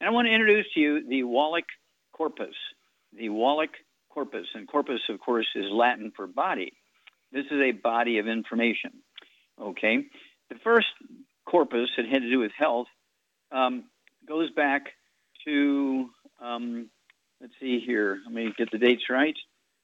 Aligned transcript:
And 0.00 0.08
I 0.08 0.12
want 0.12 0.26
to 0.26 0.32
introduce 0.32 0.66
to 0.74 0.80
you 0.80 1.08
the 1.08 1.24
Wallach 1.24 1.66
corpus. 2.12 2.54
The 3.16 3.28
Wallach 3.30 3.70
corpus. 4.10 4.46
And 4.54 4.68
corpus, 4.68 5.00
of 5.08 5.20
course, 5.20 5.46
is 5.54 5.66
Latin 5.70 6.12
for 6.14 6.26
body. 6.26 6.72
This 7.32 7.46
is 7.46 7.60
a 7.60 7.72
body 7.72 8.18
of 8.18 8.28
information. 8.28 8.92
Okay? 9.60 10.04
The 10.50 10.56
first 10.62 10.86
corpus 11.46 11.88
that 11.96 12.06
had 12.06 12.22
to 12.22 12.30
do 12.30 12.38
with 12.38 12.52
health 12.56 12.86
um, 13.50 13.84
goes 14.26 14.50
back 14.50 14.86
to, 15.46 16.10
um, 16.40 16.90
let's 17.40 17.54
see 17.60 17.80
here, 17.84 18.18
let 18.24 18.34
me 18.34 18.52
get 18.56 18.70
the 18.70 18.78
dates 18.78 19.04
right. 19.10 19.36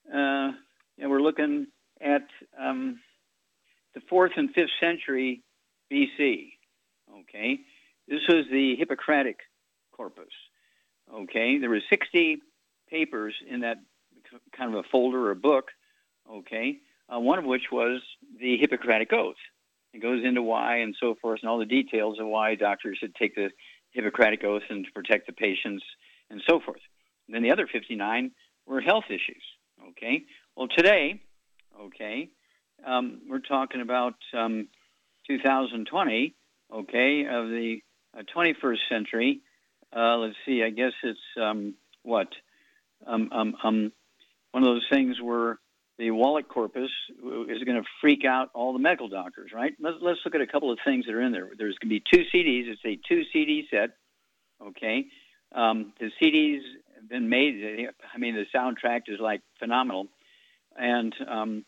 Uh, 0.08 0.52
yeah, 0.96 1.06
we're 1.06 1.20
looking 1.20 1.66
at 2.00 2.26
um, 2.60 3.00
the 3.94 4.00
fourth 4.08 4.32
and 4.36 4.50
fifth 4.54 4.70
century 4.80 5.42
BC. 5.92 6.52
Okay? 7.20 7.60
This 8.06 8.20
was 8.28 8.44
the 8.50 8.76
Hippocratic 8.76 9.38
corpus. 9.96 10.32
Okay, 11.12 11.58
there 11.58 11.70
were 11.70 11.80
60 11.88 12.38
papers 12.88 13.34
in 13.48 13.60
that 13.60 13.78
kind 14.56 14.74
of 14.74 14.84
a 14.84 14.88
folder 14.90 15.30
or 15.30 15.34
book. 15.34 15.70
Okay, 16.30 16.78
uh, 17.12 17.20
one 17.20 17.38
of 17.38 17.44
which 17.44 17.64
was 17.70 18.00
the 18.40 18.56
Hippocratic 18.56 19.12
Oath. 19.12 19.36
It 19.92 20.02
goes 20.02 20.24
into 20.24 20.42
why 20.42 20.78
and 20.78 20.96
so 20.98 21.14
forth 21.20 21.40
and 21.42 21.50
all 21.50 21.58
the 21.58 21.66
details 21.66 22.18
of 22.18 22.26
why 22.26 22.54
doctors 22.54 22.98
should 22.98 23.14
take 23.14 23.34
the 23.34 23.50
Hippocratic 23.90 24.42
Oath 24.42 24.62
and 24.70 24.84
to 24.84 24.92
protect 24.92 25.26
the 25.26 25.32
patients 25.32 25.84
and 26.30 26.42
so 26.48 26.60
forth. 26.60 26.80
And 27.26 27.34
then 27.34 27.42
the 27.42 27.52
other 27.52 27.68
59 27.70 28.32
were 28.66 28.80
health 28.80 29.04
issues. 29.08 29.42
Okay, 29.90 30.24
well 30.56 30.68
today, 30.68 31.20
okay, 31.78 32.30
um, 32.84 33.20
we're 33.28 33.40
talking 33.40 33.80
about 33.80 34.14
um, 34.32 34.68
2020. 35.28 36.34
Okay, 36.72 37.26
of 37.26 37.48
the 37.50 37.80
uh, 38.18 38.22
21st 38.34 38.78
century 38.88 39.40
uh, 39.94 40.16
let's 40.18 40.36
see, 40.46 40.62
I 40.62 40.70
guess 40.70 40.92
it's 41.02 41.18
um, 41.40 41.74
what? 42.02 42.28
Um, 43.06 43.30
um, 43.32 43.54
um, 43.62 43.92
one 44.52 44.62
of 44.62 44.68
those 44.68 44.86
things 44.90 45.16
where 45.22 45.58
the 45.98 46.10
Wallach 46.10 46.48
corpus 46.48 46.90
is 47.48 47.62
going 47.64 47.80
to 47.80 47.88
freak 48.00 48.24
out 48.24 48.50
all 48.54 48.72
the 48.72 48.78
medical 48.78 49.08
doctors, 49.08 49.50
right? 49.54 49.72
Let's, 49.78 49.96
let's 50.00 50.18
look 50.24 50.34
at 50.34 50.40
a 50.40 50.46
couple 50.46 50.72
of 50.72 50.78
things 50.84 51.06
that 51.06 51.14
are 51.14 51.22
in 51.22 51.32
there. 51.32 51.50
There's 51.56 51.76
going 51.78 51.88
to 51.90 52.00
be 52.00 52.02
two 52.12 52.24
CDs. 52.34 52.68
It's 52.68 52.80
a 52.84 52.98
two 53.08 53.22
CD 53.32 53.66
set, 53.70 53.90
okay? 54.60 55.06
Um, 55.54 55.92
the 56.00 56.10
CDs 56.20 56.60
have 56.96 57.08
been 57.08 57.28
made. 57.28 57.88
I 58.12 58.18
mean, 58.18 58.34
the 58.34 58.46
soundtrack 58.56 59.02
is 59.06 59.20
like 59.20 59.42
phenomenal. 59.60 60.08
And 60.76 61.14
um, 61.28 61.64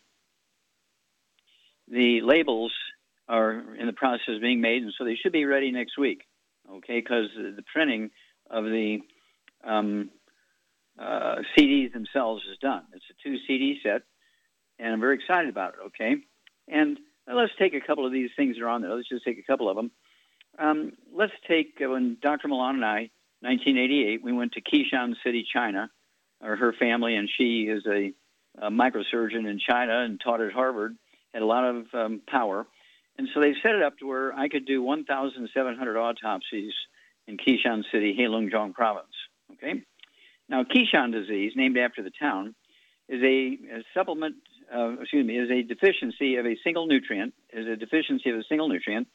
the 1.87 2.19
labels 2.21 2.73
are 3.29 3.75
in 3.75 3.87
the 3.87 3.93
process 3.93 4.35
of 4.35 4.41
being 4.41 4.59
made, 4.59 4.83
and 4.83 4.93
so 4.97 5.05
they 5.05 5.15
should 5.15 5.31
be 5.31 5.45
ready 5.45 5.71
next 5.71 5.97
week 5.97 6.23
okay, 6.69 6.99
because 6.99 7.29
the 7.35 7.63
printing 7.73 8.11
of 8.49 8.63
the 8.65 8.99
um, 9.63 10.09
uh, 10.99 11.37
CDs 11.57 11.93
themselves 11.93 12.43
is 12.51 12.57
done. 12.59 12.83
It's 12.93 13.05
a 13.09 13.23
two 13.23 13.37
CD 13.47 13.79
set, 13.83 14.01
and 14.79 14.93
I'm 14.93 14.99
very 14.99 15.15
excited 15.15 15.49
about 15.49 15.75
it, 15.75 15.87
okay? 15.87 16.15
And 16.67 16.99
let's 17.27 17.53
take 17.59 17.73
a 17.73 17.81
couple 17.81 18.05
of 18.05 18.11
these 18.11 18.29
things 18.35 18.55
that 18.55 18.63
are 18.63 18.69
on 18.69 18.81
there. 18.81 18.93
Let's 18.93 19.09
just 19.09 19.25
take 19.25 19.39
a 19.39 19.43
couple 19.43 19.69
of 19.69 19.75
them. 19.75 19.91
Um, 20.59 20.93
let's 21.13 21.33
take 21.47 21.79
uh, 21.83 21.89
when 21.89 22.17
Dr. 22.21 22.47
Ma 22.47 22.65
Lan 22.65 22.75
and 22.75 22.85
I, 22.85 23.09
1988, 23.41 24.23
we 24.23 24.33
went 24.33 24.53
to 24.53 24.61
Keshan 24.61 25.13
City, 25.23 25.45
China, 25.51 25.89
or 26.41 26.55
her 26.55 26.73
family, 26.73 27.15
and 27.15 27.29
she 27.37 27.63
is 27.63 27.85
a, 27.85 28.13
a 28.59 28.71
microsurgeon 28.71 29.47
in 29.47 29.59
China 29.59 29.99
and 30.03 30.19
taught 30.19 30.41
at 30.41 30.51
Harvard, 30.51 30.95
had 31.33 31.43
a 31.43 31.45
lot 31.45 31.63
of 31.63 31.85
um, 31.93 32.21
power. 32.27 32.65
And 33.17 33.27
so 33.33 33.41
they 33.41 33.53
set 33.63 33.75
it 33.75 33.81
up 33.81 33.97
to 33.99 34.07
where 34.07 34.33
I 34.33 34.47
could 34.47 34.65
do 34.65 34.81
1,700 34.81 35.97
autopsies 35.97 36.73
in 37.27 37.37
Keshan 37.37 37.83
City, 37.91 38.15
Heilongjiang 38.17 38.73
province. 38.73 39.13
Okay. 39.53 39.81
Now, 40.49 40.63
Keshan 40.63 41.11
disease, 41.11 41.53
named 41.55 41.77
after 41.77 42.03
the 42.03 42.11
town, 42.11 42.55
is 43.09 43.21
a, 43.21 43.77
a 43.79 43.83
supplement. 43.93 44.35
Uh, 44.73 44.99
excuse 45.01 45.25
me, 45.25 45.37
is 45.37 45.49
a 45.49 45.63
deficiency 45.63 46.35
of 46.35 46.45
a 46.45 46.57
single 46.63 46.87
nutrient. 46.87 47.33
Is 47.53 47.67
a 47.67 47.75
deficiency 47.75 48.29
of 48.29 48.37
a 48.37 48.43
single 48.49 48.67
nutrient, 48.67 49.07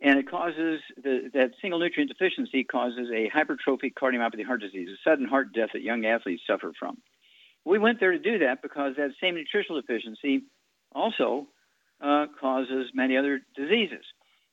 and 0.00 0.18
it 0.18 0.28
causes 0.28 0.80
the, 0.96 1.30
that 1.34 1.52
single 1.60 1.78
nutrient 1.78 2.10
deficiency 2.10 2.64
causes 2.64 3.08
a 3.14 3.30
hypertrophic 3.30 3.94
cardiomyopathy 3.94 4.44
heart 4.44 4.60
disease, 4.60 4.88
a 4.88 5.08
sudden 5.08 5.26
heart 5.26 5.52
death 5.52 5.70
that 5.72 5.82
young 5.82 6.04
athletes 6.04 6.42
suffer 6.46 6.72
from. 6.78 6.98
We 7.64 7.78
went 7.78 7.98
there 7.98 8.12
to 8.12 8.18
do 8.18 8.38
that 8.40 8.62
because 8.62 8.94
that 8.96 9.10
same 9.20 9.34
nutritional 9.34 9.80
deficiency 9.80 10.44
also 10.92 11.48
uh, 12.00 12.26
causes 12.40 12.90
many 12.94 13.16
other 13.16 13.40
diseases. 13.56 14.04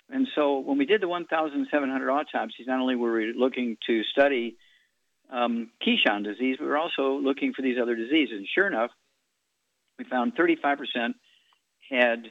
And 0.09 0.27
so 0.35 0.59
when 0.59 0.77
we 0.77 0.85
did 0.85 1.01
the 1.01 1.07
1,700 1.07 2.09
autopsies, 2.09 2.67
not 2.67 2.79
only 2.79 2.95
were 2.95 3.13
we 3.13 3.33
looking 3.35 3.77
to 3.87 4.03
study 4.03 4.57
um, 5.31 5.71
Keshan 5.81 6.23
disease, 6.23 6.57
we 6.59 6.65
were 6.65 6.77
also 6.77 7.19
looking 7.19 7.53
for 7.53 7.61
these 7.61 7.77
other 7.81 7.95
diseases. 7.95 8.37
And 8.37 8.47
sure 8.53 8.67
enough, 8.67 8.91
we 9.97 10.05
found 10.05 10.35
35% 10.35 11.13
had 11.89 12.25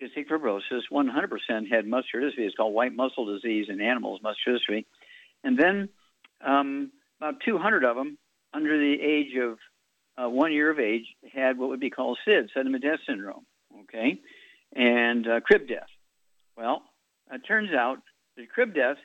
cystic 0.00 0.28
fibrosis, 0.28 0.82
100% 0.90 1.70
had 1.70 1.86
muscular 1.86 2.26
dystrophy. 2.26 2.46
It's 2.46 2.56
called 2.56 2.74
white 2.74 2.94
muscle 2.94 3.26
disease 3.26 3.66
in 3.68 3.80
animals, 3.80 4.20
muscular 4.22 4.58
dystrophy. 4.58 4.84
And 5.44 5.58
then 5.58 5.88
um, 6.44 6.90
about 7.18 7.40
200 7.44 7.84
of 7.84 7.96
them 7.96 8.18
under 8.52 8.78
the 8.78 9.00
age 9.00 9.36
of 9.36 9.58
uh, 10.16 10.28
one 10.28 10.52
year 10.52 10.70
of 10.70 10.78
age 10.78 11.04
had 11.32 11.58
what 11.58 11.68
would 11.68 11.80
be 11.80 11.90
called 11.90 12.18
SID, 12.24 12.50
sudden 12.54 12.72
death 12.80 13.00
syndrome. 13.06 13.46
Okay, 13.82 14.18
and 14.74 15.26
uh, 15.26 15.40
crib 15.40 15.68
death. 15.68 15.88
Well, 16.56 16.82
it 17.32 17.42
turns 17.46 17.70
out 17.72 17.98
that 18.36 18.50
crib 18.50 18.74
death 18.74 18.96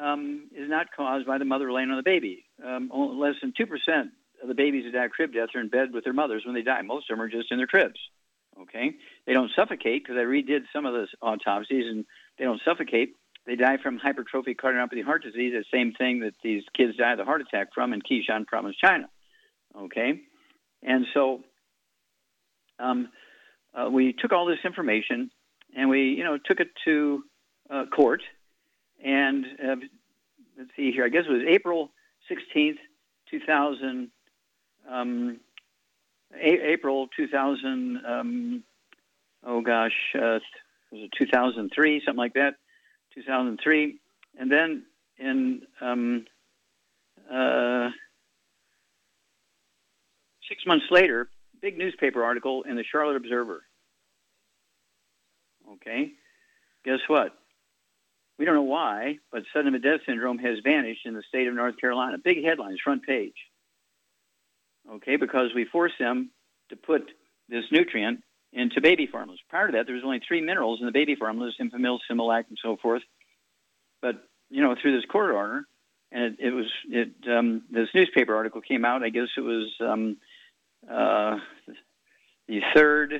um, 0.00 0.48
is 0.54 0.68
not 0.68 0.86
caused 0.96 1.26
by 1.26 1.38
the 1.38 1.44
mother 1.44 1.72
laying 1.72 1.90
on 1.90 1.96
the 1.96 2.02
baby. 2.02 2.44
Um, 2.64 2.90
less 2.92 3.34
than 3.42 3.52
2% 3.52 3.66
of 4.42 4.48
the 4.48 4.54
babies 4.54 4.84
that 4.84 4.98
die 4.98 5.04
of 5.04 5.10
crib 5.10 5.32
death 5.32 5.50
are 5.54 5.60
in 5.60 5.68
bed 5.68 5.92
with 5.92 6.04
their 6.04 6.12
mothers 6.12 6.42
when 6.44 6.54
they 6.54 6.62
die. 6.62 6.82
Most 6.82 7.10
of 7.10 7.16
them 7.16 7.22
are 7.22 7.28
just 7.28 7.50
in 7.50 7.58
their 7.58 7.66
cribs. 7.66 8.00
Okay? 8.60 8.92
They 9.26 9.32
don't 9.32 9.50
suffocate 9.54 10.04
because 10.04 10.16
I 10.18 10.24
redid 10.24 10.64
some 10.72 10.86
of 10.86 10.94
the 10.94 11.06
autopsies 11.20 11.86
and 11.88 12.04
they 12.38 12.44
don't 12.44 12.60
suffocate. 12.64 13.14
They 13.46 13.56
die 13.56 13.78
from 13.82 13.98
hypertrophic 13.98 14.56
cardiomyopathy 14.56 15.04
heart 15.04 15.22
disease, 15.22 15.52
the 15.52 15.64
same 15.72 15.92
thing 15.92 16.20
that 16.20 16.34
these 16.42 16.62
kids 16.76 16.96
die 16.96 17.12
of 17.12 17.18
the 17.18 17.24
heart 17.24 17.40
attack 17.40 17.68
from 17.74 17.92
in 17.92 18.00
Keshan 18.00 18.46
province, 18.46 18.76
China. 18.82 19.08
Okay? 19.76 20.20
And 20.82 21.06
so 21.12 21.40
um, 22.78 23.08
uh, 23.74 23.88
we 23.90 24.12
took 24.12 24.32
all 24.32 24.46
this 24.46 24.58
information 24.64 25.30
and 25.76 25.88
we, 25.88 26.10
you 26.10 26.24
know, 26.24 26.38
took 26.38 26.60
it 26.60 26.68
to 26.84 27.24
uh, 27.70 27.86
court. 27.86 28.22
And 29.04 29.44
uh, 29.62 29.76
let's 30.58 30.70
see 30.76 30.92
here, 30.92 31.04
I 31.04 31.08
guess 31.08 31.24
it 31.28 31.32
was 31.32 31.42
April 31.48 31.90
16th, 32.30 32.78
2000, 33.30 34.10
um, 34.88 35.40
a- 36.34 36.70
April 36.72 37.08
2000, 37.16 38.00
um, 38.06 38.64
oh 39.44 39.60
gosh, 39.60 39.92
uh, 40.14 40.38
was 40.90 41.02
it 41.02 41.10
2003, 41.18 42.02
something 42.04 42.18
like 42.18 42.34
that, 42.34 42.56
2003. 43.14 43.98
And 44.38 44.50
then 44.50 44.84
in 45.18 45.62
um, 45.80 46.26
uh, 47.32 47.90
six 50.48 50.66
months 50.66 50.86
later, 50.90 51.28
big 51.62 51.78
newspaper 51.78 52.22
article 52.22 52.64
in 52.64 52.76
the 52.76 52.84
Charlotte 52.84 53.16
Observer. 53.16 53.62
Okay, 55.74 56.12
guess 56.84 56.98
what? 57.06 57.32
We 58.38 58.44
don't 58.44 58.56
know 58.56 58.62
why, 58.62 59.18
but 59.30 59.44
sudden 59.54 59.72
death 59.80 60.00
syndrome 60.04 60.38
has 60.38 60.58
vanished 60.64 61.06
in 61.06 61.14
the 61.14 61.22
state 61.28 61.46
of 61.46 61.54
North 61.54 61.76
Carolina. 61.78 62.18
Big 62.18 62.44
headlines, 62.44 62.80
front 62.82 63.04
page. 63.04 63.36
Okay, 64.90 65.16
because 65.16 65.54
we 65.54 65.64
forced 65.64 65.98
them 65.98 66.30
to 66.70 66.76
put 66.76 67.10
this 67.48 67.64
nutrient 67.70 68.22
into 68.52 68.80
baby 68.80 69.06
formulas. 69.06 69.40
Prior 69.48 69.68
to 69.68 69.72
that, 69.72 69.86
there 69.86 69.94
was 69.94 70.04
only 70.04 70.20
three 70.26 70.40
minerals 70.40 70.80
in 70.80 70.86
the 70.86 70.92
baby 70.92 71.14
formulas: 71.14 71.54
Enfamil, 71.60 72.00
Similac, 72.10 72.44
and 72.48 72.58
so 72.60 72.76
forth. 72.76 73.02
But 74.00 74.24
you 74.50 74.60
know, 74.60 74.74
through 74.74 74.96
this 74.96 75.08
court 75.08 75.30
order, 75.30 75.64
and 76.10 76.24
it, 76.24 76.36
it 76.40 76.50
was 76.50 76.66
it 76.88 77.10
um, 77.30 77.62
this 77.70 77.88
newspaper 77.94 78.34
article 78.34 78.60
came 78.60 78.84
out. 78.84 79.02
I 79.02 79.10
guess 79.10 79.28
it 79.36 79.40
was 79.40 79.70
um, 79.80 80.16
uh, 80.90 81.36
the 82.48 82.60
third 82.74 83.14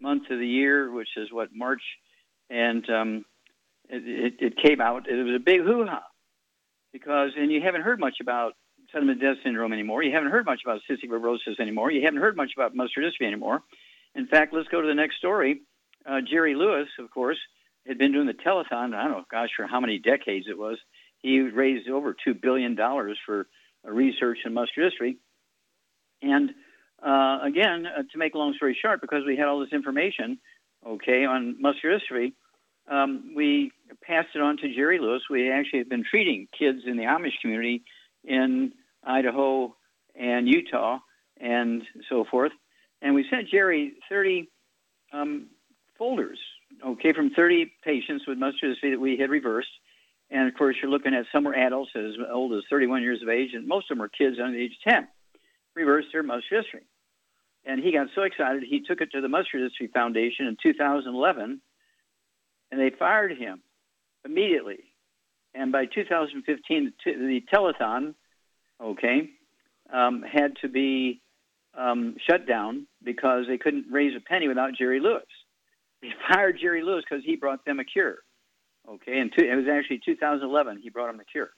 month 0.00 0.30
of 0.30 0.38
the 0.38 0.46
year, 0.46 0.90
which 0.90 1.08
is 1.16 1.32
what 1.32 1.48
March, 1.54 1.82
and 2.50 2.88
um, 2.90 3.24
it, 3.88 4.34
it, 4.40 4.46
it, 4.46 4.56
came 4.62 4.80
out. 4.80 5.08
It 5.08 5.22
was 5.22 5.34
a 5.36 5.38
big 5.38 5.60
hoo-ha 5.60 6.02
because, 6.92 7.30
and 7.36 7.50
you 7.50 7.60
haven't 7.62 7.82
heard 7.82 8.00
much 8.00 8.16
about 8.20 8.54
sudden 8.92 9.18
death 9.18 9.36
syndrome 9.42 9.72
anymore. 9.72 10.02
You 10.02 10.12
haven't 10.12 10.30
heard 10.30 10.44
much 10.44 10.60
about 10.64 10.80
cystic 10.90 11.08
fibrosis 11.10 11.60
anymore. 11.60 11.90
You 11.90 12.04
haven't 12.04 12.20
heard 12.20 12.36
much 12.36 12.52
about 12.56 12.74
muscular 12.74 13.08
dystrophy 13.08 13.26
anymore. 13.26 13.62
In 14.14 14.26
fact, 14.26 14.52
let's 14.52 14.68
go 14.68 14.80
to 14.80 14.88
the 14.88 14.94
next 14.94 15.16
story. 15.16 15.62
Uh, 16.04 16.20
Jerry 16.20 16.54
Lewis, 16.54 16.88
of 16.98 17.10
course, 17.10 17.38
had 17.86 17.98
been 17.98 18.12
doing 18.12 18.26
the 18.26 18.34
telethon. 18.34 18.94
I 18.94 19.04
don't 19.04 19.12
know, 19.12 19.24
gosh, 19.30 19.50
for 19.56 19.66
how 19.66 19.80
many 19.80 19.98
decades 19.98 20.46
it 20.48 20.58
was. 20.58 20.78
He 21.18 21.40
raised 21.40 21.88
over 21.88 22.14
two 22.24 22.34
billion 22.34 22.74
dollars 22.74 23.18
for 23.24 23.46
research 23.84 24.38
in 24.44 24.52
muscular 24.52 24.90
dystrophy. 24.90 25.16
And 26.20 26.50
uh, 27.04 27.38
again, 27.42 27.86
uh, 27.86 28.02
to 28.12 28.18
make 28.18 28.34
a 28.34 28.38
long 28.38 28.54
story 28.54 28.76
short, 28.80 29.00
because 29.00 29.22
we 29.26 29.36
had 29.36 29.46
all 29.46 29.60
this 29.60 29.72
information, 29.72 30.38
okay, 30.86 31.24
on 31.24 31.60
muscular 31.60 31.98
dystrophy, 31.98 32.32
um, 32.90 33.32
we 33.36 33.70
passed 34.02 34.28
it 34.34 34.40
on 34.40 34.56
to 34.58 34.74
Jerry 34.74 34.98
Lewis. 34.98 35.22
We 35.30 35.50
actually 35.50 35.80
have 35.80 35.88
been 35.88 36.04
treating 36.08 36.48
kids 36.56 36.80
in 36.86 36.96
the 36.96 37.04
Amish 37.04 37.40
community 37.40 37.82
in 38.24 38.72
Idaho 39.04 39.74
and 40.14 40.48
Utah 40.48 40.98
and 41.40 41.82
so 42.08 42.24
forth. 42.30 42.52
And 43.00 43.14
we 43.14 43.24
sent 43.30 43.48
Jerry 43.48 43.94
30 44.08 44.48
um, 45.12 45.48
folders, 45.98 46.38
okay, 46.86 47.12
from 47.12 47.30
30 47.30 47.72
patients 47.84 48.24
with 48.26 48.38
muscular 48.38 48.74
dystrophy 48.74 48.92
that 48.92 49.00
we 49.00 49.16
had 49.16 49.30
reversed. 49.30 49.68
And 50.30 50.48
of 50.48 50.54
course, 50.54 50.76
you're 50.80 50.90
looking 50.90 51.14
at 51.14 51.26
some 51.32 51.44
were 51.44 51.54
adults 51.54 51.90
as 51.94 52.12
old 52.32 52.54
as 52.54 52.62
31 52.70 53.02
years 53.02 53.20
of 53.22 53.28
age, 53.28 53.50
and 53.54 53.66
most 53.66 53.90
of 53.90 53.96
them 53.96 54.00
were 54.00 54.08
kids 54.08 54.36
under 54.42 54.56
the 54.56 54.64
age 54.64 54.76
of 54.86 54.92
10, 54.92 55.08
reversed 55.74 56.08
their 56.12 56.22
muscular 56.22 56.62
dystrophy. 56.62 56.84
And 57.64 57.82
he 57.82 57.92
got 57.92 58.08
so 58.14 58.22
excited, 58.22 58.64
he 58.68 58.80
took 58.80 59.00
it 59.00 59.12
to 59.12 59.20
the 59.20 59.28
Muscular 59.28 59.68
Dystrophy 59.68 59.92
Foundation 59.92 60.46
in 60.46 60.56
2011, 60.60 61.60
and 62.70 62.80
they 62.80 62.90
fired 62.98 63.36
him 63.38 63.62
immediately. 64.24 64.80
And 65.54 65.70
by 65.70 65.86
2015, 65.86 66.92
the 67.04 67.40
telethon, 67.54 68.14
okay, 68.82 69.30
um, 69.92 70.22
had 70.22 70.56
to 70.62 70.68
be 70.68 71.20
um, 71.78 72.16
shut 72.28 72.46
down 72.46 72.86
because 73.04 73.44
they 73.46 73.58
couldn't 73.58 73.86
raise 73.90 74.16
a 74.16 74.20
penny 74.20 74.48
without 74.48 74.74
Jerry 74.76 75.00
Lewis. 75.00 75.22
They 76.00 76.08
fired 76.32 76.58
Jerry 76.60 76.82
Lewis 76.82 77.04
because 77.08 77.24
he 77.24 77.36
brought 77.36 77.64
them 77.64 77.78
a 77.78 77.84
cure. 77.84 78.18
Okay, 78.88 79.20
and 79.20 79.32
two, 79.36 79.44
it 79.44 79.54
was 79.54 79.66
actually 79.70 80.00
2011 80.04 80.80
he 80.82 80.90
brought 80.90 81.06
them 81.06 81.18
the 81.18 81.24
cure. 81.24 81.50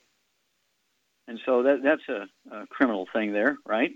And 1.26 1.40
so 1.46 1.62
that, 1.62 1.78
that's 1.82 2.02
a, 2.08 2.54
a 2.54 2.66
criminal 2.66 3.06
thing 3.14 3.32
there, 3.32 3.56
right? 3.66 3.92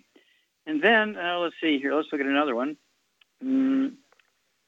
And 0.68 0.82
then 0.82 1.16
uh, 1.16 1.38
let's 1.38 1.54
see 1.62 1.78
here. 1.78 1.94
Let's 1.94 2.08
look 2.12 2.20
at 2.20 2.26
another 2.26 2.54
one. 2.54 2.76
Mm, 3.42 3.94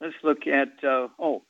let's 0.01 0.15
look 0.23 0.47
at 0.47 0.83
uh, 0.83 1.09
oh, 1.19 1.43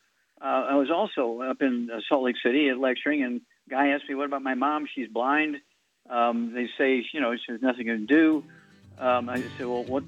uh, 0.43 0.67
I 0.70 0.75
was 0.75 0.91
also 0.91 1.41
up 1.43 1.62
in 1.62 1.88
uh, 1.88 2.00
Salt 2.08 2.25
Lake 2.25 2.35
City 2.43 2.69
at 2.69 2.79
lecturing, 2.79 3.23
and 3.23 3.43
guy 3.70 3.91
asked 3.91 4.08
me, 4.08 4.17
"What 4.17 4.26
about 4.26 4.43
my 4.43 4.55
mom? 4.55 4.88
She's 4.93 5.06
blind." 5.06 5.58
Um, 6.08 6.52
they 6.52 6.69
say, 6.76 7.05
you 7.12 7.20
know, 7.20 7.32
there's 7.47 7.62
nothing 7.62 7.87
to 7.87 7.99
do. 7.99 8.44
Um, 8.99 9.29
I 9.29 9.41
said, 9.56 9.67
"Well, 9.67 9.85
what?" 9.85 10.02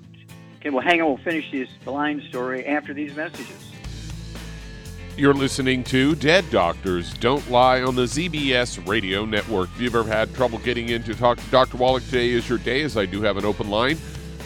Okay, 0.58 0.70
well, 0.70 0.84
hang 0.84 1.00
on. 1.00 1.06
We'll 1.06 1.16
finish 1.18 1.48
this 1.52 1.68
blind 1.84 2.24
story 2.24 2.66
after 2.66 2.92
these 2.92 3.14
messages. 3.14 3.72
You're 5.16 5.34
listening 5.34 5.84
to 5.84 6.16
Dead 6.16 6.48
Doctors 6.50 7.12
Don't 7.14 7.48
Lie 7.48 7.82
on 7.82 7.94
the 7.94 8.04
ZBS 8.04 8.88
Radio 8.88 9.24
Network. 9.24 9.68
If 9.74 9.82
you've 9.82 9.94
ever 9.94 10.08
had 10.08 10.34
trouble 10.34 10.58
getting 10.58 10.88
in 10.88 11.04
to 11.04 11.14
talk 11.14 11.38
to 11.38 11.46
Dr. 11.50 11.76
Wallach, 11.76 12.02
today 12.06 12.30
is 12.30 12.48
your 12.48 12.58
day, 12.58 12.82
as 12.82 12.96
I 12.96 13.06
do 13.06 13.20
have 13.22 13.36
an 13.36 13.44
open 13.44 13.68
line. 13.68 13.98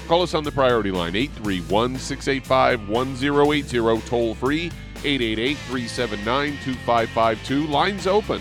Call 0.06 0.22
us 0.22 0.34
on 0.34 0.44
the 0.44 0.52
priority 0.52 0.92
line, 0.92 1.16
831 1.16 1.98
685 1.98 2.88
1080, 2.88 4.08
toll 4.08 4.34
free, 4.36 4.70
888 5.04 5.56
379 5.58 6.58
2552. 6.62 7.66
Lines 7.66 8.06
open. 8.06 8.40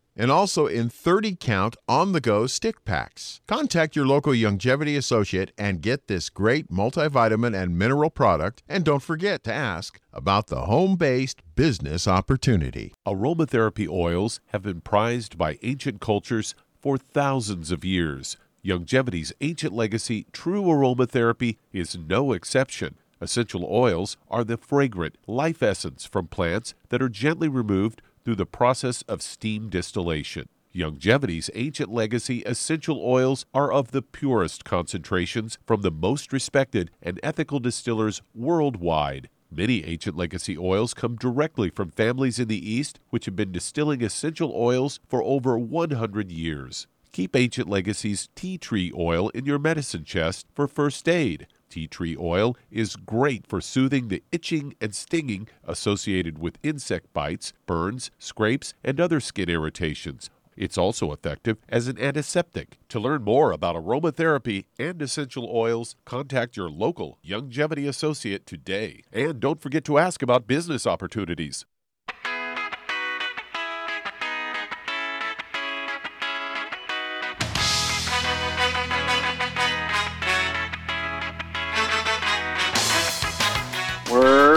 and 0.15 0.31
also 0.31 0.67
in 0.67 0.89
30 0.89 1.35
count 1.39 1.75
on 1.87 2.11
the 2.11 2.21
go 2.21 2.47
stick 2.47 2.83
packs. 2.85 3.41
Contact 3.47 3.95
your 3.95 4.05
local 4.05 4.33
Youngevity 4.33 4.97
associate 4.97 5.51
and 5.57 5.81
get 5.81 6.07
this 6.07 6.29
great 6.29 6.69
multivitamin 6.69 7.55
and 7.55 7.77
mineral 7.77 8.09
product. 8.09 8.63
And 8.67 8.83
don't 8.83 9.03
forget 9.03 9.43
to 9.45 9.53
ask 9.53 9.99
about 10.13 10.47
the 10.47 10.61
home 10.61 10.95
based 10.95 11.41
business 11.55 12.07
opportunity. 12.07 12.93
Aromatherapy 13.07 13.87
oils 13.87 14.39
have 14.47 14.63
been 14.63 14.81
prized 14.81 15.37
by 15.37 15.57
ancient 15.63 16.01
cultures 16.01 16.55
for 16.79 16.97
thousands 16.97 17.71
of 17.71 17.85
years. 17.85 18.37
Youngevity's 18.63 19.33
ancient 19.41 19.73
legacy, 19.73 20.27
true 20.31 20.63
aromatherapy, 20.63 21.57
is 21.71 21.97
no 21.97 22.31
exception. 22.31 22.95
Essential 23.19 23.67
oils 23.69 24.17
are 24.29 24.43
the 24.43 24.57
fragrant 24.57 25.15
life 25.27 25.61
essence 25.61 26.05
from 26.05 26.27
plants 26.27 26.73
that 26.89 27.01
are 27.01 27.09
gently 27.09 27.47
removed 27.47 28.01
through 28.23 28.35
the 28.35 28.45
process 28.45 29.01
of 29.03 29.21
steam 29.21 29.69
distillation. 29.69 30.47
Youngevity's 30.73 31.49
ancient 31.53 31.91
legacy 31.91 32.43
essential 32.45 33.01
oils 33.03 33.45
are 33.53 33.71
of 33.71 33.91
the 33.91 34.01
purest 34.01 34.63
concentrations 34.63 35.57
from 35.65 35.81
the 35.81 35.91
most 35.91 36.31
respected 36.31 36.91
and 37.01 37.19
ethical 37.21 37.59
distillers 37.59 38.21
worldwide. 38.33 39.29
Many 39.51 39.83
ancient 39.83 40.15
legacy 40.15 40.57
oils 40.57 40.93
come 40.93 41.17
directly 41.17 41.69
from 41.69 41.91
families 41.91 42.39
in 42.39 42.47
the 42.47 42.71
East 42.71 43.01
which 43.09 43.25
have 43.25 43.35
been 43.35 43.51
distilling 43.51 44.01
essential 44.01 44.53
oils 44.55 45.01
for 45.09 45.21
over 45.23 45.59
100 45.59 46.31
years. 46.31 46.87
Keep 47.11 47.35
Ancient 47.35 47.67
Legacy's 47.67 48.29
tea 48.35 48.57
tree 48.57 48.93
oil 48.97 49.27
in 49.29 49.45
your 49.45 49.59
medicine 49.59 50.05
chest 50.05 50.47
for 50.55 50.69
first 50.69 51.09
aid. 51.09 51.47
Tea 51.71 51.87
tree 51.87 52.17
oil 52.19 52.55
is 52.69 52.95
great 52.95 53.47
for 53.47 53.61
soothing 53.61 54.09
the 54.09 54.21
itching 54.31 54.75
and 54.81 54.93
stinging 54.93 55.47
associated 55.63 56.37
with 56.37 56.59
insect 56.61 57.11
bites, 57.13 57.53
burns, 57.65 58.11
scrapes, 58.19 58.73
and 58.83 58.99
other 58.99 59.19
skin 59.19 59.49
irritations. 59.49 60.29
It's 60.57 60.77
also 60.77 61.13
effective 61.13 61.57
as 61.69 61.87
an 61.87 61.97
antiseptic. 61.97 62.77
To 62.89 62.99
learn 62.99 63.23
more 63.23 63.51
about 63.51 63.77
aromatherapy 63.77 64.65
and 64.77 65.01
essential 65.01 65.49
oils, 65.49 65.95
contact 66.05 66.57
your 66.57 66.69
local 66.69 67.17
Youngevity 67.25 67.87
associate 67.87 68.45
today. 68.45 69.01
And 69.13 69.39
don't 69.39 69.61
forget 69.61 69.85
to 69.85 69.97
ask 69.97 70.21
about 70.21 70.47
business 70.47 70.85
opportunities. 70.85 71.65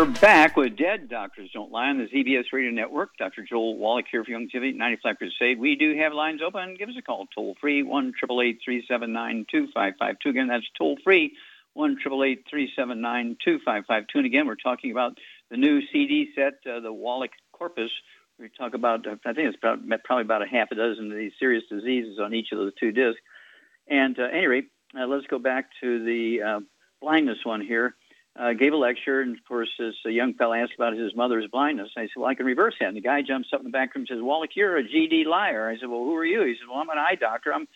Back 0.06 0.56
with 0.56 0.76
Dead 0.76 1.08
Doctors 1.08 1.50
Don't 1.52 1.72
Lie 1.72 1.88
on 1.88 1.98
the 1.98 2.06
ZBS 2.06 2.52
Radio 2.52 2.70
Network. 2.70 3.16
Dr. 3.16 3.42
Joel 3.42 3.78
Wallach 3.78 4.04
here 4.10 4.22
for 4.22 4.30
Youngevity 4.30 4.76
95 4.76 5.16
Crusade. 5.16 5.58
We 5.58 5.76
do 5.76 5.96
have 5.96 6.12
lines 6.12 6.40
open. 6.46 6.74
Give 6.78 6.88
us 6.88 6.96
a 6.98 7.02
call 7.02 7.26
toll 7.34 7.56
free, 7.60 7.82
1 7.82 8.12
379 8.18 9.46
2552. 9.50 10.28
Again, 10.28 10.48
that's 10.48 10.66
toll 10.76 10.98
free, 11.02 11.32
1 11.72 11.96
379 12.00 13.36
2552. 13.42 14.18
And 14.18 14.26
again, 14.26 14.46
we're 14.46 14.56
talking 14.56 14.90
about 14.90 15.18
the 15.50 15.56
new 15.56 15.80
CD 15.90 16.30
set, 16.34 16.54
uh, 16.70 16.80
the 16.80 16.92
Wallach 16.92 17.32
Corpus. 17.52 17.90
We 18.38 18.50
talk 18.50 18.74
about, 18.74 19.06
I 19.06 19.32
think 19.32 19.48
it's 19.48 19.56
about, 19.56 19.78
probably 20.04 20.22
about 20.22 20.42
a 20.42 20.48
half 20.48 20.70
a 20.70 20.74
dozen 20.74 21.12
of 21.12 21.16
these 21.16 21.32
serious 21.38 21.64
diseases 21.70 22.18
on 22.18 22.34
each 22.34 22.52
of 22.52 22.58
those 22.58 22.74
two 22.78 22.92
discs. 22.92 23.20
And 23.88 24.18
uh, 24.18 24.24
uh, 24.24 25.06
let's 25.06 25.26
go 25.28 25.38
back 25.38 25.70
to 25.80 26.04
the 26.04 26.42
uh, 26.42 26.60
blindness 27.00 27.38
one 27.44 27.60
here 27.60 27.94
uh, 28.36 28.52
gave 28.52 28.72
a 28.72 28.76
lecture, 28.76 29.20
and 29.20 29.36
of 29.36 29.44
course, 29.44 29.68
this 29.78 29.94
uh, 30.04 30.08
young 30.08 30.34
fellow 30.34 30.54
asked 30.54 30.74
about 30.74 30.94
his 30.94 31.14
mother's 31.14 31.46
blindness. 31.46 31.90
I 31.96 32.02
said, 32.02 32.16
"Well, 32.16 32.26
I 32.26 32.34
can 32.34 32.46
reverse 32.46 32.74
that." 32.80 32.88
And 32.88 32.96
the 32.96 33.00
guy 33.00 33.22
jumps 33.22 33.48
up 33.52 33.60
in 33.60 33.64
the 33.64 33.70
back 33.70 33.94
room 33.94 34.02
and 34.02 34.08
says, 34.08 34.22
"Wallach, 34.22 34.56
you're 34.56 34.76
a 34.76 34.82
GD 34.82 35.24
liar." 35.24 35.68
I 35.68 35.78
said, 35.78 35.88
"Well, 35.88 36.00
who 36.00 36.16
are 36.16 36.24
you?" 36.24 36.42
He 36.42 36.54
said, 36.54 36.68
"Well, 36.68 36.80
I'm 36.80 36.88
an 36.90 36.98
eye 36.98 37.14
doctor. 37.14 37.54
I'm, 37.54 37.68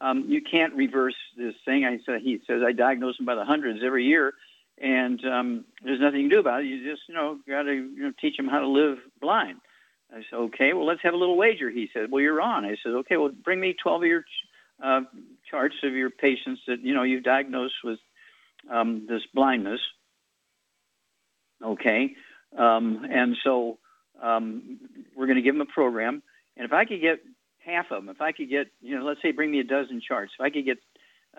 um, 0.00 0.26
you 0.28 0.42
can't 0.42 0.74
reverse 0.74 1.16
this 1.36 1.54
thing." 1.64 1.86
I 1.86 1.98
said, 2.04 2.20
"He 2.20 2.40
says 2.46 2.62
I 2.62 2.72
diagnose 2.72 3.16
them 3.16 3.24
by 3.24 3.36
the 3.36 3.44
hundreds 3.46 3.80
every 3.82 4.04
year, 4.04 4.34
and 4.76 5.24
um, 5.24 5.64
there's 5.82 6.00
nothing 6.00 6.20
you 6.20 6.28
can 6.28 6.36
do 6.36 6.40
about 6.40 6.62
it. 6.62 6.66
You 6.66 6.90
just, 6.90 7.02
you 7.08 7.14
know, 7.14 7.38
got 7.48 7.62
to 7.62 7.72
you 7.72 8.02
know, 8.02 8.12
teach 8.20 8.36
them 8.36 8.48
how 8.48 8.60
to 8.60 8.68
live 8.68 8.98
blind." 9.18 9.60
I 10.12 10.24
said, 10.28 10.36
"Okay, 10.36 10.74
well, 10.74 10.84
let's 10.84 11.02
have 11.04 11.14
a 11.14 11.18
little 11.18 11.38
wager." 11.38 11.70
He 11.70 11.88
said, 11.94 12.10
"Well, 12.10 12.20
you're 12.20 12.42
on." 12.42 12.66
I 12.66 12.76
said, 12.82 12.92
"Okay, 12.92 13.16
well, 13.16 13.30
bring 13.30 13.60
me 13.60 13.74
12 13.82 14.02
of 14.02 14.06
your 14.06 14.24
uh, 14.82 15.00
charts 15.50 15.76
of 15.82 15.94
your 15.94 16.10
patients 16.10 16.60
that 16.66 16.80
you 16.82 16.92
know 16.92 17.02
you've 17.02 17.24
diagnosed 17.24 17.76
with 17.82 17.98
um, 18.70 19.06
this 19.08 19.22
blindness." 19.32 19.80
Okay, 21.64 22.14
um, 22.58 23.06
and 23.08 23.36
so 23.44 23.78
um, 24.22 24.78
we're 25.16 25.26
going 25.26 25.36
to 25.36 25.42
give 25.42 25.54
them 25.54 25.60
a 25.62 25.72
program. 25.72 26.22
And 26.56 26.66
if 26.66 26.72
I 26.72 26.84
could 26.84 27.00
get 27.00 27.20
half 27.64 27.86
of 27.90 28.04
them, 28.04 28.08
if 28.08 28.20
I 28.20 28.32
could 28.32 28.50
get, 28.50 28.68
you 28.80 28.98
know, 28.98 29.04
let's 29.04 29.22
say 29.22 29.32
bring 29.32 29.50
me 29.50 29.60
a 29.60 29.64
dozen 29.64 30.00
charts, 30.06 30.32
if 30.38 30.42
I 30.42 30.50
could 30.50 30.64
get 30.64 30.78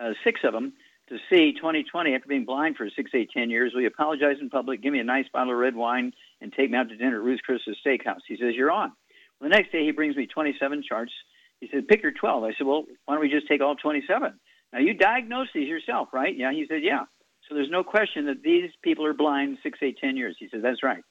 uh, 0.00 0.12
six 0.24 0.40
of 0.44 0.52
them 0.52 0.72
to 1.08 1.18
see 1.30 1.52
2020 1.52 2.14
after 2.14 2.28
being 2.28 2.44
blind 2.44 2.76
for 2.76 2.88
six, 2.96 3.10
eight, 3.14 3.30
ten 3.36 3.50
years, 3.50 3.72
will 3.74 3.82
you 3.82 3.88
apologize 3.88 4.36
in 4.40 4.50
public, 4.50 4.82
give 4.82 4.92
me 4.92 5.00
a 5.00 5.04
nice 5.04 5.26
bottle 5.32 5.52
of 5.52 5.58
red 5.58 5.76
wine, 5.76 6.12
and 6.40 6.52
take 6.52 6.70
me 6.70 6.78
out 6.78 6.88
to 6.88 6.96
dinner 6.96 7.16
at 7.16 7.22
Ruth's 7.22 7.42
Chris's 7.42 7.76
Steakhouse? 7.86 8.20
He 8.26 8.36
says, 8.36 8.54
You're 8.54 8.70
on. 8.70 8.92
Well, 9.40 9.50
the 9.50 9.56
next 9.56 9.72
day 9.72 9.84
he 9.84 9.90
brings 9.90 10.16
me 10.16 10.26
27 10.26 10.82
charts. 10.88 11.12
He 11.60 11.68
said, 11.72 11.88
Pick 11.88 12.02
your 12.02 12.12
12. 12.12 12.44
I 12.44 12.52
said, 12.56 12.66
Well, 12.66 12.84
why 13.04 13.14
don't 13.14 13.22
we 13.22 13.30
just 13.30 13.48
take 13.48 13.60
all 13.60 13.76
27? 13.76 14.32
Now, 14.72 14.78
you 14.78 14.94
diagnosed 14.94 15.50
these 15.54 15.68
yourself, 15.68 16.08
right? 16.12 16.34
Yeah. 16.36 16.52
He 16.52 16.66
said, 16.68 16.82
Yeah. 16.82 17.04
So 17.48 17.54
there's 17.54 17.70
no 17.70 17.84
question 17.84 18.26
that 18.26 18.42
these 18.42 18.70
people 18.82 19.04
are 19.06 19.12
blind 19.12 19.58
six, 19.62 19.78
eight, 19.82 19.98
ten 20.00 20.16
years. 20.16 20.36
He 20.38 20.48
says, 20.48 20.62
that's 20.62 20.82
right. 20.82 21.02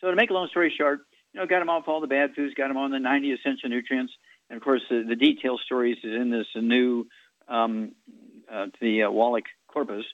So 0.00 0.08
to 0.08 0.16
make 0.16 0.30
a 0.30 0.34
long 0.34 0.48
story 0.48 0.72
short, 0.76 1.00
you 1.32 1.40
know, 1.40 1.46
got 1.46 1.60
them 1.60 1.68
off 1.68 1.88
all 1.88 2.00
the 2.00 2.06
bad 2.06 2.34
foods, 2.34 2.54
got 2.54 2.68
them 2.68 2.76
on 2.76 2.90
the 2.90 2.98
90 2.98 3.32
essential 3.32 3.68
nutrients. 3.68 4.12
And 4.48 4.56
of 4.56 4.62
course, 4.62 4.82
the, 4.88 5.04
the 5.08 5.16
detailed 5.16 5.60
stories 5.64 5.98
is 6.02 6.14
in 6.14 6.30
this 6.30 6.46
new, 6.56 7.06
um, 7.48 7.92
uh, 8.50 8.66
the 8.80 9.04
uh, 9.04 9.10
Wallach 9.10 9.44
corpus. 9.68 10.04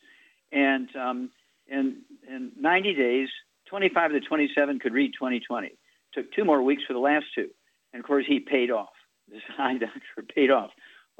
And 0.52 0.88
um, 0.96 1.30
in, 1.66 2.02
in 2.28 2.52
90 2.58 2.94
days, 2.94 3.28
25 3.66 4.12
to 4.12 4.20
27 4.20 4.78
could 4.78 4.92
read 4.92 5.12
2020. 5.14 5.72
Took 6.14 6.32
two 6.32 6.44
more 6.44 6.62
weeks 6.62 6.82
for 6.86 6.92
the 6.92 6.98
last 6.98 7.26
two. 7.34 7.48
And 7.92 8.00
of 8.00 8.06
course, 8.06 8.24
he 8.26 8.40
paid 8.40 8.70
off. 8.70 8.90
This 9.30 9.42
eye 9.58 9.78
doctor 9.78 10.22
paid 10.34 10.50
off. 10.50 10.70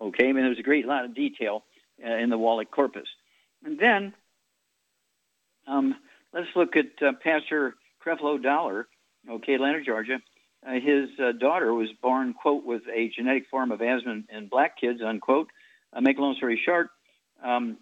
Okay, 0.01 0.29
I 0.29 0.33
mean, 0.33 0.43
there 0.43 0.51
was 0.51 0.59
a 0.59 0.63
great 0.63 0.87
lot 0.87 1.05
of 1.05 1.15
detail 1.15 1.65
uh, 2.05 2.17
in 2.17 2.29
the 2.31 2.39
Wallach 2.39 2.71
corpus. 2.71 3.09
And 3.65 3.79
then 3.79 4.13
um, 5.67 5.95
let's 6.33 6.49
look 6.55 6.77
at 6.77 7.07
uh, 7.07 7.13
Pastor 7.23 7.75
Creflo 8.05 8.43
Dollar, 8.43 8.89
okay, 9.31 9.55
Atlanta, 9.55 9.83
Georgia. 9.83 10.19
Uh, 10.67 10.75
his 10.75 11.09
uh, 11.21 11.33
daughter 11.33 11.73
was 11.73 11.89
born, 12.03 12.35
quote, 12.35 12.65
with 12.65 12.83
a 12.93 13.11
genetic 13.17 13.45
form 13.51 13.71
of 13.71 13.81
asthma 13.81 14.23
in 14.31 14.49
black 14.49 14.81
kids, 14.81 15.01
unquote. 15.05 15.49
Uh, 15.93 16.01
make 16.01 16.19
a 16.19 16.21
long 16.21 16.35
story 16.37 16.61
short, 16.65 16.89
um, 17.45 17.77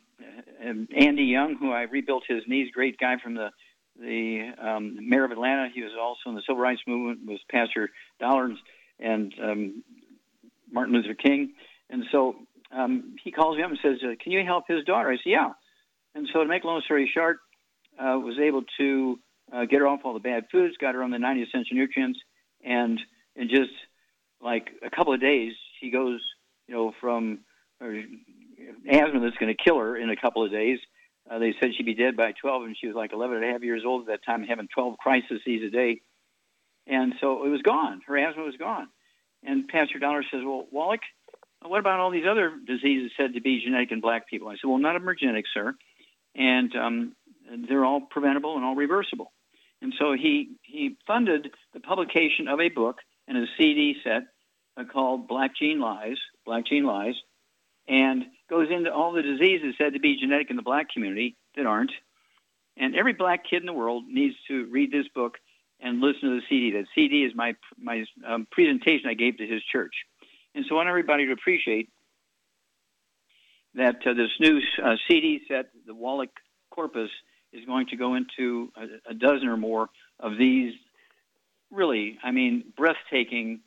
Andy 0.60 1.24
Young, 1.24 1.56
who 1.56 1.72
I 1.72 1.82
rebuilt 1.82 2.24
his 2.28 2.42
knees, 2.46 2.70
great 2.72 2.98
guy 2.98 3.16
from 3.22 3.34
the 3.34 3.50
the 3.98 4.50
um, 4.60 5.08
mayor 5.08 5.24
of 5.24 5.30
Atlanta. 5.30 5.68
He 5.72 5.82
was 5.82 5.92
also 5.98 6.30
in 6.30 6.34
the 6.34 6.42
civil 6.42 6.60
rights 6.60 6.82
movement. 6.86 7.26
Was 7.26 7.38
Pastor 7.48 7.90
Dollar 8.18 8.50
and 8.98 9.32
um, 9.42 9.84
Martin 10.70 10.94
Luther 10.94 11.14
King, 11.14 11.54
and 11.90 12.04
so 12.10 12.36
um, 12.72 13.16
he 13.22 13.30
calls 13.30 13.56
me 13.56 13.62
up 13.62 13.70
and 13.70 13.78
says, 13.82 13.98
uh, 14.02 14.14
"Can 14.22 14.32
you 14.32 14.44
help 14.44 14.64
his 14.68 14.84
daughter?" 14.84 15.10
I 15.10 15.16
said, 15.16 15.26
"Yeah." 15.26 15.52
And 16.14 16.28
so 16.32 16.40
to 16.40 16.48
make 16.48 16.64
a 16.64 16.66
long 16.66 16.82
story 16.84 17.10
short, 17.12 17.38
uh, 17.98 18.18
was 18.18 18.38
able 18.38 18.62
to 18.78 19.18
uh, 19.52 19.64
get 19.64 19.80
her 19.80 19.86
off 19.86 20.00
all 20.04 20.14
the 20.14 20.20
bad 20.20 20.46
foods, 20.50 20.76
got 20.78 20.94
her 20.94 21.02
on 21.02 21.10
the 21.10 21.18
90 21.18 21.42
essential 21.42 21.76
nutrients, 21.76 22.18
and 22.64 23.00
in 23.36 23.48
just 23.48 23.72
like 24.40 24.68
a 24.84 24.90
couple 24.90 25.12
of 25.12 25.20
days, 25.20 25.52
she 25.80 25.90
goes, 25.90 26.20
you 26.66 26.74
know, 26.74 26.92
from 27.00 27.40
her 27.80 28.02
asthma 28.90 29.20
that's 29.20 29.36
going 29.36 29.54
to 29.54 29.62
kill 29.62 29.78
her 29.78 29.96
in 29.96 30.10
a 30.10 30.16
couple 30.16 30.44
of 30.44 30.50
days. 30.50 30.78
Uh, 31.30 31.38
they 31.38 31.54
said 31.60 31.70
she'd 31.74 31.86
be 31.86 31.94
dead 31.94 32.16
by 32.16 32.32
12, 32.32 32.64
and 32.64 32.76
she 32.78 32.86
was 32.86 32.96
like 32.96 33.12
11 33.12 33.36
and 33.36 33.44
a 33.44 33.52
half 33.52 33.62
years 33.62 33.82
old 33.86 34.02
at 34.02 34.06
that 34.08 34.24
time, 34.24 34.44
having 34.44 34.68
12 34.74 34.98
crises 34.98 35.40
a 35.46 35.70
day. 35.70 36.00
And 36.86 37.14
so 37.20 37.44
it 37.44 37.48
was 37.48 37.62
gone. 37.62 38.02
Her 38.06 38.18
asthma 38.18 38.44
was 38.44 38.56
gone. 38.56 38.88
And 39.42 39.68
Pastor 39.68 39.98
Dollar 39.98 40.22
says, 40.30 40.40
Well, 40.44 40.66
Wallach, 40.70 41.00
what 41.62 41.78
about 41.78 42.00
all 42.00 42.10
these 42.10 42.26
other 42.28 42.52
diseases 42.66 43.12
said 43.16 43.34
to 43.34 43.40
be 43.40 43.62
genetic 43.64 43.90
in 43.90 44.00
black 44.00 44.28
people? 44.28 44.48
I 44.48 44.54
said, 44.54 44.68
Well, 44.68 44.78
none 44.78 44.96
of 44.96 45.02
them 45.02 45.08
are 45.08 45.14
genetic, 45.14 45.46
sir. 45.52 45.74
And 46.34 46.74
um, 46.76 47.16
they're 47.68 47.84
all 47.84 48.00
preventable 48.00 48.56
and 48.56 48.64
all 48.64 48.74
reversible. 48.74 49.32
And 49.82 49.92
so 49.98 50.12
he, 50.12 50.50
he 50.62 50.96
funded 51.06 51.48
the 51.72 51.80
publication 51.80 52.48
of 52.48 52.60
a 52.60 52.68
book 52.68 52.98
and 53.28 53.36
a 53.36 53.46
CD 53.58 53.96
set 54.02 54.22
uh, 54.76 54.84
called 54.84 55.28
Black 55.28 55.52
Gene 55.56 55.80
Lies, 55.80 56.16
Black 56.46 56.66
Gene 56.66 56.84
Lies, 56.84 57.14
and 57.86 58.24
goes 58.48 58.68
into 58.70 58.92
all 58.92 59.12
the 59.12 59.22
diseases 59.22 59.74
said 59.78 59.92
to 59.92 60.00
be 60.00 60.18
genetic 60.18 60.50
in 60.50 60.56
the 60.56 60.62
black 60.62 60.88
community 60.90 61.36
that 61.56 61.66
aren't. 61.66 61.92
And 62.76 62.96
every 62.96 63.12
black 63.12 63.44
kid 63.48 63.60
in 63.60 63.66
the 63.66 63.72
world 63.72 64.04
needs 64.08 64.34
to 64.48 64.66
read 64.70 64.90
this 64.90 65.06
book 65.14 65.34
and 65.80 66.00
listen 66.00 66.30
to 66.30 66.36
the 66.36 66.42
CD. 66.48 66.72
That 66.72 66.86
CD 66.94 67.24
is 67.24 67.32
my 67.34 67.54
my 67.78 68.04
um, 68.26 68.46
presentation 68.50 69.08
I 69.08 69.14
gave 69.14 69.36
to 69.38 69.46
his 69.46 69.62
church. 69.70 69.94
And 70.54 70.64
so 70.68 70.74
I 70.74 70.78
want 70.78 70.88
everybody 70.88 71.26
to 71.26 71.32
appreciate 71.32 71.90
that 73.74 73.96
uh, 74.06 74.14
this 74.14 74.30
new 74.40 74.60
uh, 74.82 74.94
CD 75.08 75.40
set, 75.48 75.66
the 75.86 75.94
Wallach 75.94 76.30
Corpus, 76.70 77.10
is 77.54 77.64
going 77.64 77.86
to 77.88 77.96
go 77.96 78.14
into 78.14 78.70
a, 78.76 79.10
a 79.10 79.14
dozen 79.14 79.48
or 79.48 79.56
more 79.56 79.88
of 80.20 80.36
these 80.38 80.74
really, 81.70 82.18
I 82.22 82.30
mean, 82.30 82.64
breathtaking 82.76 83.60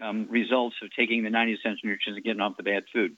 um, 0.00 0.26
results 0.30 0.76
of 0.82 0.90
taking 0.96 1.24
the 1.24 1.30
90 1.30 1.54
essential 1.54 1.88
nutrients 1.88 2.16
and 2.16 2.24
getting 2.24 2.40
off 2.40 2.56
the 2.56 2.62
bad 2.62 2.84
food. 2.92 3.16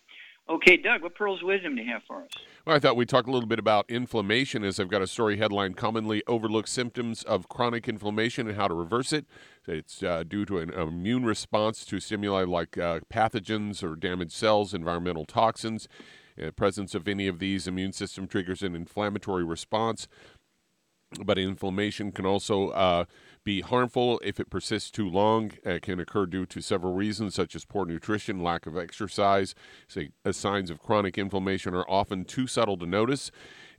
Okay, 0.49 0.77
Doug, 0.77 1.03
what 1.03 1.15
pearls 1.15 1.41
of 1.41 1.47
wisdom 1.47 1.77
do 1.77 1.83
you 1.83 1.93
have 1.93 2.03
for 2.07 2.23
us? 2.23 2.31
Well, 2.67 2.75
I 2.75 2.81
thought 2.81 2.97
we'd 2.97 3.09
talk 3.09 3.29
a 3.29 3.31
little 3.31 3.49
bit 3.49 3.61
about 3.61 3.89
inflammation, 3.89 4.65
as 4.65 4.81
I've 4.81 4.89
got 4.89 5.01
a 5.01 5.07
story 5.07 5.37
headline 5.37 5.75
commonly 5.75 6.23
overlooked 6.27 6.69
symptoms 6.69 7.23
of 7.23 7.49
chronic 7.49 7.89
inflammation 7.89 8.49
and 8.49 8.57
how 8.57 8.67
to 8.67 8.75
reverse 8.75 9.13
it. 9.13 9.27
It's 9.69 10.03
uh, 10.03 10.25
due 10.27 10.45
to 10.47 10.59
an 10.59 10.71
immune 10.71 11.25
response 11.25 11.85
to 11.85 12.01
stimuli 12.01 12.43
like 12.43 12.77
uh, 12.77 13.01
pathogens 13.13 13.85
or 13.85 13.95
damaged 13.95 14.33
cells, 14.33 14.75
environmental 14.75 15.25
toxins. 15.25 15.87
Uh, 16.41 16.51
presence 16.51 16.95
of 16.95 17.09
any 17.09 17.27
of 17.27 17.39
these 17.39 17.67
immune 17.67 17.93
system 17.93 18.27
triggers 18.27 18.63
an 18.63 18.75
inflammatory 18.75 19.45
response, 19.45 20.09
but 21.25 21.39
inflammation 21.39 22.11
can 22.13 22.25
also 22.25 22.71
uh, 22.71 23.05
be 23.45 23.61
harmful 23.61 24.21
if 24.25 24.41
it 24.41 24.51
persists 24.51 24.91
too 24.91 25.09
long. 25.09 25.53
It 25.65 25.83
can 25.83 26.01
occur 26.01 26.27
due 26.27 26.47
to 26.47 26.61
several 26.61 26.95
reasons, 26.95 27.35
such 27.35 27.55
as 27.55 27.65
poor 27.65 27.85
nutrition, 27.85 28.43
lack 28.43 28.67
of 28.67 28.77
exercise. 28.77 29.55
Uh, 29.97 30.33
signs 30.33 30.71
of 30.71 30.81
chronic 30.81 31.19
inflammation 31.19 31.75
are 31.75 31.89
often 31.89 32.25
too 32.25 32.47
subtle 32.47 32.79
to 32.79 32.87
notice. 32.87 33.31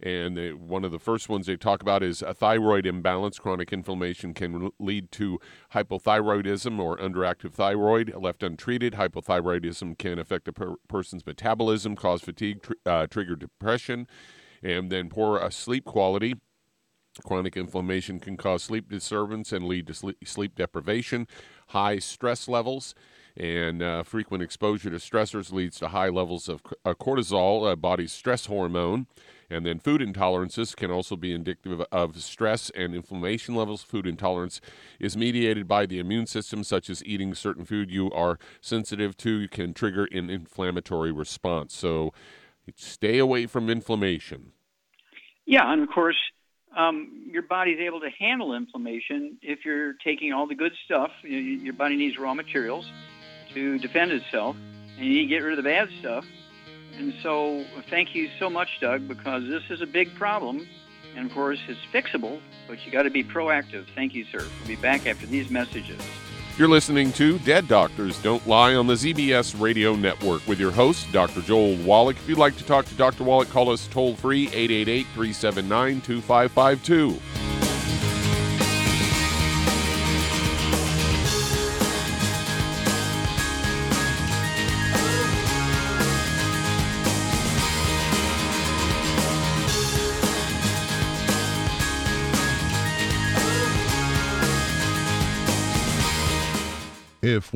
And 0.03 0.36
they, 0.36 0.51
one 0.51 0.83
of 0.83 0.91
the 0.91 1.00
first 1.00 1.29
ones 1.29 1.45
they 1.45 1.55
talk 1.55 1.81
about 1.81 2.03
is 2.03 2.22
a 2.22 2.33
thyroid 2.33 2.86
imbalance. 2.86 3.39
Chronic 3.39 3.72
inflammation 3.72 4.33
can 4.33 4.69
lead 4.77 5.12
to 5.13 5.39
hypothyroidism 5.74 6.77
or 6.77 6.98
underactive 6.98 7.53
thyroid. 7.53 8.13
Left 8.13 8.43
untreated, 8.43 8.95
hypothyroidism 8.95 9.98
can 9.98 10.19
affect 10.19 10.50
a 10.50 10.53
per- 10.53 10.75
person's 10.89 11.25
metabolism, 11.25 11.95
cause 11.95 12.22
fatigue, 12.22 12.62
tr- 12.62 12.74
uh, 12.86 13.07
trigger 13.07 13.38
depression, 13.38 14.05
and 14.62 14.91
then 14.91 15.07
poor 15.07 15.39
uh, 15.39 15.50
sleep 15.50 15.86
quality. 15.86 16.36
Chronic 17.24 17.55
inflammation 17.55 18.19
can 18.19 18.36
cause 18.36 18.63
sleep 18.63 18.89
disturbance 18.89 19.53
and 19.53 19.65
lead 19.65 19.88
to 19.88 19.93
sleep, 19.93 20.17
sleep 20.25 20.55
deprivation. 20.55 21.27
High 21.67 22.00
stress 22.00 22.50
levels 22.50 22.93
and 23.38 23.81
uh, 23.81 24.03
frequent 24.03 24.43
exposure 24.43 24.89
to 24.89 24.98
stressors 24.98 25.51
leads 25.51 25.79
to 25.79 25.89
high 25.89 26.10
levels 26.10 26.50
of 26.50 26.62
uh, 26.83 26.93
cortisol, 26.93 27.72
uh, 27.72 27.75
body's 27.75 28.12
stress 28.12 28.48
hormone. 28.48 29.07
And 29.53 29.67
then 29.67 29.77
food 29.77 30.01
intolerances 30.01 30.75
can 30.75 30.89
also 30.89 31.15
be 31.15 31.31
indicative 31.31 31.81
of 31.91 32.22
stress 32.22 32.72
and 32.72 32.95
inflammation 32.95 33.53
levels. 33.53 33.83
Food 33.83 34.07
intolerance 34.07 34.60
is 35.00 35.15
mediated 35.15 35.67
by 35.67 35.86
the 35.86 36.00
immune 36.00 36.25
system, 36.25 36.63
such 36.63 36.89
as 36.89 37.05
eating 37.05 37.36
certain 37.36 37.63
food 37.63 37.91
you 37.91 38.12
are 38.12 38.39
sensitive 38.62 39.15
to 39.17 39.48
can 39.50 39.74
trigger 39.74 40.07
an 40.12 40.31
inflammatory 40.31 41.12
response. 41.12 41.75
So 41.75 42.13
stay 42.75 43.19
away 43.19 43.45
from 43.45 43.69
inflammation. 43.69 44.53
Yeah, 45.45 45.72
and 45.72 45.83
of 45.83 45.89
course, 45.89 46.17
um, 46.75 47.27
your 47.29 47.43
body's 47.43 47.79
able 47.79 48.00
to 48.00 48.10
handle 48.17 48.55
inflammation 48.55 49.38
if 49.43 49.65
you're 49.65 49.93
taking 50.03 50.33
all 50.33 50.48
the 50.48 50.55
good 50.55 50.74
stuff. 50.86 51.12
You, 51.22 51.38
your 51.38 51.74
body 51.74 51.95
needs 51.95 52.17
raw 52.17 52.33
materials 52.33 52.89
to 53.53 53.77
defend 53.77 54.12
itself, 54.12 54.55
and 54.98 55.05
you 55.05 55.12
need 55.12 55.22
to 55.24 55.27
get 55.27 55.43
rid 55.43 55.60
of 55.60 55.63
the 55.63 55.69
bad 55.69 55.89
stuff. 56.00 56.25
And 56.97 57.13
so, 57.21 57.65
thank 57.89 58.13
you 58.15 58.29
so 58.39 58.50
much, 58.50 58.79
Doug, 58.79 59.07
because 59.07 59.47
this 59.47 59.63
is 59.69 59.81
a 59.81 59.88
big 59.88 60.13
problem. 60.15 60.67
And 61.15 61.25
of 61.27 61.33
course, 61.33 61.59
it's 61.67 61.79
fixable, 61.93 62.39
but 62.67 62.85
you 62.85 62.91
got 62.91 63.03
to 63.03 63.09
be 63.09 63.23
proactive. 63.23 63.85
Thank 63.95 64.13
you, 64.13 64.25
sir. 64.25 64.39
We'll 64.59 64.67
be 64.67 64.75
back 64.75 65.05
after 65.05 65.25
these 65.25 65.50
messages. 65.50 66.01
You're 66.57 66.67
listening 66.67 67.12
to 67.13 67.39
Dead 67.39 67.67
Doctors 67.67 68.21
Don't 68.21 68.45
Lie 68.47 68.75
on 68.75 68.85
the 68.85 68.93
ZBS 68.93 69.59
Radio 69.59 69.95
Network 69.95 70.45
with 70.47 70.59
your 70.59 70.71
host, 70.71 71.12
Dr. 71.12 71.41
Joel 71.41 71.77
Wallach. 71.77 72.15
If 72.15 72.29
you'd 72.29 72.38
like 72.38 72.55
to 72.57 72.63
talk 72.63 72.85
to 72.85 72.93
Dr. 72.93 73.23
Wallach, 73.23 73.50
call 73.50 73.71
us 73.71 73.88
toll 73.88 74.15
free 74.15 74.43
888 74.47 75.07
379 75.07 76.01
2552. 76.01 77.52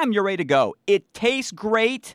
bam, 0.00 0.12
you're 0.12 0.22
ready 0.22 0.38
to 0.38 0.44
go. 0.44 0.74
It 0.86 1.12
tastes 1.12 1.52
great. 1.52 2.14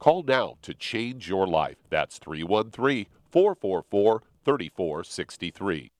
Call 0.00 0.22
now 0.22 0.56
to 0.62 0.72
change 0.72 1.28
your 1.28 1.46
life. 1.46 1.76
That's 1.90 2.16
313 2.16 3.04
444 3.30 4.22
3463. 4.46 5.92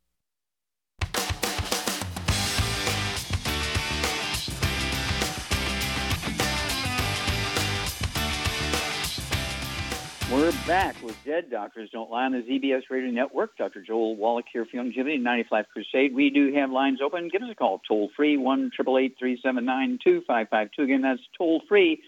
We're 10.32 10.52
back 10.66 10.96
with 11.02 11.16
Dead 11.24 11.50
Doctors 11.50 11.90
Don't 11.90 12.10
Lie 12.10 12.24
on 12.24 12.32
the 12.32 12.38
ZBS 12.38 12.84
Radio 12.88 13.10
Network. 13.10 13.54
Dr. 13.58 13.82
Joel 13.82 14.16
Wallach 14.16 14.46
here 14.50 14.64
for 14.64 14.78
Youngevity, 14.78 15.20
95 15.20 15.66
Crusade. 15.70 16.14
We 16.14 16.30
do 16.30 16.54
have 16.54 16.70
lines 16.70 17.00
open. 17.02 17.28
Give 17.28 17.42
us 17.42 17.50
a 17.50 17.54
call, 17.54 17.82
toll 17.86 18.08
free, 18.16 18.38
1 18.38 18.70
379 18.76 19.98
2552. 20.02 20.82
Again, 20.82 21.02
that's 21.02 21.20
toll 21.36 21.60
free, 21.68 22.00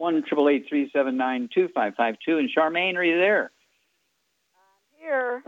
1 0.00 0.22
379 0.22 1.50
2552. 1.52 2.38
And 2.38 2.48
Charmaine, 2.48 2.96
are 2.96 3.04
you 3.04 3.18
there? 3.18 3.50
I'm 4.54 4.98
here. 4.98 5.42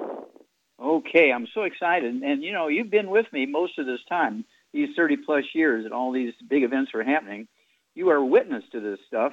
Okay, 0.78 1.32
I'm 1.32 1.48
so 1.54 1.62
excited. 1.62 2.14
And, 2.22 2.42
you 2.42 2.52
know, 2.52 2.68
you've 2.68 2.90
been 2.90 3.08
with 3.08 3.24
me 3.32 3.46
most 3.46 3.78
of 3.78 3.86
this 3.86 4.00
time, 4.10 4.44
these 4.74 4.90
30 4.94 5.16
plus 5.24 5.44
years 5.54 5.86
and 5.86 5.94
all 5.94 6.12
these 6.12 6.34
big 6.50 6.64
events 6.64 6.90
are 6.94 7.02
happening. 7.02 7.48
You 7.94 8.10
are 8.10 8.16
a 8.16 8.26
witness 8.26 8.62
to 8.72 8.80
this 8.80 8.98
stuff. 9.06 9.32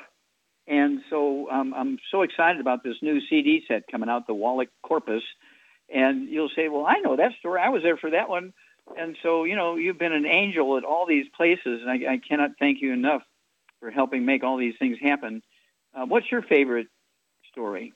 And 0.68 1.02
so 1.10 1.50
um, 1.52 1.74
I'm 1.76 1.98
so 2.12 2.22
excited 2.22 2.62
about 2.62 2.86
this 2.86 2.96
new 3.02 3.20
CD 3.30 3.64
set 3.68 3.92
coming 3.92 4.08
out, 4.08 4.26
the 4.26 4.34
Wallach 4.34 4.70
Corpus. 4.84 5.24
And 5.94 6.30
you'll 6.30 6.52
say, 6.56 6.70
well, 6.70 6.86
I 6.86 7.00
know 7.02 7.18
that 7.18 7.34
story. 7.40 7.60
I 7.62 7.70
was 7.70 7.84
there 7.84 7.98
for 7.98 8.12
that 8.12 8.30
one. 8.30 8.54
And 8.98 9.18
so, 9.22 9.44
you 9.44 9.58
know, 9.58 9.76
you've 9.76 10.00
been 10.00 10.14
an 10.14 10.26
angel 10.26 10.78
at 10.78 10.86
all 10.86 11.06
these 11.06 11.26
places, 11.36 11.82
and 11.86 11.90
I, 11.90 12.14
I 12.14 12.22
cannot 12.26 12.52
thank 12.58 12.82
you 12.82 12.94
enough 12.94 13.22
for 13.80 13.92
helping 13.92 14.26
make 14.26 14.44
all 14.44 14.58
these 14.58 14.76
things 14.80 14.98
happen. 15.02 15.42
Uh, 15.94 16.06
what's 16.06 16.32
your 16.32 16.42
favorite 16.42 16.88
story? 17.52 17.94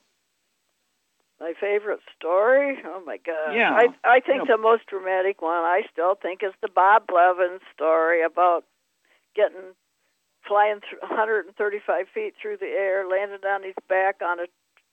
My 1.40 1.52
favorite 1.60 2.00
story? 2.16 2.78
Oh 2.84 3.02
my 3.04 3.18
God! 3.18 3.54
Yeah, 3.54 3.72
I 3.72 3.88
I 4.04 4.20
think 4.20 4.42
you 4.42 4.48
know, 4.48 4.56
the 4.56 4.62
most 4.62 4.86
dramatic 4.86 5.42
one 5.42 5.64
I 5.64 5.82
still 5.92 6.14
think 6.14 6.42
is 6.42 6.52
the 6.62 6.68
Bob 6.68 7.06
Blevins 7.06 7.60
story 7.74 8.22
about 8.22 8.64
getting 9.34 9.74
flying 10.46 10.80
th- 10.80 11.02
135 11.02 12.06
feet 12.12 12.34
through 12.40 12.58
the 12.58 12.66
air, 12.66 13.06
landed 13.08 13.44
on 13.44 13.62
his 13.62 13.74
back 13.88 14.22
on 14.22 14.40
a 14.40 14.46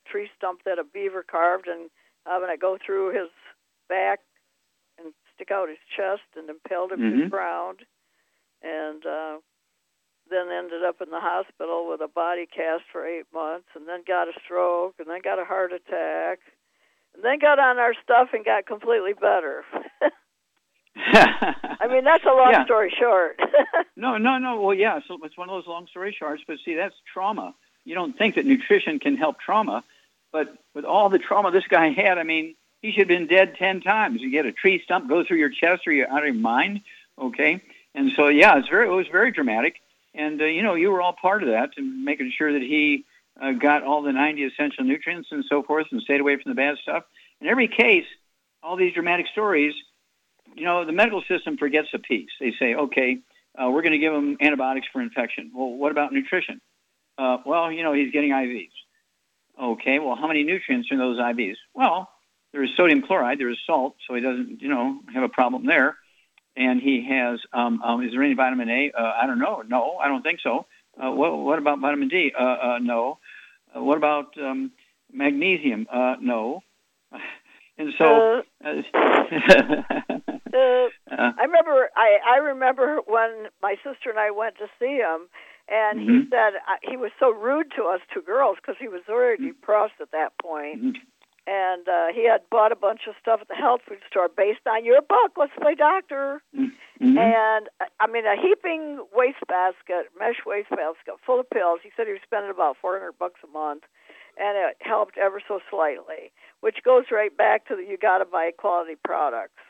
tree 0.07 0.29
stump 0.37 0.61
that 0.65 0.79
a 0.79 0.83
beaver 0.83 1.23
carved 1.23 1.67
and 1.67 1.89
having 2.25 2.49
it 2.49 2.59
go 2.59 2.77
through 2.83 3.09
his 3.13 3.29
back 3.87 4.19
and 4.97 5.13
stick 5.35 5.51
out 5.51 5.69
his 5.69 5.77
chest 5.95 6.23
and 6.35 6.49
impaled 6.49 6.91
him 6.91 6.99
to 6.99 7.05
Mhm. 7.05 7.23
the 7.25 7.29
ground. 7.29 7.85
And 8.61 9.05
uh, 9.05 9.37
then 10.31 10.47
ended 10.51 10.83
up 10.83 11.01
in 11.01 11.09
the 11.11 11.19
hospital 11.19 11.87
with 11.87 12.01
a 12.01 12.07
body 12.07 12.47
cast 12.47 12.83
for 12.91 13.05
eight 13.05 13.25
months, 13.33 13.67
and 13.75 13.87
then 13.87 14.01
got 14.07 14.27
a 14.27 14.33
stroke, 14.43 14.95
and 14.97 15.07
then 15.07 15.21
got 15.23 15.37
a 15.39 15.45
heart 15.45 15.71
attack, 15.73 16.39
and 17.13 17.23
then 17.23 17.37
got 17.39 17.59
on 17.59 17.77
our 17.77 17.93
stuff 18.03 18.29
and 18.33 18.43
got 18.45 18.65
completely 18.65 19.13
better. 19.13 19.63
I 20.97 21.87
mean, 21.89 22.03
that's 22.03 22.23
a 22.25 22.29
long 22.33 22.51
Yeah. 22.51 22.65
story 22.65 22.93
short. 22.97 23.39
No, 23.97 24.17
no, 24.17 24.39
no. 24.39 24.59
Well, 24.59 24.73
yeah. 24.73 24.99
So 25.07 25.19
it's 25.23 25.37
one 25.37 25.47
of 25.49 25.53
those 25.53 25.67
long 25.67 25.85
story 25.87 26.15
shorts. 26.17 26.41
But 26.47 26.57
see, 26.65 26.73
that's 26.73 26.95
trauma. 27.13 27.53
You 27.85 27.93
don't 27.93 28.17
think 28.17 28.33
that 28.35 28.45
nutrition 28.47 28.97
can 28.99 29.15
help 29.15 29.39
trauma, 29.39 29.83
but 30.31 30.57
with 30.73 30.85
all 30.85 31.09
the 31.09 31.19
trauma 31.19 31.51
this 31.51 31.67
guy 31.69 31.89
had, 31.89 32.17
I 32.17 32.23
mean, 32.23 32.55
he 32.81 32.91
should 32.91 33.01
have 33.01 33.07
been 33.09 33.27
dead 33.27 33.55
ten 33.59 33.79
times. 33.81 34.21
You 34.21 34.31
get 34.31 34.47
a 34.47 34.51
tree 34.51 34.81
stump 34.83 35.07
go 35.07 35.23
through 35.23 35.37
your 35.37 35.49
chest 35.51 35.85
or 35.85 35.91
you're 35.91 36.09
out 36.09 36.19
of 36.25 36.33
your 36.33 36.41
mind. 36.41 36.81
Okay. 37.19 37.61
And 37.93 38.11
so, 38.15 38.27
yeah, 38.29 38.57
it's 38.57 38.69
very, 38.69 38.87
it 38.87 38.91
was 38.91 39.07
very 39.11 39.31
dramatic. 39.31 39.75
And 40.13 40.41
uh, 40.41 40.45
you 40.45 40.63
know, 40.63 40.75
you 40.75 40.91
were 40.91 41.01
all 41.01 41.13
part 41.13 41.43
of 41.43 41.49
that, 41.49 41.71
and 41.77 42.03
making 42.03 42.31
sure 42.37 42.51
that 42.51 42.61
he 42.61 43.05
uh, 43.41 43.51
got 43.53 43.83
all 43.83 44.01
the 44.01 44.11
90 44.11 44.43
essential 44.43 44.83
nutrients 44.83 45.29
and 45.31 45.45
so 45.47 45.63
forth, 45.63 45.87
and 45.91 46.01
stayed 46.01 46.21
away 46.21 46.35
from 46.41 46.51
the 46.51 46.55
bad 46.55 46.77
stuff. 46.81 47.03
In 47.39 47.47
every 47.47 47.67
case, 47.67 48.05
all 48.61 48.75
these 48.75 48.93
dramatic 48.93 49.27
stories, 49.31 49.73
you 50.55 50.65
know, 50.65 50.85
the 50.85 50.91
medical 50.91 51.23
system 51.27 51.57
forgets 51.57 51.89
a 51.93 51.99
piece. 51.99 52.29
They 52.39 52.53
say, 52.59 52.75
okay, 52.75 53.19
uh, 53.57 53.69
we're 53.69 53.81
going 53.81 53.93
to 53.93 53.97
give 53.97 54.13
him 54.13 54.37
antibiotics 54.39 54.87
for 54.91 55.01
infection. 55.01 55.51
Well, 55.53 55.69
what 55.69 55.91
about 55.91 56.13
nutrition? 56.13 56.61
Uh, 57.17 57.37
well, 57.45 57.71
you 57.71 57.83
know, 57.83 57.93
he's 57.93 58.11
getting 58.11 58.31
IVs. 58.31 58.69
Okay, 59.61 59.99
well, 59.99 60.15
how 60.15 60.27
many 60.27 60.43
nutrients 60.43 60.89
are 60.91 60.95
in 60.95 60.99
those 60.99 61.19
IVs? 61.19 61.55
Well, 61.73 62.09
there 62.51 62.63
is 62.63 62.69
sodium 62.75 63.01
chloride, 63.01 63.39
there 63.39 63.49
is 63.49 63.57
salt, 63.65 63.95
so 64.07 64.15
he 64.15 64.21
doesn't, 64.21 64.61
you 64.61 64.69
know, 64.69 64.99
have 65.13 65.23
a 65.23 65.29
problem 65.29 65.65
there. 65.65 65.97
And 66.55 66.81
he 66.81 67.07
has, 67.09 67.39
um, 67.53 67.81
um, 67.81 68.03
is 68.03 68.11
there 68.11 68.23
any 68.23 68.33
vitamin 68.33 68.69
A? 68.69 68.91
Uh, 68.97 69.13
I 69.21 69.25
don't 69.25 69.39
know. 69.39 69.63
No, 69.67 69.97
I 70.01 70.07
don't 70.07 70.21
think 70.21 70.39
so. 70.43 70.65
Uh, 71.01 71.11
what, 71.11 71.35
what 71.37 71.59
about 71.59 71.79
vitamin 71.79 72.09
D? 72.09 72.31
Uh, 72.37 72.43
uh, 72.43 72.77
no. 72.81 73.19
Uh, 73.75 73.83
what 73.83 73.97
about 73.97 74.37
um, 74.37 74.71
magnesium? 75.11 75.87
Uh, 75.91 76.15
no. 76.21 76.61
And 77.77 77.93
so, 77.97 78.43
uh, 78.63 78.69
Uh, 80.53 80.89
uh, 81.09 81.31
I 81.37 81.43
remember 81.43 81.89
I 81.95 82.17
I 82.25 82.37
remember 82.37 82.99
when 83.07 83.47
my 83.61 83.75
sister 83.83 84.09
and 84.09 84.19
I 84.19 84.31
went 84.31 84.57
to 84.57 84.67
see 84.79 84.97
him, 84.97 85.29
and 85.69 85.99
he 85.99 86.19
Mhm. 86.19 86.29
said 86.29 86.55
uh, 86.67 86.77
he 86.83 86.97
was 86.97 87.11
so 87.19 87.31
rude 87.31 87.71
to 87.77 87.83
us 87.85 88.01
two 88.13 88.21
girls 88.21 88.57
because 88.57 88.75
he 88.79 88.87
was 88.87 89.01
already 89.09 89.41
depressed 89.41 89.99
at 90.01 90.11
that 90.11 90.33
point, 90.41 90.81
mhm. 90.83 90.95
And 91.47 91.87
uh, 91.87 92.07
he 92.13 92.27
had 92.27 92.41
bought 92.49 92.71
a 92.71 92.75
bunch 92.75 93.01
of 93.07 93.15
stuff 93.19 93.41
at 93.41 93.47
the 93.47 93.55
health 93.55 93.81
food 93.87 93.99
store 94.07 94.29
based 94.29 94.65
on 94.67 94.85
your 94.85 95.01
book. 95.01 95.33
Let's 95.37 95.53
play 95.59 95.75
doctor. 95.75 96.41
Mhm. 96.55 97.17
And 97.17 97.69
uh, 97.79 97.85
I 97.99 98.07
mean, 98.07 98.25
a 98.25 98.35
heaping 98.35 99.03
wastebasket, 99.15 100.11
mesh 100.19 100.45
wastebasket 100.45 101.15
full 101.25 101.39
of 101.39 101.49
pills. 101.49 101.79
He 101.83 101.91
said 101.95 102.05
he 102.05 102.13
was 102.13 102.21
spending 102.23 102.51
about 102.51 102.77
four 102.77 102.93
hundred 102.97 103.17
bucks 103.17 103.39
a 103.43 103.47
month, 103.47 103.83
and 104.37 104.57
it 104.57 104.77
helped 104.81 105.17
ever 105.17 105.41
so 105.45 105.59
slightly. 105.69 106.31
Which 106.61 106.83
goes 106.83 107.05
right 107.11 107.35
back 107.35 107.65
to 107.67 107.75
the 107.75 107.83
you 107.83 107.97
got 107.97 108.19
to 108.19 108.25
buy 108.25 108.51
quality 108.55 108.95
products. 109.03 109.63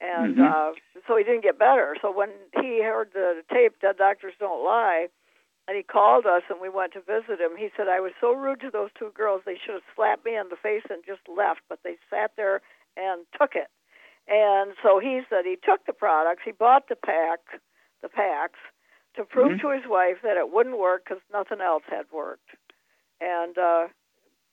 And 0.00 0.36
Mhm. 0.38 0.42
uh, 0.42 0.72
so 1.06 1.16
he 1.16 1.22
didn't 1.22 1.42
get 1.42 1.58
better. 1.58 1.96
So 2.02 2.10
when 2.10 2.30
he 2.60 2.82
heard 2.82 3.12
the 3.12 3.44
tape, 3.52 3.78
Dead 3.78 3.96
Doctors 3.96 4.34
Don't 4.40 4.64
Lie, 4.64 5.08
and 5.68 5.76
he 5.76 5.82
called 5.82 6.26
us 6.26 6.42
and 6.50 6.60
we 6.60 6.68
went 6.68 6.92
to 6.94 7.00
visit 7.00 7.40
him, 7.40 7.56
he 7.56 7.70
said, 7.76 7.88
I 7.88 8.00
was 8.00 8.12
so 8.20 8.32
rude 8.34 8.60
to 8.60 8.70
those 8.70 8.90
two 8.98 9.12
girls, 9.14 9.42
they 9.44 9.58
should 9.58 9.74
have 9.74 9.92
slapped 9.94 10.24
me 10.24 10.36
in 10.36 10.48
the 10.48 10.56
face 10.56 10.82
and 10.90 11.02
just 11.06 11.22
left, 11.28 11.60
but 11.68 11.80
they 11.84 11.96
sat 12.10 12.32
there 12.36 12.60
and 12.96 13.24
took 13.38 13.54
it. 13.54 13.68
And 14.28 14.74
so 14.82 14.98
he 14.98 15.20
said 15.28 15.44
he 15.44 15.56
took 15.56 15.86
the 15.86 15.92
products, 15.92 16.42
he 16.44 16.52
bought 16.52 16.88
the 16.88 16.96
pack, 16.96 17.40
the 18.02 18.08
packs, 18.08 18.58
to 19.14 19.24
prove 19.24 19.52
Mhm. 19.52 19.60
to 19.60 19.68
his 19.70 19.86
wife 19.86 20.22
that 20.22 20.36
it 20.36 20.50
wouldn't 20.50 20.78
work 20.78 21.04
because 21.04 21.22
nothing 21.32 21.60
else 21.60 21.84
had 21.86 22.10
worked. 22.10 22.50
And 23.20 23.56
uh, 23.58 23.88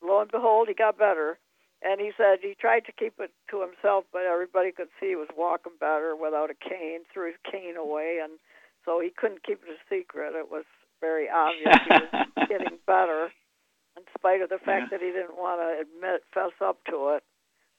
lo 0.01 0.19
and 0.21 0.29
behold, 0.31 0.67
he 0.67 0.73
got 0.73 0.97
better. 0.97 1.39
And 1.81 2.01
he 2.01 2.11
said 2.17 2.39
he 2.41 2.55
tried 2.55 2.83
to 2.85 2.91
keep 2.91 3.19
it 3.21 3.31
to 3.49 3.61
himself, 3.61 4.03
but 4.11 4.23
everybody 4.23 4.73
could 4.73 4.89
see 4.99 5.09
he 5.09 5.15
was 5.15 5.29
walking 5.35 5.77
better 5.79 6.13
without 6.13 6.49
a 6.51 6.53
cane, 6.53 7.05
threw 7.05 7.27
his 7.27 7.39
cane 7.49 7.77
away, 7.77 8.19
and 8.21 8.33
so 8.83 8.99
he 8.99 9.11
couldn't 9.11 9.43
keep 9.43 9.63
it 9.63 9.69
a 9.69 9.79
secret. 9.89 10.35
It 10.35 10.51
was 10.51 10.65
very 11.01 11.29
obvious 11.29 11.75
he 11.85 11.89
was 11.89 12.27
getting 12.49 12.77
better, 12.85 13.31
in 13.97 14.03
spite 14.17 14.41
of 14.41 14.49
the 14.49 14.57
fact 14.57 14.91
Yeah. 14.91 14.97
that 14.97 15.01
he 15.05 15.11
didn't 15.11 15.37
want 15.37 15.61
to 15.61 15.81
admit, 15.81 16.23
fess 16.33 16.51
up 16.61 16.83
to 16.89 17.09
it. 17.15 17.23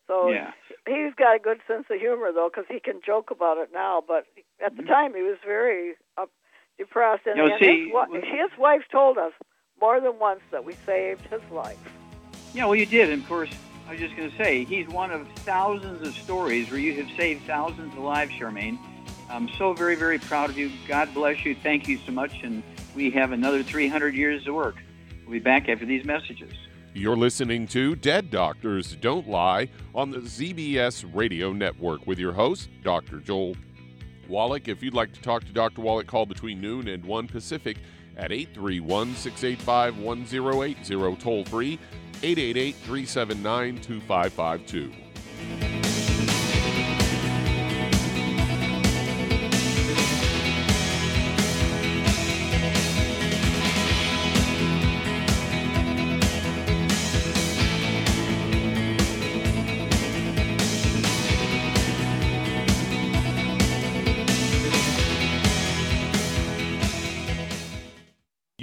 So 0.06 0.30
yeah. 0.30 0.52
he's 0.86 1.14
got 1.14 1.36
a 1.36 1.38
good 1.38 1.60
sense 1.68 1.86
of 1.90 2.00
humor 2.00 2.32
though, 2.32 2.50
because 2.52 2.66
he 2.68 2.80
can 2.80 3.00
joke 3.04 3.30
about 3.30 3.58
it 3.58 3.70
now. 3.72 4.02
But 4.06 4.26
at 4.64 4.76
the 4.76 4.82
Mhm. 4.82 4.88
time, 4.88 5.14
he 5.14 5.22
was 5.22 5.38
very 5.46 5.94
up, 6.16 6.30
depressed, 6.78 7.26
and, 7.26 7.36
You 7.36 7.46
know, 7.48 7.54
and 7.54 7.60
see, 7.60 7.90
his, 7.90 8.24
his 8.50 8.58
wife 8.58 8.82
told 8.90 9.18
us 9.18 9.32
more 9.80 10.00
than 10.00 10.18
once 10.18 10.40
that 10.50 10.64
we 10.64 10.72
saved 10.84 11.22
his 11.28 11.42
life. 11.50 11.78
Yeah, 12.54 12.64
well, 12.66 12.74
you 12.74 12.86
did. 12.86 13.08
And 13.10 13.22
of 13.22 13.28
course, 13.28 13.50
I 13.88 13.92
was 13.92 14.00
just 14.00 14.16
going 14.16 14.30
to 14.30 14.36
say, 14.36 14.64
he's 14.64 14.88
one 14.88 15.10
of 15.12 15.28
thousands 15.46 16.06
of 16.06 16.14
stories 16.14 16.70
where 16.70 16.80
you 16.80 16.94
have 17.02 17.10
saved 17.16 17.44
thousands 17.46 17.92
of 17.94 18.00
lives, 18.00 18.32
Charmaine. 18.32 18.78
I'm 19.30 19.48
so 19.50 19.72
very, 19.72 19.94
very 19.94 20.18
proud 20.18 20.50
of 20.50 20.58
you. 20.58 20.70
God 20.88 21.12
bless 21.14 21.44
you. 21.44 21.54
Thank 21.54 21.86
you 21.86 21.98
so 21.98 22.10
much. 22.10 22.42
And 22.42 22.64
we 22.94 23.10
have 23.10 23.32
another 23.32 23.62
300 23.62 24.14
years 24.14 24.46
of 24.46 24.54
work. 24.54 24.76
We'll 25.24 25.32
be 25.32 25.38
back 25.38 25.68
after 25.68 25.86
these 25.86 26.04
messages. 26.04 26.52
You're 26.92 27.16
listening 27.16 27.68
to 27.68 27.94
Dead 27.94 28.30
Doctors 28.30 28.96
Don't 28.96 29.28
Lie 29.28 29.68
on 29.94 30.10
the 30.10 30.18
ZBS 30.18 31.08
Radio 31.14 31.52
Network 31.52 32.06
with 32.06 32.18
your 32.18 32.32
host, 32.32 32.68
Dr. 32.82 33.20
Joel 33.20 33.54
Wallach. 34.28 34.66
If 34.66 34.82
you'd 34.82 34.94
like 34.94 35.12
to 35.12 35.20
talk 35.20 35.44
to 35.44 35.52
Dr. 35.52 35.82
Wallach, 35.82 36.08
call 36.08 36.26
between 36.26 36.60
noon 36.60 36.88
and 36.88 37.04
1 37.04 37.28
Pacific 37.28 37.78
at 38.16 38.32
831 38.32 39.14
685 39.14 39.98
1080, 39.98 41.16
toll 41.16 41.44
free 41.44 41.78
888 42.22 42.74
379 42.74 43.80
2552. 43.80 45.79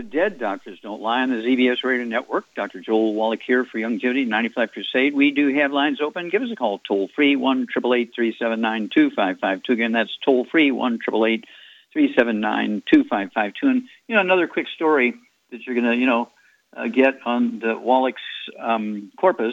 with 0.00 0.10
Dead 0.10 0.38
Doctors 0.38 0.80
Don't 0.80 1.02
Lie 1.02 1.20
on 1.20 1.28
the 1.28 1.36
ZBS 1.36 1.84
Radio 1.84 2.06
Network. 2.06 2.46
Dr. 2.54 2.80
Joel 2.80 3.12
Wallach 3.12 3.42
here 3.46 3.66
for 3.66 3.76
Youngevity 3.76 4.26
95 4.26 4.72
Crusade. 4.72 5.12
We 5.12 5.30
do 5.30 5.54
have 5.56 5.72
lines 5.72 6.00
open. 6.00 6.30
Give 6.30 6.40
us 6.40 6.50
a 6.50 6.56
call 6.56 6.78
toll 6.78 7.10
free, 7.14 7.36
1 7.36 7.66
379 7.66 8.88
2552. 8.88 9.72
Again, 9.74 9.92
that's 9.92 10.16
toll 10.24 10.46
free, 10.46 10.70
1 10.70 11.00
379 11.00 12.82
2552. 12.90 13.66
And, 13.66 13.82
you 14.08 14.14
know, 14.14 14.22
another 14.22 14.46
quick 14.46 14.68
story 14.74 15.12
that 15.50 15.66
you're 15.66 15.74
going 15.74 15.90
to, 15.90 15.96
you 15.96 16.06
know, 16.06 16.30
uh, 16.74 16.86
get 16.86 17.18
on 17.26 17.58
the 17.58 17.76
Wallach's 17.76 18.22
um, 18.58 19.12
corpus 19.18 19.52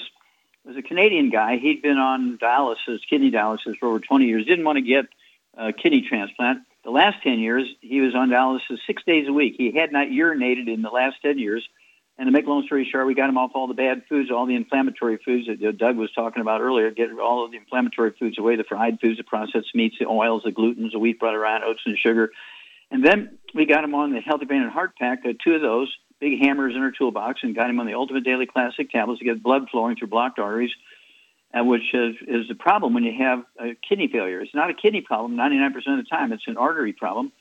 was 0.64 0.78
a 0.78 0.82
Canadian 0.82 1.30
guy. 1.30 1.58
He'd 1.58 1.82
been 1.82 1.98
on 1.98 2.38
dialysis, 2.38 3.00
kidney 3.10 3.32
dialysis, 3.32 3.78
for 3.82 3.90
over 3.90 4.00
20 4.00 4.24
years, 4.24 4.46
didn't 4.46 4.64
want 4.64 4.78
to 4.78 4.82
get 4.82 5.08
a 5.58 5.74
kidney 5.74 6.06
transplant 6.08 6.62
the 6.88 6.92
last 6.92 7.22
10 7.22 7.40
years, 7.40 7.68
he 7.82 8.00
was 8.00 8.16
on 8.16 8.30
dialysis 8.30 8.80
six 8.88 9.04
days 9.06 9.28
a 9.28 9.34
week. 9.34 9.56
He 9.58 9.74
had 9.78 9.92
not 9.92 10.08
urinated 10.08 10.74
in 10.74 10.82
the 10.82 10.90
last 10.90 11.18
10 11.22 11.38
years. 11.38 11.68
And 12.18 12.28
to 12.28 12.32
make 12.32 12.46
a 12.46 12.50
long 12.50 12.66
story 12.66 12.88
short, 12.90 13.06
we 13.06 13.14
got 13.14 13.28
him 13.28 13.38
off 13.38 13.52
all 13.56 13.68
the 13.68 13.74
bad 13.74 14.04
foods, 14.08 14.32
all 14.32 14.46
the 14.46 14.56
inflammatory 14.56 15.20
foods 15.24 15.48
that 15.48 15.78
Doug 15.78 15.98
was 15.98 16.10
talking 16.14 16.42
about 16.42 16.62
earlier. 16.62 16.90
Get 16.90 17.10
all 17.20 17.44
of 17.44 17.52
the 17.52 17.58
inflammatory 17.58 18.14
foods 18.18 18.40
away, 18.40 18.56
the 18.56 18.64
fried 18.64 19.00
foods, 19.02 19.18
the 19.18 19.26
processed 19.26 19.76
meats, 19.76 19.98
the 20.00 20.06
oils, 20.06 20.44
the 20.46 20.52
glutens, 20.54 20.94
the 20.94 21.00
wheat, 21.00 21.20
butter, 21.20 21.46
iron, 21.46 21.64
oats, 21.66 21.82
and 21.86 21.98
sugar. 21.98 22.32
And 22.90 23.06
then 23.06 23.38
we 23.54 23.66
got 23.66 23.84
him 23.84 23.94
on 23.94 24.14
the 24.14 24.22
Healthy 24.22 24.46
Brain 24.46 24.62
and 24.62 24.72
Heart 24.72 24.98
Pack, 24.98 25.24
two 25.44 25.56
of 25.56 25.62
those, 25.62 25.94
big 26.22 26.40
hammers 26.42 26.74
in 26.74 26.82
our 26.82 26.92
toolbox, 26.92 27.42
and 27.44 27.54
got 27.54 27.70
him 27.70 27.82
on 27.82 27.86
the 27.86 27.96
Ultimate 27.96 28.24
Daily 28.24 28.46
Classic 28.46 28.90
tablets 28.90 29.20
to 29.20 29.26
get 29.26 29.44
blood 29.44 29.64
flowing 29.70 29.98
through 29.98 30.08
blocked 30.08 30.40
arteries 30.40 30.72
which 31.62 31.94
is, 31.94 32.16
is 32.28 32.48
the 32.48 32.56
problem 32.56 32.94
when 32.94 33.04
you 33.04 33.14
have 33.18 33.44
a 33.60 33.76
kidney 33.88 34.08
failure. 34.08 34.42
It's 34.42 34.56
not 34.56 34.70
a 34.70 34.74
kidney 34.74 35.02
problem 35.02 35.36
99% 35.36 35.76
of 35.76 35.98
the 35.98 36.04
time. 36.10 36.32
It's 36.34 36.48
an 36.48 36.58
artery 36.58 36.94
problem. 36.94 37.32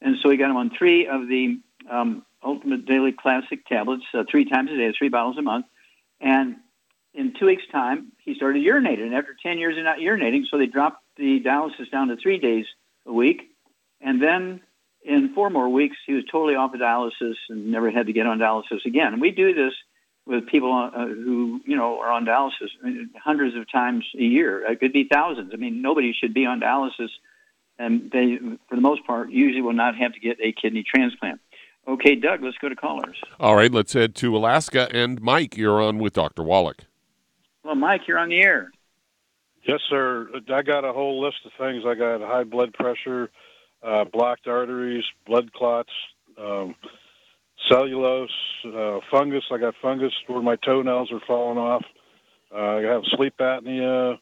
And 0.00 0.16
so 0.22 0.28
we 0.28 0.36
got 0.36 0.50
him 0.50 0.56
on 0.56 0.70
three 0.76 1.06
of 1.06 1.28
the 1.28 1.60
um, 1.90 2.24
Ultimate 2.42 2.86
Daily 2.86 3.12
Classic 3.12 3.64
tablets, 3.66 4.04
uh, 4.12 4.24
three 4.30 4.44
times 4.44 4.70
a 4.70 4.76
day, 4.76 4.92
three 4.96 5.08
bottles 5.08 5.38
a 5.38 5.42
month. 5.42 5.66
And 6.20 6.56
in 7.14 7.34
two 7.38 7.46
weeks' 7.46 7.62
time, 7.70 8.12
he 8.18 8.34
started 8.34 8.64
urinating. 8.64 9.02
And 9.04 9.14
after 9.14 9.36
10 9.42 9.58
years 9.58 9.78
of 9.78 9.84
not 9.84 9.98
urinating, 9.98 10.42
so 10.50 10.58
they 10.58 10.66
dropped 10.66 11.02
the 11.16 11.40
dialysis 11.40 11.90
down 11.90 12.08
to 12.08 12.16
three 12.16 12.38
days 12.38 12.66
a 13.06 13.12
week. 13.12 13.42
And 14.00 14.22
then 14.22 14.60
in 15.04 15.34
four 15.34 15.50
more 15.50 15.68
weeks, 15.68 15.96
he 16.06 16.12
was 16.14 16.24
totally 16.30 16.54
off 16.54 16.74
of 16.74 16.80
dialysis 16.80 17.34
and 17.48 17.70
never 17.70 17.90
had 17.90 18.06
to 18.06 18.12
get 18.12 18.26
on 18.26 18.38
dialysis 18.38 18.84
again. 18.84 19.12
And 19.12 19.20
we 19.20 19.30
do 19.30 19.54
this 19.54 19.74
with 20.26 20.46
people 20.46 20.72
uh, 20.72 21.06
who 21.06 21.60
you 21.66 21.76
know 21.76 22.00
are 22.00 22.10
on 22.10 22.24
dialysis 22.24 22.70
hundreds 23.22 23.56
of 23.56 23.70
times 23.70 24.04
a 24.18 24.22
year. 24.22 24.64
It 24.70 24.80
could 24.80 24.92
be 24.92 25.08
thousands. 25.10 25.50
I 25.52 25.56
mean, 25.56 25.82
nobody 25.82 26.12
should 26.12 26.34
be 26.34 26.46
on 26.46 26.60
dialysis, 26.60 27.10
and 27.78 28.10
they, 28.10 28.38
for 28.68 28.76
the 28.76 28.80
most 28.82 29.06
part, 29.06 29.30
usually 29.30 29.62
will 29.62 29.72
not 29.72 29.96
have 29.96 30.12
to 30.14 30.20
get 30.20 30.38
a 30.42 30.52
kidney 30.52 30.82
transplant. 30.82 31.40
Okay, 31.86 32.14
Doug, 32.14 32.42
let's 32.42 32.56
go 32.58 32.70
to 32.70 32.76
callers. 32.76 33.16
All 33.38 33.56
right, 33.56 33.70
let's 33.70 33.92
head 33.92 34.14
to 34.16 34.34
Alaska. 34.34 34.88
And 34.94 35.20
Mike, 35.20 35.56
you're 35.56 35.82
on 35.82 35.98
with 35.98 36.14
Dr. 36.14 36.42
Wallach. 36.42 36.84
Well, 37.62 37.74
Mike, 37.74 38.02
you're 38.08 38.18
on 38.18 38.30
the 38.30 38.40
air. 38.40 38.70
Yes, 39.66 39.80
sir. 39.88 40.28
I 40.52 40.62
got 40.62 40.84
a 40.84 40.92
whole 40.92 41.22
list 41.22 41.38
of 41.44 41.52
things. 41.58 41.84
I 41.86 41.94
got 41.94 42.20
high 42.20 42.44
blood 42.44 42.72
pressure, 42.72 43.30
uh, 43.82 44.04
blocked 44.04 44.46
arteries, 44.46 45.04
blood 45.26 45.52
clots. 45.52 45.90
Um, 46.38 46.74
cellulose, 47.68 48.30
uh, 48.66 49.00
fungus. 49.10 49.44
I 49.52 49.58
got 49.58 49.74
fungus 49.80 50.12
where 50.26 50.42
my 50.42 50.56
toenails 50.56 51.12
are 51.12 51.20
falling 51.26 51.58
off. 51.58 51.84
Uh, 52.54 52.76
I 52.76 52.82
have 52.82 53.02
sleep 53.16 53.34
apnea. 53.38 54.18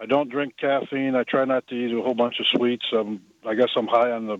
I 0.00 0.06
don't 0.06 0.30
drink 0.30 0.54
caffeine. 0.58 1.14
I 1.14 1.24
try 1.24 1.44
not 1.44 1.66
to 1.68 1.74
eat 1.74 1.96
a 1.96 2.02
whole 2.02 2.14
bunch 2.14 2.36
of 2.40 2.46
sweets. 2.54 2.84
Um, 2.92 3.22
I 3.46 3.54
guess 3.54 3.70
I'm 3.76 3.86
high 3.86 4.10
on 4.10 4.26
the 4.26 4.38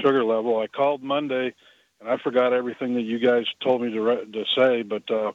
sugar 0.00 0.24
level. 0.24 0.58
I 0.58 0.66
called 0.66 1.02
Monday, 1.02 1.54
and 2.00 2.08
I 2.08 2.16
forgot 2.22 2.52
everything 2.52 2.94
that 2.94 3.02
you 3.02 3.18
guys 3.18 3.44
told 3.62 3.82
me 3.82 3.90
to 3.92 4.00
re- 4.00 4.32
to 4.32 4.44
say, 4.56 4.82
but 4.82 5.10
uh, 5.10 5.32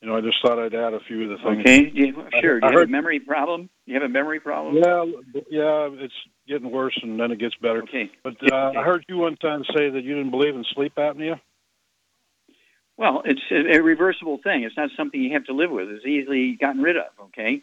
you 0.00 0.08
know, 0.08 0.16
I 0.16 0.20
just 0.20 0.36
thought 0.42 0.58
I'd 0.58 0.74
add 0.74 0.94
a 0.94 1.00
few 1.00 1.24
of 1.24 1.38
the 1.38 1.44
things. 1.44 1.60
Okay, 1.60 1.92
yeah, 1.94 2.40
sure. 2.40 2.60
Do 2.60 2.66
you 2.66 2.78
have 2.78 2.88
a 2.88 2.90
memory 2.90 3.20
problem? 3.20 3.68
You 3.86 3.94
have 3.94 4.02
a 4.02 4.08
memory 4.08 4.40
problem? 4.40 4.76
Yeah, 4.76 5.04
yeah. 5.50 5.88
It's 5.92 6.14
getting 6.48 6.70
worse, 6.70 6.98
and 7.02 7.20
then 7.20 7.30
it 7.30 7.38
gets 7.38 7.54
better. 7.56 7.82
Okay. 7.82 8.10
But 8.22 8.36
uh, 8.50 8.72
I 8.76 8.82
heard 8.82 9.04
you 9.08 9.18
one 9.18 9.36
time 9.36 9.62
say 9.74 9.90
that 9.90 10.02
you 10.02 10.14
didn't 10.14 10.30
believe 10.30 10.54
in 10.54 10.64
sleep 10.74 10.94
apnea. 10.96 11.40
Well, 13.00 13.22
it's 13.24 13.40
a, 13.50 13.78
a 13.78 13.82
reversible 13.82 14.40
thing. 14.44 14.62
It's 14.62 14.76
not 14.76 14.90
something 14.94 15.18
you 15.18 15.32
have 15.32 15.46
to 15.46 15.54
live 15.54 15.70
with. 15.70 15.88
It's 15.88 16.04
easily 16.04 16.58
gotten 16.60 16.82
rid 16.82 16.98
of. 16.98 17.06
Okay, 17.28 17.62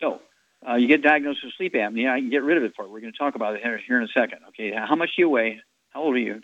so 0.00 0.22
uh, 0.66 0.76
you 0.76 0.88
get 0.88 1.02
diagnosed 1.02 1.40
with 1.44 1.52
sleep 1.58 1.74
apnea. 1.74 2.10
I 2.10 2.20
can 2.20 2.30
get 2.30 2.42
rid 2.42 2.56
of 2.56 2.62
it 2.62 2.72
for 2.74 2.86
you. 2.86 2.90
We're 2.90 3.02
going 3.02 3.12
to 3.12 3.18
talk 3.18 3.34
about 3.34 3.54
it 3.54 3.60
here, 3.62 3.78
here 3.86 3.98
in 3.98 4.04
a 4.04 4.18
second. 4.18 4.38
Okay, 4.48 4.72
how 4.74 4.96
much 4.96 5.10
do 5.14 5.20
you 5.20 5.28
weigh? 5.28 5.60
How 5.90 6.04
old 6.04 6.14
are 6.14 6.18
you? 6.18 6.40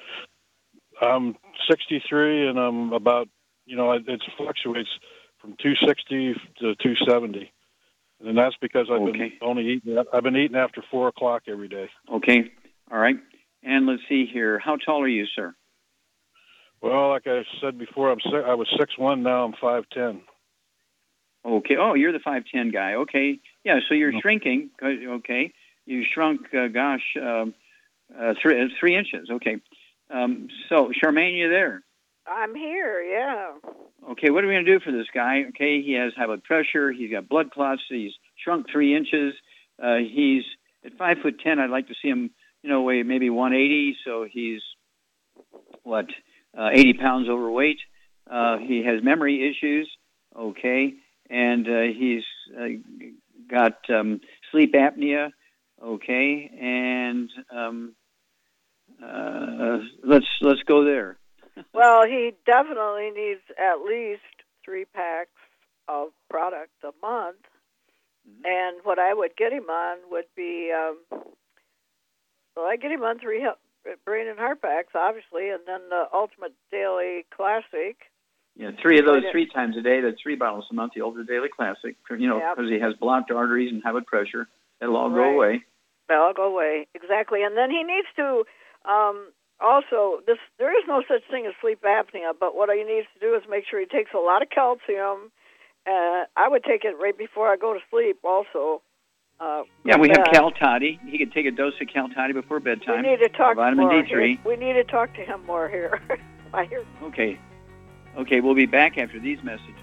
I'm 1.00 1.37
63, 1.70 2.48
and 2.48 2.59
I'm 2.59 2.92
about 2.92 3.28
you 3.64 3.78
know 3.78 3.92
it 3.92 4.04
fluctuates 4.37 4.90
from 5.40 5.57
260 5.62 6.35
to 6.61 6.74
270, 6.74 7.50
and 8.26 8.37
that's 8.37 8.57
because 8.61 8.88
I've 8.92 9.00
okay. 9.00 9.18
been 9.18 9.33
only 9.40 9.66
eating. 9.68 10.04
I've 10.12 10.22
been 10.22 10.37
eating 10.37 10.59
after 10.59 10.85
four 10.90 11.09
o'clock 11.09 11.44
every 11.48 11.68
day. 11.68 11.88
Okay, 12.12 12.52
all 12.92 12.98
right. 12.98 13.16
And 13.62 13.87
let's 13.87 14.02
see 14.07 14.26
here. 14.30 14.59
How 14.59 14.76
tall 14.76 15.02
are 15.02 15.09
you, 15.09 15.24
sir? 15.35 15.54
Well, 16.85 17.09
like 17.09 17.27
I 17.27 17.44
said 17.62 17.79
before, 17.79 18.12
I'm 18.12 18.20
six, 18.20 18.44
I 18.47 18.53
was 18.53 18.68
six 18.79 18.99
one. 18.99 19.23
Now 19.23 19.44
I'm 19.44 19.55
five 19.59 19.85
ten. 19.90 20.20
Okay. 21.42 21.77
Oh, 21.81 21.94
you're 21.94 22.12
the 22.12 22.18
five 22.18 22.42
ten 22.53 22.70
guy. 22.70 22.94
Okay. 22.94 23.40
Yeah. 23.64 23.79
So 23.88 23.94
you're 23.94 24.12
no. 24.12 24.20
shrinking. 24.20 24.68
Okay. 24.83 25.55
you 25.87 26.05
shrunk, 26.12 26.42
uh, 26.53 26.68
gosh, 26.68 27.01
um, 27.16 27.55
uh, 28.14 28.35
three 28.42 28.61
uh, 28.61 28.66
three 28.79 28.99
inches. 28.99 29.31
Okay. 29.31 29.57
Um, 30.11 30.49
so, 30.68 30.92
Charmaine, 31.03 31.38
you 31.38 31.49
there? 31.49 31.83
I'm 32.27 32.55
here. 32.55 33.01
Yeah. 33.01 33.53
Okay, 34.11 34.31
what 34.31 34.44
are 34.44 34.47
we 34.47 34.53
going 34.53 34.66
to 34.66 34.79
do 34.79 34.85
for 34.85 34.92
this 34.92 35.07
guy? 35.14 35.44
Okay, 35.49 35.81
he 35.81 35.94
has 35.94 36.12
high 36.14 36.27
blood 36.27 36.44
pressure. 36.44 36.92
He's 36.92 37.11
got 37.11 37.31
blood 37.31 37.51
clots. 37.51 37.81
He's 37.88 38.12
shrunk 38.42 38.66
three 38.70 38.94
inches. 38.94 39.33
Uh, 39.83 39.97
he's 39.97 40.42
at 40.85 40.99
five 40.99 41.16
foot 41.23 41.40
ten. 41.42 41.59
I'd 41.59 41.70
like 41.70 41.88
to 41.88 41.94
see 42.03 42.09
him, 42.09 42.31
you 42.62 42.68
know, 42.68 42.83
weigh 42.83 43.03
maybe 43.03 43.31
180. 43.31 43.97
So 44.05 44.27
he's 44.31 44.61
what, 45.83 46.07
uh, 46.58 46.70
80 46.72 46.94
pounds 46.94 47.28
overweight. 47.28 47.78
Uh, 48.30 48.58
he 48.58 48.84
has 48.84 49.02
memory 49.02 49.48
issues. 49.50 49.90
Okay, 50.36 50.94
and 51.30 51.68
uh, 51.68 51.82
he's 51.96 52.24
uh, 52.58 52.68
got 53.48 53.78
um, 53.88 54.20
sleep 54.50 54.74
apnea. 54.74 55.30
Okay, 55.82 56.50
and 56.60 57.30
um, 57.54 57.94
uh, 59.02 59.78
let's 60.02 60.26
let's 60.40 60.62
go 60.66 60.84
there. 60.84 61.18
well, 61.74 62.04
he 62.04 62.32
definitely 62.46 63.10
needs 63.10 63.42
at 63.58 63.84
least 63.86 64.22
three 64.64 64.84
packs 64.86 65.30
of 65.88 66.08
product 66.28 66.72
a 66.82 66.90
month. 67.06 67.36
Mm-hmm. 68.28 68.46
And 68.46 68.76
what 68.84 68.98
I 68.98 69.12
would 69.14 69.36
get 69.36 69.52
him 69.52 69.68
on 69.68 69.98
would 70.10 70.24
be, 70.34 70.72
um, 70.72 70.98
well, 72.56 72.66
I 72.66 72.76
get 72.76 72.90
him 72.90 73.02
on 73.02 73.18
three 73.18 73.40
brain 74.05 74.29
and 74.29 74.38
heart 74.38 74.62
packs, 74.62 74.92
obviously, 74.94 75.51
and 75.51 75.61
then 75.66 75.81
the 75.88 76.05
Ultimate 76.12 76.55
Daily 76.70 77.27
Classic. 77.35 77.97
Yeah, 78.57 78.70
three 78.81 78.99
of 79.01 79.07
those 79.07 79.23
three 79.33 79.49
times 79.51 79.77
a 79.77 79.83
day. 79.83 80.01
That's 80.01 80.20
three 80.23 80.37
bottles 80.37 80.66
a 80.70 80.75
month. 80.75 80.92
The 80.94 81.03
Ultimate 81.03 81.27
Daily 81.27 81.49
Classic, 81.55 81.97
you 82.11 82.29
know, 82.29 82.38
because 82.38 82.70
yep. 82.70 82.79
he 82.79 82.81
has 82.81 82.94
blocked 83.01 83.31
arteries 83.31 83.73
and 83.73 83.83
high 83.83 83.92
blood 83.92 84.07
pressure. 84.07 84.47
It'll 84.81 84.97
all 84.97 85.11
right. 85.11 85.16
go 85.16 85.35
away. 85.35 85.64
It'll 86.09 86.23
all 86.23 86.35
go 86.35 86.53
away 86.53 86.87
exactly, 86.94 87.42
and 87.42 87.57
then 87.57 87.70
he 87.70 87.83
needs 87.83 88.07
to 88.16 88.44
um, 88.85 89.33
also, 89.61 90.20
this 90.27 90.38
there 90.59 90.77
is 90.77 90.85
no 90.87 91.03
such 91.07 91.23
thing 91.31 91.47
as 91.47 91.55
sleep 91.61 91.81
apnea, 91.83 92.33
but 92.38 92.55
what 92.55 92.68
he 92.75 92.83
needs 92.85 93.07
to 93.14 93.20
do 93.20 93.35
is 93.35 93.42
make 93.49 93.64
sure 93.68 93.81
he 93.81 93.87
takes 93.87 94.11
a 94.14 94.18
lot 94.18 94.42
of 94.42 94.51
calcium. 94.51 95.31
Uh, 95.87 96.27
I 96.37 96.49
would 96.49 96.64
take 96.64 96.85
it 96.85 96.97
right 97.01 97.16
before 97.16 97.49
I 97.49 97.57
go 97.57 97.75
to 97.75 97.81
sleep. 97.90 98.18
Also. 98.25 98.83
Uh, 99.40 99.62
yeah, 99.85 99.97
we 99.97 100.09
have 100.09 100.27
Cal 100.33 100.51
Toddy. 100.53 100.99
He 101.07 101.18
could 101.18 101.33
take 101.33 101.47
a 101.47 101.51
dose 101.51 101.75
of 101.81 101.88
Cal 101.88 102.09
Toddy 102.09 102.33
before 102.33 102.61
bedtime. 102.61 103.03
We 103.03 103.11
need 103.11 103.18
to 103.18 103.29
talk 103.29 103.57
vitamin 103.57 103.87
more. 103.87 104.03
D3. 104.03 104.44
We 104.44 104.57
need 104.57 104.75
to 104.75 104.85
talk 104.85 105.14
to 105.14 105.25
him 105.25 105.44
more 105.47 105.68
here. 105.68 106.01
I 106.55 106.64
hear. 106.64 106.85
Okay, 107.03 107.38
okay, 108.16 108.40
we'll 108.40 108.55
be 108.55 108.66
back 108.66 108.97
after 108.97 109.18
these 109.18 109.42
messages. 109.42 109.75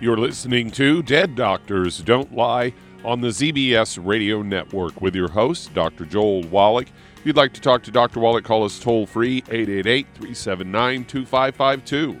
You're 0.00 0.16
listening 0.16 0.72
to 0.72 1.02
Dead 1.02 1.36
Doctors 1.36 1.98
Don't 1.98 2.34
Lie 2.34 2.74
on 3.04 3.20
the 3.20 3.28
ZBS 3.28 4.04
Radio 4.04 4.42
Network 4.42 5.00
with 5.00 5.14
your 5.14 5.28
host, 5.28 5.72
Dr. 5.74 6.04
Joel 6.04 6.42
Wallach. 6.48 6.88
If 7.16 7.26
you'd 7.26 7.36
like 7.36 7.52
to 7.54 7.60
talk 7.60 7.84
to 7.84 7.92
Dr. 7.92 8.18
Wallach, 8.18 8.42
call 8.42 8.64
us 8.64 8.80
toll 8.80 9.06
free 9.06 9.38
888 9.48 10.06
379 10.14 11.04
2552. 11.04 12.20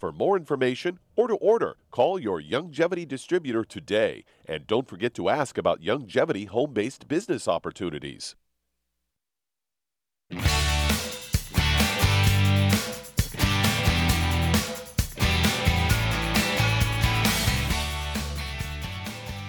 For 0.00 0.12
more 0.12 0.38
information 0.38 0.98
or 1.14 1.28
to 1.28 1.34
order, 1.34 1.76
call 1.90 2.18
your 2.18 2.40
Youngevity 2.40 3.06
distributor 3.06 3.64
today. 3.64 4.24
And 4.46 4.66
don't 4.66 4.88
forget 4.88 5.12
to 5.16 5.28
ask 5.28 5.58
about 5.58 5.82
Youngevity 5.82 6.48
home 6.48 6.72
based 6.72 7.06
business 7.06 7.46
opportunities. 7.46 8.34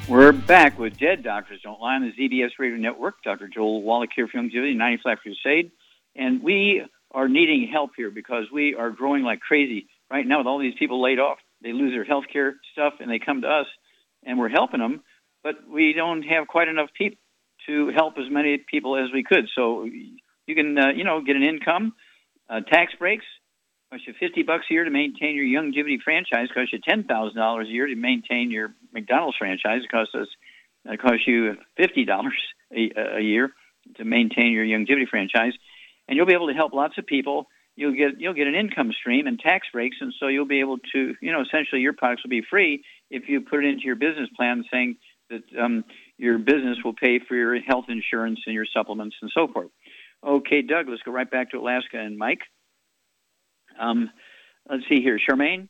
We're 0.10 0.34
back 0.34 0.78
with 0.78 0.98
Dead 0.98 1.24
Doctors 1.24 1.62
Don't 1.64 1.80
Lie 1.80 1.96
on 1.96 2.02
the 2.02 2.12
ZBS 2.12 2.60
Radio 2.60 2.78
Network. 2.78 3.24
Dr. 3.24 3.48
Joel 3.48 3.84
Wallach 3.84 4.10
here 4.14 4.28
from 4.28 4.50
Youngevity, 4.50 4.76
90 4.76 5.02
For 5.02 5.10
Life 5.12 5.20
Crusade. 5.24 5.72
And 6.18 6.44
we 6.44 6.84
are 7.12 7.30
needing 7.30 7.70
help 7.72 7.92
here 7.96 8.12
because 8.12 8.48
we 8.52 8.76
are 8.76 8.90
growing 8.90 9.24
like 9.24 9.40
crazy 9.40 9.88
right 10.12 10.28
now 10.28 10.40
with 10.40 10.48
all 10.48 10.60
these 10.60 10.76
people 10.78 11.02
laid 11.02 11.20
off. 11.20 11.38
They 11.64 11.74
lose 11.74 11.94
their 11.94 12.04
health 12.04 12.26
care 12.32 12.56
stuff 12.74 12.96
and 13.00 13.10
they 13.10 13.20
come 13.20 13.42
to 13.42 13.48
us 13.48 13.68
and 14.26 14.38
we're 14.38 14.50
helping 14.50 14.80
them, 14.80 15.02
but 15.44 15.56
we 15.68 15.94
don't 15.94 16.24
have 16.24 16.48
quite 16.48 16.68
enough 16.68 16.90
people 16.98 17.18
to 17.68 17.92
help 17.96 18.16
as 18.18 18.26
many 18.30 18.58
people 18.58 18.98
as 18.98 19.12
we 19.14 19.24
could. 19.24 19.48
So 19.56 19.86
you 19.86 20.56
can, 20.56 20.78
uh, 20.78 20.90
you 20.96 21.04
know, 21.04 21.22
get 21.22 21.36
an 21.36 21.44
income, 21.44 21.94
uh, 22.50 22.62
tax 22.62 22.94
breaks, 22.98 23.26
cost 23.92 24.08
you 24.08 24.14
50 24.20 24.44
bucks 24.44 24.66
a 24.70 24.74
year 24.74 24.84
to 24.84 24.90
maintain 24.90 25.36
your 25.36 25.46
Youngevity 25.46 26.02
franchise, 26.04 26.48
cost 26.54 26.74
you 26.74 26.80
$10,000 26.80 27.62
a 27.62 27.68
year 27.68 27.88
to 27.88 27.96
maintain 27.96 28.52
your 28.52 28.74
McDonald's 28.94 29.38
franchise, 29.38 29.82
it 29.84 29.92
costs 29.92 30.16
us, 30.16 30.28
it 30.86 31.00
costs 31.00 31.28
you 31.28 31.56
$50 31.80 32.30
a, 32.74 33.18
a 33.18 33.22
year 33.22 33.52
to 33.98 34.06
maintain 34.06 34.52
your 34.52 34.66
Youngevity 34.66 35.08
franchise. 35.08 35.54
And 36.08 36.18
you'll 36.18 36.26
be 36.26 36.34
able 36.34 36.48
to 36.48 36.54
help 36.54 36.74
lots 36.74 36.98
of 36.98 37.06
people. 37.06 37.48
You'll 37.76 37.94
get 37.94 38.20
you'll 38.20 38.34
get 38.34 38.48
an 38.48 38.56
income 38.56 38.92
stream 38.92 39.28
and 39.28 39.40
tax 39.40 39.68
breaks, 39.72 39.98
and 40.02 40.14
so 40.20 40.28
you'll 40.28 40.48
be 40.48 40.60
able 40.60 40.78
to 40.94 41.16
you 41.22 41.32
know 41.32 41.42
essentially 41.42 41.82
your 41.82 41.94
products 41.94 42.24
will 42.24 42.30
be 42.30 42.44
free 42.48 42.84
if 43.10 43.24
you 43.28 43.42
put 43.42 43.64
it 43.64 43.70
into 43.70 43.86
your 43.86 43.96
business 43.96 44.30
plan, 44.36 44.64
saying 44.72 44.98
that 45.30 45.44
um, 45.60 45.86
your 46.18 46.38
business 46.38 46.78
will 46.84 46.94
pay 46.94 47.20
for 47.20 47.36
your 47.36 47.60
health 47.62 47.86
insurance 47.88 48.40
and 48.46 48.54
your 48.54 48.66
supplements 48.72 49.16
and 49.22 49.32
so 49.34 49.48
forth. 49.48 49.70
Okay, 50.26 50.62
Doug, 50.62 50.88
let's 50.90 51.02
go 51.04 51.12
right 51.12 51.30
back 51.30 51.52
to 51.52 51.58
Alaska 51.58 51.98
and 51.98 52.18
Mike. 52.18 52.42
Um, 53.80 54.12
let's 54.70 54.84
see 54.88 55.02
here, 55.02 55.18
Charmaine. 55.18 55.70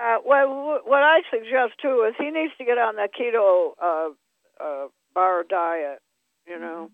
Uh, 0.00 0.18
well, 0.24 0.80
what 0.84 1.02
I 1.02 1.20
suggest 1.30 1.74
too 1.82 2.06
is 2.08 2.14
he 2.18 2.30
needs 2.30 2.52
to 2.58 2.64
get 2.64 2.78
on 2.78 2.96
the 2.96 3.08
keto 3.08 3.72
uh, 3.82 4.64
uh, 4.64 4.88
bar 5.14 5.44
diet. 5.48 5.98
You 6.46 6.58
know. 6.58 6.90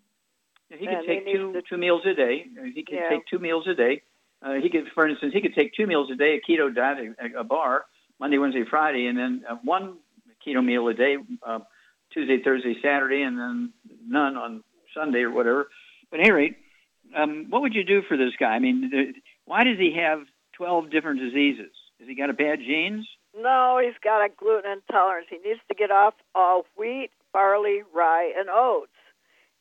Yeah, 0.69 0.77
he 0.77 0.85
could 0.85 1.07
take 1.07 1.25
two 1.25 1.53
to, 1.53 1.61
two 1.61 1.77
meals 1.77 2.01
a 2.05 2.13
day. 2.13 2.45
He 2.75 2.83
could 2.83 2.95
yeah. 2.95 3.09
take 3.09 3.25
two 3.27 3.39
meals 3.39 3.65
a 3.67 3.73
day. 3.73 4.03
Uh, 4.41 4.53
he 4.53 4.69
could, 4.69 4.85
for 4.93 5.07
instance, 5.07 5.33
he 5.33 5.41
could 5.41 5.55
take 5.55 5.73
two 5.73 5.85
meals 5.85 6.09
a 6.11 6.15
day, 6.15 6.39
a 6.39 6.51
keto 6.51 6.73
diet, 6.73 7.15
a, 7.19 7.39
a 7.39 7.43
bar, 7.43 7.85
Monday, 8.19 8.37
Wednesday, 8.37 8.63
Friday, 8.69 9.07
and 9.07 9.17
then 9.17 9.43
uh, 9.49 9.55
one 9.63 9.97
keto 10.45 10.63
meal 10.63 10.87
a 10.87 10.93
day, 10.93 11.17
uh, 11.45 11.59
Tuesday, 12.13 12.41
Thursday, 12.41 12.75
Saturday, 12.81 13.21
and 13.21 13.37
then 13.37 13.73
none 14.07 14.37
on 14.37 14.63
Sunday 14.93 15.19
or 15.19 15.31
whatever. 15.31 15.69
But 16.09 16.19
at 16.19 16.27
any 16.27 16.31
rate, 16.31 16.57
um, 17.15 17.47
what 17.49 17.61
would 17.61 17.73
you 17.75 17.83
do 17.83 18.01
for 18.07 18.17
this 18.17 18.33
guy? 18.39 18.49
I 18.49 18.59
mean, 18.59 18.89
the, 18.89 19.13
why 19.45 19.63
does 19.63 19.77
he 19.77 19.95
have 19.97 20.21
12 20.53 20.89
different 20.89 21.19
diseases? 21.19 21.71
Has 21.99 22.07
he 22.07 22.15
got 22.15 22.29
a 22.29 22.33
bad 22.33 22.59
genes? 22.59 23.07
No, 23.37 23.79
he's 23.83 23.97
got 24.03 24.23
a 24.23 24.29
gluten 24.29 24.71
intolerance. 24.71 25.27
He 25.29 25.37
needs 25.37 25.59
to 25.67 25.75
get 25.75 25.91
off 25.91 26.13
all 26.33 26.65
wheat, 26.77 27.11
barley, 27.31 27.83
rye, 27.93 28.33
and 28.37 28.49
oats. 28.49 28.91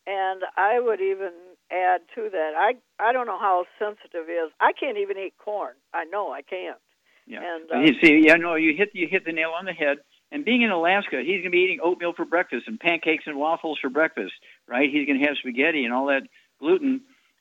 And 0.07 0.43
I 0.57 0.81
would 0.81 1.01
even 1.01 1.33
add 1.71 2.01
to 2.15 2.29
that. 2.31 2.53
I 2.57 2.75
I 2.99 3.13
don't 3.13 3.27
know 3.27 3.39
how 3.39 3.65
sensitive 3.79 4.27
he 4.27 4.33
is. 4.33 4.51
I 4.61 4.73
can't 4.73 4.99
even 4.99 5.19
eat 5.19 5.35
corn. 5.39 5.75
I 5.93 6.05
know 6.05 6.33
I 6.33 6.43
can't. 6.43 6.79
Yeah. 7.27 7.41
And 7.43 7.71
uh, 7.71 7.81
you 7.81 7.95
see, 8.03 8.23
yeah, 8.27 8.35
no, 8.35 8.55
you 8.55 8.75
hit 8.77 8.91
you 8.95 9.07
hit 9.11 9.25
the 9.25 9.33
nail 9.33 9.53
on 9.57 9.67
the 9.67 9.73
head. 9.73 9.99
And 10.31 10.45
being 10.45 10.63
in 10.63 10.71
Alaska, 10.71 11.21
he's 11.21 11.41
going 11.41 11.45
to 11.45 11.51
be 11.51 11.59
eating 11.59 11.81
oatmeal 11.83 12.13
for 12.13 12.27
breakfast 12.27 12.65
and 12.67 12.79
pancakes 12.79 13.25
and 13.27 13.39
waffles 13.39 13.79
for 13.81 13.89
breakfast, 13.89 14.35
right? 14.67 14.91
He's 14.91 15.07
going 15.07 15.19
to 15.21 15.27
have 15.27 15.37
spaghetti 15.39 15.85
and 15.85 15.95
all 15.95 16.07
that 16.07 16.29
gluten 16.61 17.01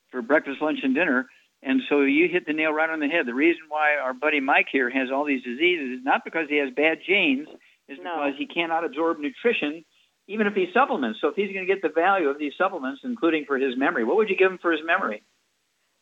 for 0.09 0.21
breakfast, 0.21 0.61
lunch, 0.61 0.79
and 0.83 0.95
dinner. 0.95 1.27
And 1.63 1.81
so 1.89 2.01
you 2.01 2.29
hit 2.31 2.45
the 2.45 2.53
nail 2.53 2.71
right 2.71 2.89
on 2.89 2.99
the 2.99 3.07
head. 3.07 3.25
The 3.25 3.33
reason 3.33 3.63
why 3.67 3.95
our 3.95 4.13
buddy 4.13 4.39
Mike 4.39 4.67
here 4.71 4.89
has 4.89 5.09
all 5.11 5.25
these 5.25 5.43
diseases 5.43 5.99
is 5.99 6.05
not 6.05 6.23
because 6.23 6.47
he 6.49 6.57
has 6.57 6.69
bad 6.73 6.99
genes, 7.05 7.47
is 7.89 7.97
no. 8.01 8.15
because 8.15 8.33
he 8.37 8.45
cannot 8.45 8.85
absorb 8.85 9.19
nutrition, 9.19 9.83
even 10.27 10.47
if 10.47 10.53
he 10.53 10.67
supplements. 10.73 11.19
So 11.21 11.29
if 11.29 11.35
he's 11.35 11.53
going 11.53 11.65
to 11.65 11.73
get 11.73 11.81
the 11.81 11.93
value 11.93 12.29
of 12.29 12.37
these 12.37 12.53
supplements, 12.57 13.01
including 13.03 13.45
for 13.45 13.57
his 13.57 13.77
memory, 13.77 14.03
what 14.03 14.17
would 14.17 14.29
you 14.29 14.37
give 14.37 14.51
him 14.51 14.59
for 14.61 14.71
his 14.71 14.81
memory? 14.85 15.23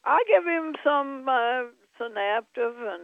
I 0.03 0.23
give 0.27 0.45
him 0.45 0.73
some 0.83 1.25
uh, 1.27 1.69
Synaptive 1.97 2.75
and 2.77 3.03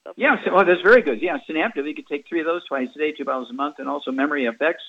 stuff. 0.00 0.14
Yeah, 0.16 0.32
like 0.32 0.40
so, 0.44 0.54
well, 0.54 0.64
that's 0.64 0.82
very 0.82 1.02
good. 1.02 1.22
Yeah, 1.22 1.36
Synaptive, 1.46 1.86
he 1.86 1.94
could 1.94 2.08
take 2.08 2.24
three 2.28 2.40
of 2.40 2.46
those 2.46 2.66
twice 2.66 2.88
a 2.94 2.98
day, 2.98 3.12
two 3.12 3.24
bottles 3.24 3.48
a 3.50 3.54
month, 3.54 3.76
and 3.78 3.88
also 3.88 4.10
Memory 4.10 4.46
Effects, 4.46 4.82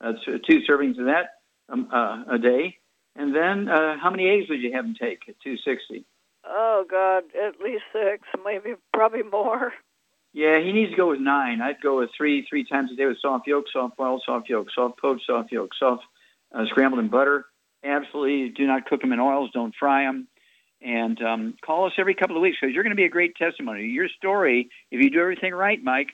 uh, 0.00 0.12
two 0.26 0.60
servings 0.68 0.98
of 0.98 1.06
that 1.06 1.40
um, 1.68 1.88
uh, 1.92 2.34
a 2.34 2.38
day. 2.38 2.78
And 3.16 3.34
then 3.34 3.68
uh, 3.68 3.96
how 4.02 4.10
many 4.10 4.28
eggs 4.28 4.48
would 4.48 4.60
you 4.60 4.72
have 4.74 4.84
him 4.84 4.94
take 5.00 5.20
at 5.28 5.36
260? 5.42 6.04
Oh 6.44 6.84
God, 6.90 7.24
at 7.36 7.60
least 7.62 7.84
six, 7.92 8.26
maybe 8.44 8.74
probably 8.92 9.22
more. 9.22 9.72
Yeah, 10.32 10.60
he 10.60 10.72
needs 10.72 10.90
to 10.92 10.96
go 10.96 11.10
with 11.10 11.20
nine. 11.20 11.60
I'd 11.60 11.80
go 11.82 11.98
with 11.98 12.10
three, 12.16 12.46
three 12.48 12.64
times 12.64 12.90
a 12.90 12.96
day 12.96 13.06
with 13.06 13.20
soft 13.20 13.46
yolk, 13.46 13.66
soft 13.72 13.96
boiled, 13.96 14.22
soft 14.24 14.48
yolk, 14.48 14.68
soft 14.74 14.98
poached, 14.98 15.26
soft 15.26 15.52
yolk, 15.52 15.70
soft 15.78 16.04
uh, 16.54 16.64
scrambled 16.66 17.00
in 17.00 17.08
butter. 17.08 17.44
Absolutely, 17.84 18.48
do 18.50 18.66
not 18.66 18.86
cook 18.86 19.02
them 19.02 19.12
in 19.12 19.20
oils. 19.20 19.50
Don't 19.52 19.74
fry 19.78 20.04
them. 20.04 20.28
And 20.80 21.20
um, 21.22 21.54
call 21.64 21.86
us 21.86 21.92
every 21.98 22.14
couple 22.14 22.36
of 22.36 22.42
weeks 22.42 22.56
because 22.60 22.74
you're 22.74 22.82
going 22.82 22.96
to 22.96 23.00
be 23.00 23.04
a 23.04 23.10
great 23.10 23.36
testimony. 23.36 23.84
Your 23.84 24.08
story, 24.08 24.70
if 24.90 25.02
you 25.02 25.10
do 25.10 25.20
everything 25.20 25.52
right, 25.52 25.82
Mike, 25.82 26.08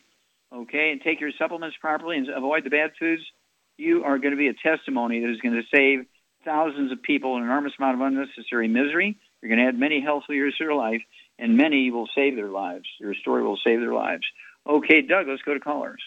okay, 0.52 0.90
and 0.90 1.00
take 1.00 1.20
your 1.20 1.30
supplements 1.38 1.76
properly 1.80 2.16
and 2.16 2.28
avoid 2.28 2.64
the 2.64 2.70
bad 2.70 2.90
foods, 2.98 3.22
you 3.76 4.04
are 4.04 4.18
going 4.18 4.32
to 4.32 4.36
be 4.36 4.48
a 4.48 4.54
testimony 4.54 5.20
that 5.20 5.30
is 5.30 5.40
going 5.40 5.54
to 5.54 5.62
save 5.74 6.06
thousands 6.44 6.92
of 6.92 7.02
people 7.02 7.36
an 7.36 7.44
enormous 7.44 7.72
amount 7.78 7.94
of 7.94 8.00
unnecessary 8.00 8.68
misery 8.68 9.16
you're 9.40 9.54
going 9.54 9.64
to 9.64 9.68
add 9.68 9.78
many 9.78 10.00
healthful 10.00 10.34
years 10.34 10.54
to 10.58 10.64
your 10.64 10.74
life, 10.74 11.02
and 11.38 11.56
many 11.56 11.90
will 11.90 12.08
save 12.14 12.36
their 12.36 12.48
lives. 12.48 12.86
Your 12.98 13.14
story 13.14 13.42
will 13.42 13.58
save 13.58 13.80
their 13.80 13.94
lives. 13.94 14.24
Okay, 14.66 15.02
Doug, 15.02 15.28
let's 15.28 15.42
go 15.42 15.54
to 15.54 15.60
callers. 15.60 16.02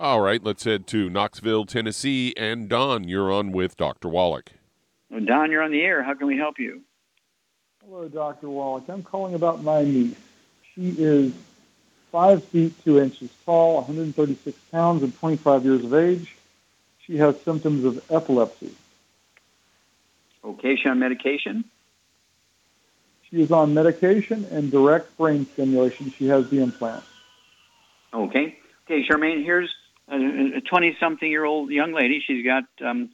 All 0.00 0.20
right, 0.20 0.42
let's 0.42 0.64
head 0.64 0.86
to 0.88 1.10
Knoxville, 1.10 1.66
Tennessee. 1.66 2.32
And 2.36 2.68
Don, 2.68 3.08
you're 3.08 3.32
on 3.32 3.52
with 3.52 3.76
Dr. 3.76 4.08
Wallach. 4.08 4.52
Don, 5.10 5.50
you're 5.50 5.62
on 5.62 5.72
the 5.72 5.82
air. 5.82 6.02
How 6.02 6.14
can 6.14 6.26
we 6.26 6.36
help 6.36 6.58
you? 6.58 6.82
Hello, 7.84 8.08
Dr. 8.08 8.48
Wallach. 8.48 8.84
I'm 8.88 9.02
calling 9.02 9.34
about 9.34 9.62
my 9.62 9.82
niece. 9.82 10.16
She 10.74 10.90
is 10.90 11.32
five 12.12 12.44
feet 12.44 12.72
two 12.84 13.00
inches 13.00 13.30
tall, 13.44 13.76
136 13.76 14.58
pounds, 14.70 15.02
and 15.02 15.16
25 15.18 15.64
years 15.64 15.84
of 15.84 15.94
age. 15.94 16.36
She 17.00 17.16
has 17.16 17.40
symptoms 17.40 17.84
of 17.84 18.04
epilepsy. 18.10 18.74
Okay, 20.44 20.76
she 20.76 20.88
on 20.88 20.98
medication? 20.98 21.64
She 23.30 23.42
is 23.42 23.52
on 23.52 23.74
medication 23.74 24.46
and 24.50 24.70
direct 24.70 25.16
brain 25.18 25.46
stimulation. 25.52 26.12
She 26.18 26.28
has 26.28 26.48
the 26.48 26.62
implant. 26.62 27.04
Okay. 28.12 28.56
Okay, 28.86 29.06
Charmaine, 29.06 29.44
here's 29.44 29.70
a 30.08 30.60
20 30.62 30.96
something 30.98 31.30
year 31.30 31.44
old 31.44 31.70
young 31.70 31.92
lady. 31.92 32.22
She's 32.26 32.44
got 32.44 32.64
um, 32.82 33.10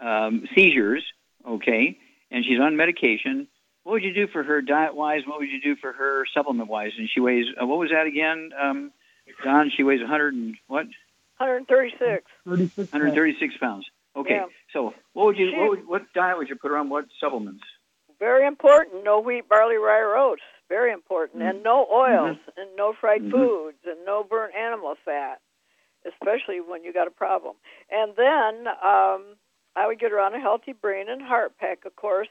um, 0.00 0.46
seizures, 0.54 1.02
okay, 1.48 1.98
and 2.30 2.44
she's 2.44 2.60
on 2.60 2.76
medication. 2.76 3.48
What 3.84 3.92
would 3.92 4.02
you 4.02 4.12
do 4.12 4.26
for 4.26 4.42
her 4.42 4.60
diet 4.60 4.94
wise? 4.94 5.22
What 5.26 5.38
would 5.38 5.48
you 5.48 5.60
do 5.60 5.76
for 5.76 5.92
her 5.92 6.26
supplement 6.34 6.68
wise? 6.68 6.92
And 6.98 7.08
she 7.08 7.20
weighs, 7.20 7.46
uh, 7.60 7.66
what 7.66 7.78
was 7.78 7.90
that 7.90 8.06
again, 8.06 8.50
um, 8.60 8.92
Don? 9.42 9.70
She 9.74 9.84
weighs 9.84 10.00
100 10.00 10.34
and 10.34 10.56
what? 10.66 10.86
136. 11.38 12.24
136 12.44 13.56
pounds. 13.58 13.86
Okay. 14.14 14.34
Yeah. 14.34 14.46
So 14.72 14.92
what 15.12 15.26
would 15.26 15.38
you, 15.38 15.56
what, 15.56 15.68
would, 15.70 15.86
what 15.86 16.12
diet 16.14 16.36
would 16.36 16.48
you 16.48 16.56
put 16.56 16.70
her 16.70 16.76
on? 16.76 16.90
What 16.90 17.06
supplements? 17.20 17.62
Very 18.18 18.46
important. 18.46 19.04
No 19.04 19.20
wheat, 19.20 19.48
barley, 19.48 19.76
rye, 19.76 20.00
or 20.00 20.16
oats. 20.16 20.42
Very 20.68 20.92
important. 20.92 21.40
Mm-hmm. 21.40 21.48
And 21.48 21.62
no 21.62 21.86
oils, 21.90 22.36
Mhm. 22.38 22.56
and 22.56 22.76
no 22.76 22.92
fried 22.92 23.22
Mhm. 23.22 23.30
foods, 23.30 23.84
and 23.86 24.04
no 24.04 24.24
burnt 24.24 24.54
animal 24.54 24.94
fat, 25.04 25.40
especially 26.04 26.60
when 26.60 26.82
you 26.82 26.92
got 26.92 27.06
a 27.06 27.10
problem. 27.10 27.56
And 27.90 28.16
then 28.16 28.66
um, 28.68 29.36
I 29.76 29.86
would 29.86 29.98
get 29.98 30.10
her 30.10 30.18
on 30.20 30.34
a 30.34 30.40
healthy 30.40 30.72
brain 30.72 31.08
and 31.08 31.22
heart 31.22 31.56
pack, 31.58 31.84
of 31.84 31.94
course. 31.96 32.28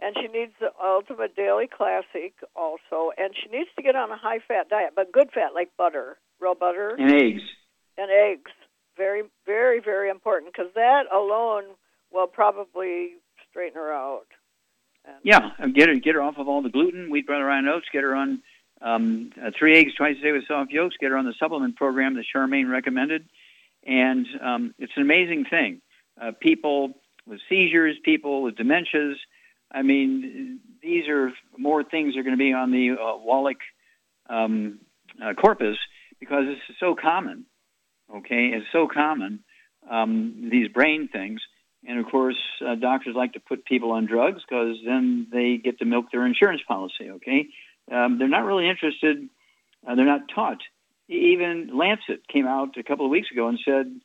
And 0.00 0.16
she 0.16 0.28
needs 0.28 0.52
the 0.60 0.72
Ultimate 0.80 1.34
Daily 1.34 1.66
Classic 1.66 2.32
also. 2.54 3.12
And 3.16 3.34
she 3.36 3.48
needs 3.48 3.70
to 3.76 3.82
get 3.82 3.96
on 3.96 4.12
a 4.12 4.16
high 4.16 4.38
fat 4.38 4.68
diet, 4.68 4.92
but 4.94 5.10
good 5.10 5.32
fat 5.32 5.54
like 5.54 5.76
butter, 5.76 6.18
real 6.40 6.54
butter. 6.54 6.90
And 6.90 7.12
eggs. 7.12 7.42
And 7.96 8.10
eggs. 8.10 8.52
Very, 8.96 9.22
very, 9.46 9.80
very 9.80 10.08
important 10.08 10.52
because 10.52 10.72
that 10.74 11.04
alone 11.12 11.64
will 12.12 12.26
probably 12.26 13.14
straighten 13.48 13.74
her 13.76 13.92
out. 13.92 14.26
Yeah, 15.22 15.50
get 15.74 15.88
her 15.88 15.94
get 15.96 16.14
her 16.14 16.22
off 16.22 16.38
of 16.38 16.48
all 16.48 16.62
the 16.62 16.68
gluten, 16.68 17.10
wheat, 17.10 17.26
rye, 17.28 17.58
and 17.58 17.68
oats. 17.68 17.86
Get 17.92 18.02
her 18.02 18.14
on 18.14 18.42
um, 18.80 19.30
uh, 19.40 19.50
three 19.58 19.76
eggs 19.78 19.94
twice 19.94 20.16
a 20.18 20.22
day 20.22 20.32
with 20.32 20.46
soft 20.46 20.70
yolks. 20.70 20.96
Get 21.00 21.10
her 21.10 21.16
on 21.16 21.24
the 21.24 21.34
supplement 21.38 21.76
program 21.76 22.14
that 22.14 22.24
Charmaine 22.34 22.70
recommended, 22.70 23.28
and 23.86 24.26
um, 24.42 24.74
it's 24.78 24.92
an 24.96 25.02
amazing 25.02 25.44
thing. 25.50 25.80
Uh, 26.20 26.32
people 26.40 26.94
with 27.26 27.40
seizures, 27.48 27.96
people 28.04 28.42
with 28.42 28.56
dementias. 28.56 29.14
I 29.70 29.82
mean, 29.82 30.60
these 30.82 31.08
are 31.08 31.30
more 31.56 31.84
things 31.84 32.16
are 32.16 32.22
going 32.22 32.36
to 32.36 32.42
be 32.42 32.52
on 32.52 32.70
the 32.70 32.92
uh, 32.92 33.16
Wallach 33.18 33.60
um, 34.30 34.80
uh, 35.22 35.34
corpus 35.34 35.76
because 36.20 36.44
it's 36.46 36.78
so 36.80 36.94
common. 36.94 37.44
Okay, 38.14 38.52
it's 38.54 38.66
so 38.72 38.88
common. 38.88 39.40
Um, 39.88 40.48
these 40.50 40.68
brain 40.68 41.08
things. 41.08 41.40
And 41.86 41.98
of 41.98 42.06
course, 42.10 42.38
uh, 42.66 42.74
doctors 42.74 43.14
like 43.14 43.34
to 43.34 43.40
put 43.40 43.64
people 43.64 43.92
on 43.92 44.06
drugs 44.06 44.42
because 44.48 44.76
then 44.84 45.28
they 45.32 45.58
get 45.62 45.78
to 45.78 45.84
milk 45.84 46.06
their 46.10 46.26
insurance 46.26 46.60
policy. 46.66 47.10
Okay, 47.10 47.48
um, 47.90 48.18
they're 48.18 48.28
not 48.28 48.44
really 48.44 48.68
interested. 48.68 49.28
Uh, 49.86 49.94
they're 49.94 50.04
not 50.04 50.28
taught. 50.34 50.58
Even 51.08 51.70
Lancet 51.76 52.26
came 52.28 52.46
out 52.46 52.76
a 52.76 52.82
couple 52.82 53.06
of 53.06 53.10
weeks 53.10 53.30
ago 53.30 53.48
and 53.48 53.58
said 53.64 54.00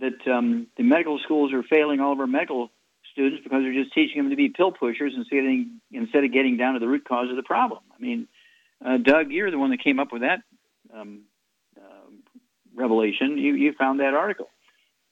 that 0.00 0.30
um, 0.32 0.66
the 0.76 0.82
medical 0.82 1.18
schools 1.18 1.52
are 1.52 1.62
failing 1.62 2.00
all 2.00 2.12
of 2.12 2.20
our 2.20 2.26
medical 2.26 2.70
students 3.12 3.42
because 3.42 3.62
they're 3.62 3.74
just 3.74 3.92
teaching 3.92 4.22
them 4.22 4.30
to 4.30 4.36
be 4.36 4.48
pill 4.48 4.72
pushers 4.72 5.12
instead 5.16 5.38
of 5.38 5.44
getting, 5.44 5.80
instead 5.92 6.24
of 6.24 6.32
getting 6.32 6.56
down 6.56 6.74
to 6.74 6.80
the 6.80 6.88
root 6.88 7.04
cause 7.06 7.28
of 7.30 7.36
the 7.36 7.42
problem. 7.42 7.80
I 7.96 8.00
mean, 8.00 8.28
uh, 8.84 8.96
Doug, 8.96 9.30
you're 9.30 9.50
the 9.50 9.58
one 9.58 9.70
that 9.70 9.82
came 9.82 9.98
up 9.98 10.12
with 10.12 10.22
that 10.22 10.40
um, 10.94 11.22
uh, 11.76 12.10
revelation. 12.74 13.36
You, 13.36 13.54
you 13.54 13.72
found 13.78 14.00
that 14.00 14.14
article. 14.14 14.48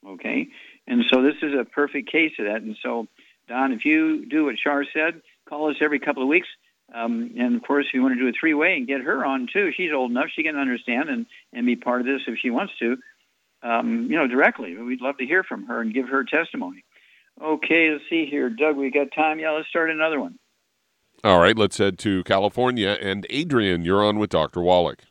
Okay, 0.07 0.49
and 0.89 1.05
so 1.13 1.23
this 1.23 1.37
is 1.43 1.53
a 1.55 1.65
perfect 1.65 2.11
case 2.11 2.33
of 2.39 2.47
that. 2.47 2.63
And 2.63 2.77
so, 2.83 3.07
Don, 3.47 3.73
if 3.73 3.85
you 3.85 4.27
do 4.27 4.47
what 4.47 4.57
Char 4.57 4.85
said, 4.93 5.23
call 5.49 5.71
us 5.71 5.77
every 5.81 6.01
couple 6.01 6.23
of 6.23 6.29
weeks. 6.29 6.49
Um, 6.93 7.35
and 7.39 7.57
of 7.57 7.63
course, 7.63 7.87
if 7.87 7.95
you 7.95 8.03
want 8.03 8.15
to 8.15 8.21
do 8.21 8.29
a 8.29 8.33
three-way 8.33 8.75
and 8.77 8.87
get 8.87 9.03
her 9.03 9.25
on 9.25 9.47
too, 9.53 9.71
she's 9.77 9.93
old 9.93 10.11
enough; 10.11 10.31
she 10.35 10.43
can 10.43 10.57
understand 10.57 11.11
and 11.11 11.27
and 11.53 11.67
be 11.67 11.77
part 11.77 12.01
of 12.01 12.07
this 12.07 12.23
if 12.27 12.39
she 12.41 12.51
wants 12.51 12.73
to. 12.79 12.97
Um, 13.63 14.09
you 14.11 14.17
know, 14.17 14.27
directly. 14.27 14.77
We'd 14.77 15.03
love 15.03 15.19
to 15.19 15.27
hear 15.27 15.45
from 15.45 15.67
her 15.67 15.81
and 15.81 15.93
give 15.93 16.09
her 16.09 16.25
testimony. 16.25 16.85
Okay, 17.43 17.91
let's 17.91 18.05
see 18.09 18.27
here, 18.27 18.49
Doug. 18.49 18.77
We 18.77 18.91
got 18.91 19.13
time? 19.15 19.39
Yeah, 19.39 19.51
let's 19.51 19.69
start 19.69 19.91
another 19.91 20.21
one. 20.21 20.39
All 21.25 21.41
right, 21.41 21.57
let's 21.59 21.77
head 21.79 21.99
to 22.01 22.25
California. 22.25 22.97
And 23.01 23.27
Adrian, 23.29 23.85
you're 23.85 24.05
on 24.05 24.19
with 24.19 24.31
Dr. 24.31 24.61
Wallach. 24.61 25.03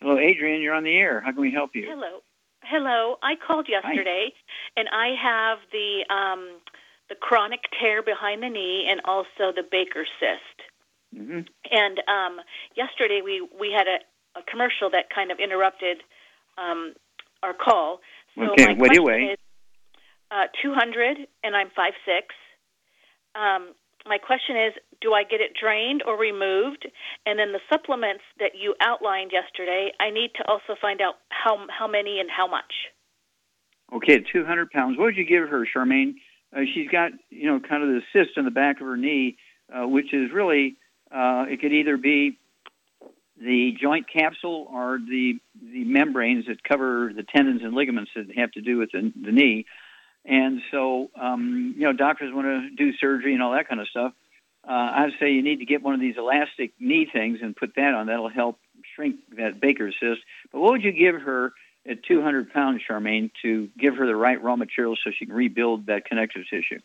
Hello, 0.00 0.18
Adrian. 0.18 0.62
You're 0.62 0.74
on 0.74 0.84
the 0.84 0.96
air. 0.96 1.20
How 1.20 1.32
can 1.32 1.40
we 1.40 1.52
help 1.52 1.74
you? 1.74 1.86
Hello. 1.88 2.20
Hello. 2.68 3.16
I 3.22 3.34
called 3.34 3.66
yesterday, 3.68 4.32
and 4.76 4.88
I 4.92 5.16
have 5.16 5.58
the 5.72 6.04
um, 6.12 6.60
the 7.08 7.14
chronic 7.14 7.60
tear 7.80 8.02
behind 8.02 8.42
the 8.42 8.50
knee 8.50 8.86
and 8.90 9.00
also 9.04 9.52
the 9.56 9.64
Baker 9.64 10.04
cyst. 10.20 10.58
Mm-hmm. 11.16 11.40
And 11.72 11.98
um, 12.08 12.44
yesterday 12.76 13.20
we 13.24 13.40
we 13.58 13.72
had 13.72 13.86
a, 13.88 14.38
a 14.38 14.42
commercial 14.50 14.90
that 14.90 15.08
kind 15.14 15.30
of 15.32 15.38
interrupted 15.40 15.98
um, 16.58 16.92
our 17.42 17.54
call. 17.54 18.00
So 18.34 18.52
Okay, 18.52 18.66
my 18.66 18.74
what 18.74 18.90
do 18.92 19.00
you 19.00 19.04
weigh? 19.04 19.22
is 19.32 19.38
uh, 20.30 20.44
200, 20.62 21.16
and 21.42 21.56
I'm 21.56 21.68
5'6". 21.68 22.28
Um, 23.34 23.72
my 24.06 24.18
question 24.18 24.56
is, 24.56 24.72
do 25.00 25.12
I 25.12 25.22
get 25.22 25.40
it 25.40 25.52
drained 25.60 26.02
or 26.06 26.18
removed? 26.18 26.88
And 27.26 27.38
then 27.38 27.52
the 27.52 27.60
supplements 27.70 28.22
that 28.38 28.52
you 28.58 28.74
outlined 28.80 29.32
yesterday, 29.32 29.92
I 30.00 30.10
need 30.10 30.30
to 30.36 30.44
also 30.48 30.74
find 30.80 31.00
out 31.00 31.14
how 31.30 31.66
how 31.68 31.86
many 31.86 32.20
and 32.20 32.28
how 32.30 32.46
much. 32.46 32.72
Okay, 33.92 34.24
200 34.32 34.70
pounds. 34.70 34.98
What 34.98 35.04
would 35.04 35.16
you 35.16 35.24
give 35.24 35.48
her, 35.48 35.66
Charmaine? 35.66 36.14
Uh, 36.54 36.60
she's 36.74 36.88
got, 36.88 37.12
you 37.30 37.46
know, 37.46 37.60
kind 37.60 37.82
of 37.82 37.88
the 37.88 38.00
cyst 38.12 38.36
in 38.36 38.44
the 38.44 38.50
back 38.50 38.80
of 38.80 38.86
her 38.86 38.96
knee, 38.96 39.36
uh, 39.72 39.86
which 39.86 40.12
is 40.12 40.30
really, 40.32 40.76
uh, 41.10 41.44
it 41.48 41.60
could 41.60 41.72
either 41.72 41.96
be 41.96 42.38
the 43.40 43.72
joint 43.80 44.06
capsule 44.12 44.66
or 44.70 44.98
the 44.98 45.34
the 45.60 45.84
membranes 45.84 46.46
that 46.46 46.62
cover 46.64 47.12
the 47.14 47.22
tendons 47.22 47.62
and 47.62 47.74
ligaments 47.74 48.10
that 48.16 48.26
have 48.36 48.50
to 48.52 48.60
do 48.60 48.78
with 48.78 48.90
the, 48.92 49.12
the 49.24 49.32
knee. 49.32 49.64
And 50.28 50.60
so, 50.70 51.10
um, 51.18 51.74
you 51.76 51.84
know, 51.84 51.94
doctors 51.94 52.32
want 52.34 52.46
to 52.46 52.70
do 52.76 52.92
surgery 52.98 53.32
and 53.32 53.42
all 53.42 53.52
that 53.52 53.66
kind 53.68 53.80
of 53.80 53.88
stuff. 53.88 54.12
Uh, 54.68 54.72
I'd 54.72 55.12
say 55.18 55.30
you 55.32 55.42
need 55.42 55.60
to 55.60 55.64
get 55.64 55.82
one 55.82 55.94
of 55.94 56.00
these 56.00 56.16
elastic 56.18 56.72
knee 56.78 57.08
things 57.10 57.38
and 57.40 57.56
put 57.56 57.74
that 57.76 57.94
on. 57.94 58.08
That'll 58.08 58.28
help 58.28 58.58
shrink 58.94 59.16
that 59.38 59.58
Baker's 59.58 59.96
cyst. 59.98 60.20
But 60.52 60.60
what 60.60 60.72
would 60.72 60.84
you 60.84 60.92
give 60.92 61.22
her 61.22 61.52
at 61.88 62.02
200 62.02 62.52
pounds, 62.52 62.82
Charmaine, 62.86 63.30
to 63.40 63.70
give 63.78 63.96
her 63.96 64.06
the 64.06 64.14
right 64.14 64.42
raw 64.42 64.56
materials 64.56 65.00
so 65.02 65.10
she 65.10 65.24
can 65.24 65.34
rebuild 65.34 65.86
that 65.86 66.04
connective 66.04 66.42
tissue? 66.50 66.80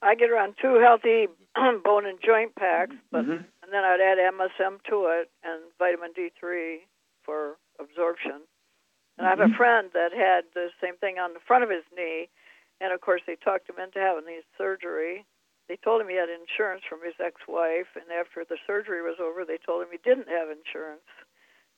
I 0.00 0.14
get 0.14 0.30
around 0.30 0.54
two 0.62 0.78
healthy 0.78 1.26
bone 1.84 2.06
and 2.06 2.20
joint 2.24 2.54
packs, 2.54 2.94
but 3.10 3.24
Mhm. 3.26 3.44
and 3.64 3.72
then 3.72 3.82
I'd 3.84 4.00
add 4.00 4.18
MSM 4.18 4.78
to 4.90 5.06
it 5.06 5.30
and 5.42 5.60
vitamin 5.76 6.12
D3 6.16 6.76
for 7.24 7.56
absorption. 7.80 8.42
And 9.18 9.26
I 9.26 9.30
have 9.30 9.40
a 9.40 9.48
Mhm. 9.48 9.56
friend 9.56 9.90
that 9.92 10.12
had 10.12 10.44
the 10.54 10.70
same 10.80 10.96
thing 10.96 11.18
on 11.18 11.34
the 11.34 11.40
front 11.40 11.64
of 11.64 11.70
his 11.70 11.84
knee, 11.94 12.28
and 12.80 12.92
of 12.92 13.00
course 13.00 13.22
they 13.26 13.36
talked 13.36 13.68
him 13.68 13.78
into 13.78 13.98
having 13.98 14.24
the 14.24 14.42
surgery. 14.56 15.26
They 15.68 15.76
told 15.76 16.00
him 16.00 16.08
he 16.08 16.16
had 16.16 16.30
insurance 16.30 16.84
from 16.84 17.02
his 17.02 17.18
ex-wife, 17.20 17.94
and 17.96 18.10
after 18.12 18.44
the 18.44 18.58
surgery 18.66 19.02
was 19.02 19.20
over, 19.20 19.44
they 19.44 19.58
told 19.58 19.82
him 19.82 19.90
he 19.90 19.98
didn't 19.98 20.28
have 20.28 20.48
insurance, 20.50 21.08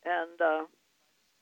and 0.04 0.40
uh, 0.40 0.66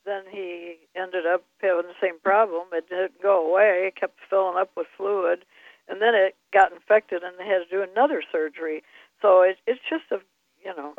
then 0.05 0.24
he 0.30 0.78
ended 0.94 1.26
up 1.26 1.44
having 1.61 1.88
the 1.88 2.01
same 2.01 2.18
problem. 2.20 2.68
It 2.72 2.88
didn't 2.88 3.20
go 3.20 3.44
away; 3.46 3.88
it 3.88 3.96
kept 3.96 4.20
filling 4.30 4.57
up 4.57 4.70
with 4.76 4.86
fluid, 4.96 5.44
and 5.88 6.01
then 6.01 6.14
it 6.14 6.36
got 6.53 6.72
infected, 6.72 7.22
and 7.22 7.36
they 7.38 7.46
had 7.46 7.59
to 7.59 7.68
do 7.68 7.82
another 7.82 8.22
surgery. 8.32 8.82
So 9.20 9.42
it, 9.42 9.59
it's 9.66 9.82
just 9.90 10.05
a, 10.12 10.20
you 10.64 10.74
know, 10.76 10.94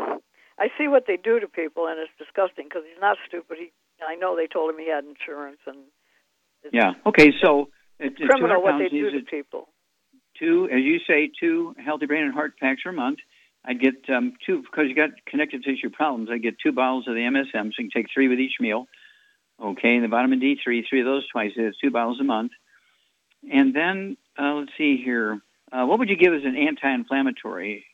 I 0.59 0.69
see 0.77 0.87
what 0.87 1.07
they 1.07 1.17
do 1.17 1.39
to 1.39 1.47
people, 1.47 1.87
and 1.87 1.99
it's 1.99 2.11
disgusting 2.19 2.65
because 2.65 2.83
he's 2.87 3.01
not 3.01 3.17
stupid. 3.25 3.57
He, 3.57 3.71
I 4.07 4.15
know 4.15 4.35
they 4.35 4.47
told 4.47 4.73
him 4.73 4.79
he 4.79 4.89
had 4.89 5.05
insurance, 5.05 5.59
and 5.65 5.77
Yeah. 6.71 6.93
Okay, 7.05 7.33
so 7.41 7.69
at 7.99 8.17
200 8.17 8.29
criminal 8.29 8.61
what 8.61 8.77
they 8.79 8.89
do 8.89 9.11
to 9.11 9.21
people. 9.21 9.69
two, 10.37 10.69
as 10.71 10.81
you 10.81 10.99
say, 11.07 11.29
two 11.39 11.75
healthy 11.83 12.05
brain 12.05 12.23
and 12.23 12.33
heart 12.33 12.57
packs 12.59 12.83
per 12.83 12.91
month. 12.91 13.19
I 13.65 13.73
get 13.73 14.09
um, 14.09 14.33
two 14.45 14.61
because 14.61 14.87
you 14.87 14.95
got 14.95 15.09
connective 15.25 15.63
tissue 15.63 15.89
problems. 15.89 16.29
I 16.31 16.37
get 16.37 16.55
two 16.59 16.71
bottles 16.71 17.07
of 17.07 17.13
the 17.13 17.21
MSM, 17.21 17.73
so 17.73 17.81
you 17.81 17.89
can 17.89 18.01
take 18.01 18.07
three 18.13 18.27
with 18.29 18.39
each 18.39 18.55
meal. 18.59 18.87
Okay, 19.61 19.95
and 19.95 20.03
the 20.03 20.07
vitamin 20.07 20.39
D3, 20.39 20.83
three 20.89 21.01
of 21.01 21.05
those 21.05 21.27
twice. 21.27 21.51
It's 21.57 21.77
two 21.79 21.91
bottles 21.91 22.21
a 22.21 22.23
month. 22.23 22.51
And 23.51 23.75
then 23.75 24.15
uh, 24.41 24.53
let's 24.53 24.71
see 24.77 25.01
here. 25.03 25.41
Uh, 25.71 25.85
what 25.85 25.99
would 25.99 26.09
you 26.09 26.15
give 26.15 26.33
as 26.33 26.43
an 26.45 26.55
anti-inflammatory? 26.55 27.85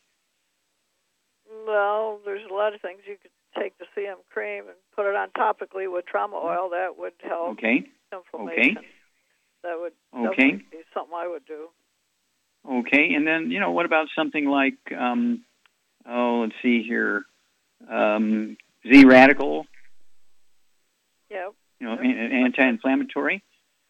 Well, 1.67 2.19
there's 2.23 2.45
a 2.49 2.53
lot 2.53 2.75
of 2.75 2.81
things 2.81 2.99
you 3.07 3.17
could 3.21 3.31
take 3.57 3.77
the 3.77 3.85
CM 3.95 4.15
cream 4.31 4.65
and 4.67 4.75
put 4.95 5.07
it 5.09 5.15
on 5.15 5.29
topically 5.31 5.91
with 5.91 6.05
trauma 6.05 6.35
oil. 6.37 6.69
That 6.69 6.97
would 6.97 7.13
help 7.21 7.57
Okay. 7.57 7.83
inflammation. 8.13 8.77
Okay. 8.77 8.87
That 9.63 9.79
would 9.79 9.93
Okay. 10.13 10.51
be 10.51 10.77
something 10.93 11.15
I 11.15 11.27
would 11.27 11.45
do. 11.45 11.69
Okay, 12.67 13.13
and 13.13 13.27
then 13.27 13.51
you 13.51 13.59
know 13.59 13.71
what 13.71 13.85
about 13.85 14.07
something 14.15 14.45
like 14.45 14.77
um, 14.91 15.43
oh, 16.07 16.41
let's 16.41 16.55
see 16.63 16.81
here, 16.83 17.23
um, 17.87 18.57
Z 18.87 19.05
radical, 19.05 19.67
Yeah. 21.29 21.49
you 21.79 21.87
know, 21.87 21.93
an 21.93 22.31
anti-inflammatory. 22.31 23.43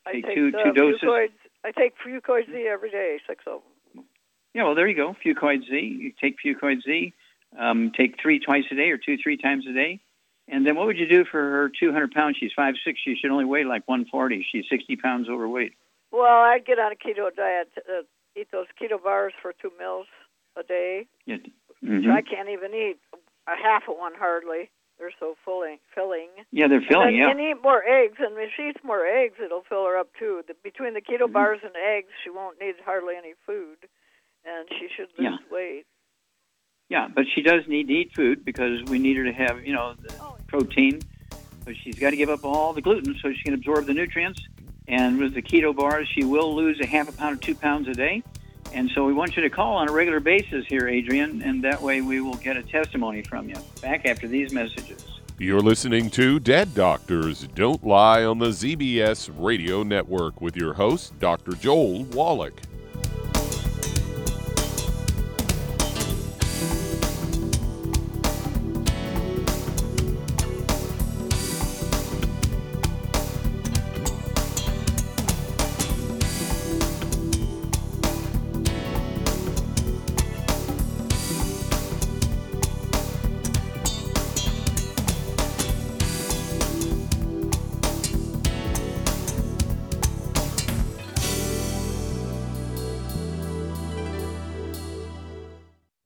I 0.05 0.11
Take 0.13 0.25
take 0.25 0.35
two 0.35 0.51
two 0.51 0.73
doses. 0.73 1.09
I 1.63 1.71
take 1.71 1.93
Fucoid 1.97 2.45
Z 2.51 2.67
every 2.67 2.91
day, 2.91 3.19
six 3.27 3.43
of 3.47 3.61
them. 3.93 4.05
Yeah, 4.53 4.63
well, 4.65 4.75
there 4.75 4.87
you 4.87 4.95
go. 4.95 5.15
Fucoid 5.25 5.61
Z. 5.69 5.75
You 5.77 6.11
take 6.21 6.35
Fucoid 6.45 6.83
Z. 6.83 7.13
Um, 7.57 7.91
take 7.95 8.15
three 8.21 8.39
twice 8.39 8.65
a 8.71 8.75
day 8.75 8.89
or 8.91 8.97
two, 8.97 9.17
three 9.21 9.37
times 9.37 9.65
a 9.69 9.73
day. 9.73 9.99
And 10.47 10.65
then 10.65 10.75
what 10.75 10.85
would 10.87 10.97
you 10.97 11.07
do 11.07 11.25
for 11.25 11.39
her 11.39 11.71
200 11.79 12.11
pounds? 12.11 12.37
She's 12.39 12.51
five 12.55 12.75
six. 12.85 12.99
She 13.03 13.15
should 13.15 13.31
only 13.31 13.45
weigh 13.45 13.63
like 13.63 13.87
140. 13.87 14.45
She's 14.51 14.65
60 14.69 14.95
pounds 14.97 15.27
overweight. 15.29 15.73
Well, 16.11 16.23
I'd 16.43 16.65
get 16.65 16.77
on 16.79 16.91
a 16.91 16.95
keto 16.95 17.33
diet, 17.35 17.69
uh, 17.89 18.03
eat 18.35 18.49
those 18.51 18.67
keto 18.79 19.01
bars 19.01 19.33
for 19.41 19.53
two 19.53 19.71
meals 19.79 20.05
a 20.55 20.63
day. 20.63 21.07
Yeah. 21.25 21.37
Mhm. 21.83 22.11
I 22.11 22.21
can't 22.21 22.49
even 22.49 22.73
eat 22.73 22.97
a 23.47 23.55
half 23.55 23.87
of 23.89 23.97
one 23.97 24.13
hardly. 24.15 24.69
They're 24.97 25.11
so 25.19 25.35
filling. 25.43 25.79
filling. 25.93 26.29
Yeah, 26.51 26.67
they're 26.67 26.79
filling. 26.81 27.09
And, 27.09 27.17
Yeah. 27.17 27.29
and 27.31 27.41
eat 27.41 27.61
more 27.61 27.83
eggs, 27.85 28.15
and 28.19 28.37
if 28.37 28.51
she 28.55 28.69
eats 28.69 28.81
more 28.83 29.05
eggs, 29.05 29.35
it'll 29.43 29.63
fill 29.63 29.85
her 29.85 29.97
up 29.97 30.13
too. 30.17 30.43
The, 30.47 30.53
between 30.63 30.93
the 30.93 31.01
Mm-hmm. 31.01 31.23
keto 31.23 31.31
bars 31.31 31.59
and 31.63 31.75
eggs, 31.75 32.11
she 32.23 32.29
won't 32.29 32.59
need 32.61 32.75
hardly 32.85 33.15
any 33.17 33.33
food, 33.45 33.77
and 34.45 34.69
she 34.79 34.87
should 34.95 35.09
lose 35.17 35.27
Yeah. 35.31 35.37
weight. 35.51 35.85
Yeah, 36.89 37.07
but 37.13 37.25
she 37.33 37.41
does 37.41 37.67
need 37.67 37.87
to 37.87 37.93
eat 37.93 38.13
food 38.15 38.45
because 38.45 38.83
we 38.83 38.99
need 38.99 39.17
her 39.17 39.23
to 39.23 39.33
have, 39.33 39.65
you 39.65 39.73
know, 39.73 39.95
the 40.01 40.13
oh, 40.21 40.37
protein. 40.47 41.01
But 41.63 41.75
she's 41.75 41.97
got 41.97 42.11
to 42.11 42.15
give 42.15 42.29
up 42.29 42.45
all 42.45 42.73
the 42.73 42.81
gluten 42.81 43.17
so 43.21 43.33
she 43.33 43.43
can 43.43 43.55
absorb 43.55 43.87
the 43.87 43.93
nutrients. 43.93 44.39
And 44.87 45.17
with 45.17 45.33
the 45.33 45.41
keto 45.41 45.75
bars, 45.75 46.07
she 46.07 46.23
will 46.23 46.55
lose 46.55 46.79
a 46.79 46.85
half 46.85 47.09
a 47.09 47.11
pound 47.11 47.37
or 47.37 47.41
two 47.41 47.55
pounds 47.55 47.87
a 47.87 47.93
day. 47.93 48.21
And 48.71 48.91
so 48.93 49.03
we 49.03 49.13
want 49.13 49.35
you 49.35 49.41
to 49.41 49.49
call 49.49 49.75
on 49.75 49.89
a 49.89 49.91
regular 49.91 50.19
basis 50.19 50.65
here, 50.67 50.87
Adrian, 50.87 51.41
and 51.41 51.63
that 51.63 51.81
way 51.81 52.01
we 52.01 52.21
will 52.21 52.35
get 52.35 52.57
a 52.57 52.63
testimony 52.63 53.23
from 53.23 53.49
you. 53.49 53.55
Back 53.81 54.05
after 54.05 54.27
these 54.27 54.53
messages. 54.53 55.03
You're 55.39 55.61
listening 55.61 56.09
to 56.11 56.39
Dead 56.39 56.73
Doctors 56.75 57.47
Don't 57.55 57.83
Lie 57.85 58.23
on 58.23 58.37
the 58.39 58.49
ZBS 58.49 59.31
Radio 59.37 59.83
Network 59.83 60.39
with 60.39 60.55
your 60.55 60.73
host, 60.73 61.17
Dr. 61.19 61.53
Joel 61.53 62.03
Wallach. 62.05 62.61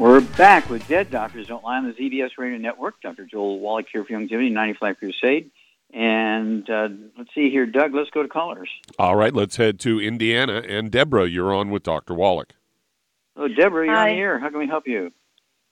We're 0.00 0.22
back 0.22 0.70
with 0.70 0.88
Dead 0.88 1.10
Doctors 1.10 1.48
Don't 1.48 1.62
Lie 1.62 1.76
on 1.76 1.84
the 1.84 1.92
ZBS 1.92 2.30
Radio 2.38 2.56
Network. 2.56 3.02
Dr. 3.02 3.26
Joel 3.26 3.60
Wallach 3.60 3.84
here 3.92 4.02
for 4.02 4.14
Youngevity, 4.14 4.50
95 4.50 4.96
Crusade. 4.96 5.50
And 5.92 6.70
uh, 6.70 6.88
let's 7.18 7.28
see 7.34 7.50
here, 7.50 7.66
Doug, 7.66 7.94
let's 7.94 8.08
go 8.08 8.22
to 8.22 8.28
callers. 8.30 8.70
All 8.98 9.14
right, 9.14 9.34
let's 9.34 9.56
head 9.56 9.78
to 9.80 10.00
Indiana. 10.00 10.62
And 10.66 10.90
Deborah, 10.90 11.28
you're 11.28 11.52
on 11.52 11.68
with 11.68 11.82
Dr. 11.82 12.14
Wallach. 12.14 12.54
Oh, 13.36 13.46
Deborah, 13.46 13.84
you're 13.84 13.94
Hi. 13.94 14.08
on 14.08 14.16
the 14.16 14.22
air. 14.22 14.38
How 14.38 14.48
can 14.48 14.58
we 14.58 14.66
help 14.66 14.84
you? 14.86 15.10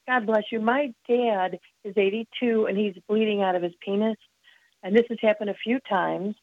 God 0.07 0.27
bless 0.27 0.45
you. 0.53 0.61
My 0.61 0.93
dad 1.09 1.59
is 1.85 1.95
82 1.97 2.67
and 2.67 2.77
he's 2.77 2.97
bleeding 3.09 3.41
out 3.41 3.55
of 3.55 3.63
his 3.63 3.73
penis. 3.83 4.19
And 4.83 4.95
this 4.95 5.07
has 5.09 5.17
happened 5.23 5.49
a 5.49 5.57
few 5.65 5.81
times. 5.89 6.35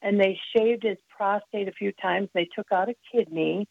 And 0.00 0.18
they 0.18 0.40
shaved 0.56 0.82
his 0.82 0.96
prostate 1.14 1.68
a 1.68 1.72
few 1.72 1.92
times. 1.92 2.30
They 2.32 2.48
took 2.56 2.72
out 2.72 2.88
a 2.88 2.94
kidney 3.12 3.68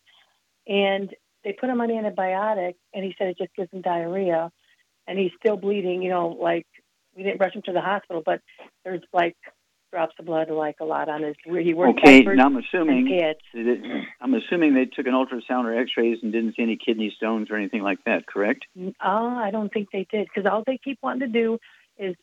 and 0.68 1.10
they 1.44 1.54
put 1.54 1.70
him 1.70 1.82
on 1.82 1.92
antibiotics. 1.92 2.80
And 2.94 3.04
he 3.04 3.16
said 3.18 3.28
it 3.28 3.38
just 3.38 3.56
gives 3.56 3.72
him 3.72 3.82
diarrhea. 3.82 4.52
And 5.08 5.18
he's 5.18 5.32
still 5.40 5.58
bleeding, 5.58 6.02
you 6.02 6.10
know, 6.10 6.38
like 6.40 6.66
we 7.16 7.24
didn't 7.24 7.40
rush 7.40 7.54
him 7.56 7.62
to 7.64 7.72
the 7.74 7.82
hospital, 7.82 8.22
but 8.26 8.42
there's 8.84 9.02
like 9.14 9.36
drops 9.92 10.16
of 10.20 10.26
blood, 10.26 10.50
like 10.50 10.76
a 10.82 10.86
lot 10.86 11.08
on 11.10 11.24
his. 11.24 11.36
Where 11.46 11.62
he 11.62 11.74
worked 11.74 12.00
Okay, 12.00 12.22
now 12.22 12.46
I'm 12.48 12.58
assuming 12.58 13.06
that- 13.06 14.06
I'm 14.22 14.34
assuming 14.34 14.74
they 14.74 14.86
took 14.86 15.08
an 15.08 15.14
ultrasound 15.14 15.64
or 15.64 15.78
X-rays 15.80 16.20
and 16.22 16.32
didn't 16.32 16.56
see 16.56 16.64
any 16.64 16.78
kidney 16.78 17.14
stones 17.16 17.50
or 17.50 17.56
anything 17.56 17.82
like 17.82 18.04
that. 18.06 18.28
Correct? 18.28 18.66
Oh, 18.78 18.92
I 19.02 19.50
don't 19.52 19.72
think 19.72 19.90
they 19.92 20.06
did 20.12 20.28
because 20.28 20.50
all 20.50 20.64
they 20.66 20.78
keep 20.78 21.00
wanting 21.02 21.22
to 21.22 21.28
do 21.28 21.58
is 21.98 22.16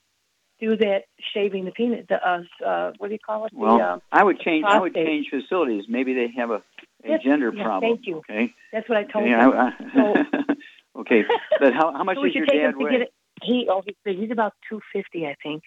do 0.60 0.76
that 0.76 1.04
shaving 1.34 1.64
the 1.64 1.72
penis. 1.72 2.06
The 2.08 2.16
uh, 2.16 2.42
uh, 2.64 2.92
what 2.98 3.08
do 3.08 3.14
you 3.14 3.18
call 3.18 3.46
it? 3.46 3.52
Well, 3.54 3.78
the, 3.78 3.84
uh, 3.84 3.98
I 4.12 4.22
would 4.22 4.40
change. 4.40 4.64
I 4.68 4.78
would 4.78 4.94
change 4.94 5.28
facilities. 5.30 5.84
Maybe 5.88 6.14
they 6.14 6.28
have 6.36 6.50
a, 6.50 6.62
a 7.04 7.08
Yes, 7.10 7.20
gender 7.22 7.52
yeah, 7.54 7.64
problem. 7.64 7.92
thank 7.92 8.06
you. 8.06 8.18
Okay. 8.18 8.52
That's 8.72 8.88
what 8.88 8.98
I 8.98 9.04
told 9.04 9.28
Yeah, 9.28 9.48
him. 9.48 9.72
I- 9.96 10.54
okay, 11.00 11.24
but 11.60 11.72
how, 11.72 11.92
how 11.92 12.04
much 12.04 12.16
so 12.16 12.24
should 12.24 12.34
your 12.34 12.46
dad 12.46 12.76
weigh? 12.76 13.08
He 13.42 13.66
oh 13.68 13.82
he's, 13.84 13.96
he's 14.04 14.30
about 14.30 14.54
two 14.68 14.80
fifty, 14.92 15.26
I 15.26 15.34
think. 15.42 15.62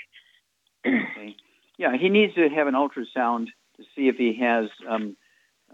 Okay. 0.86 1.36
Yeah, 1.78 1.96
he 1.96 2.10
needs 2.10 2.34
to 2.36 2.50
have 2.50 2.68
an 2.68 2.74
ultrasound 2.74 3.48
to 3.78 3.84
see 3.96 4.08
if 4.08 4.16
he 4.16 4.40
has 4.42 4.70
um, 4.90 5.16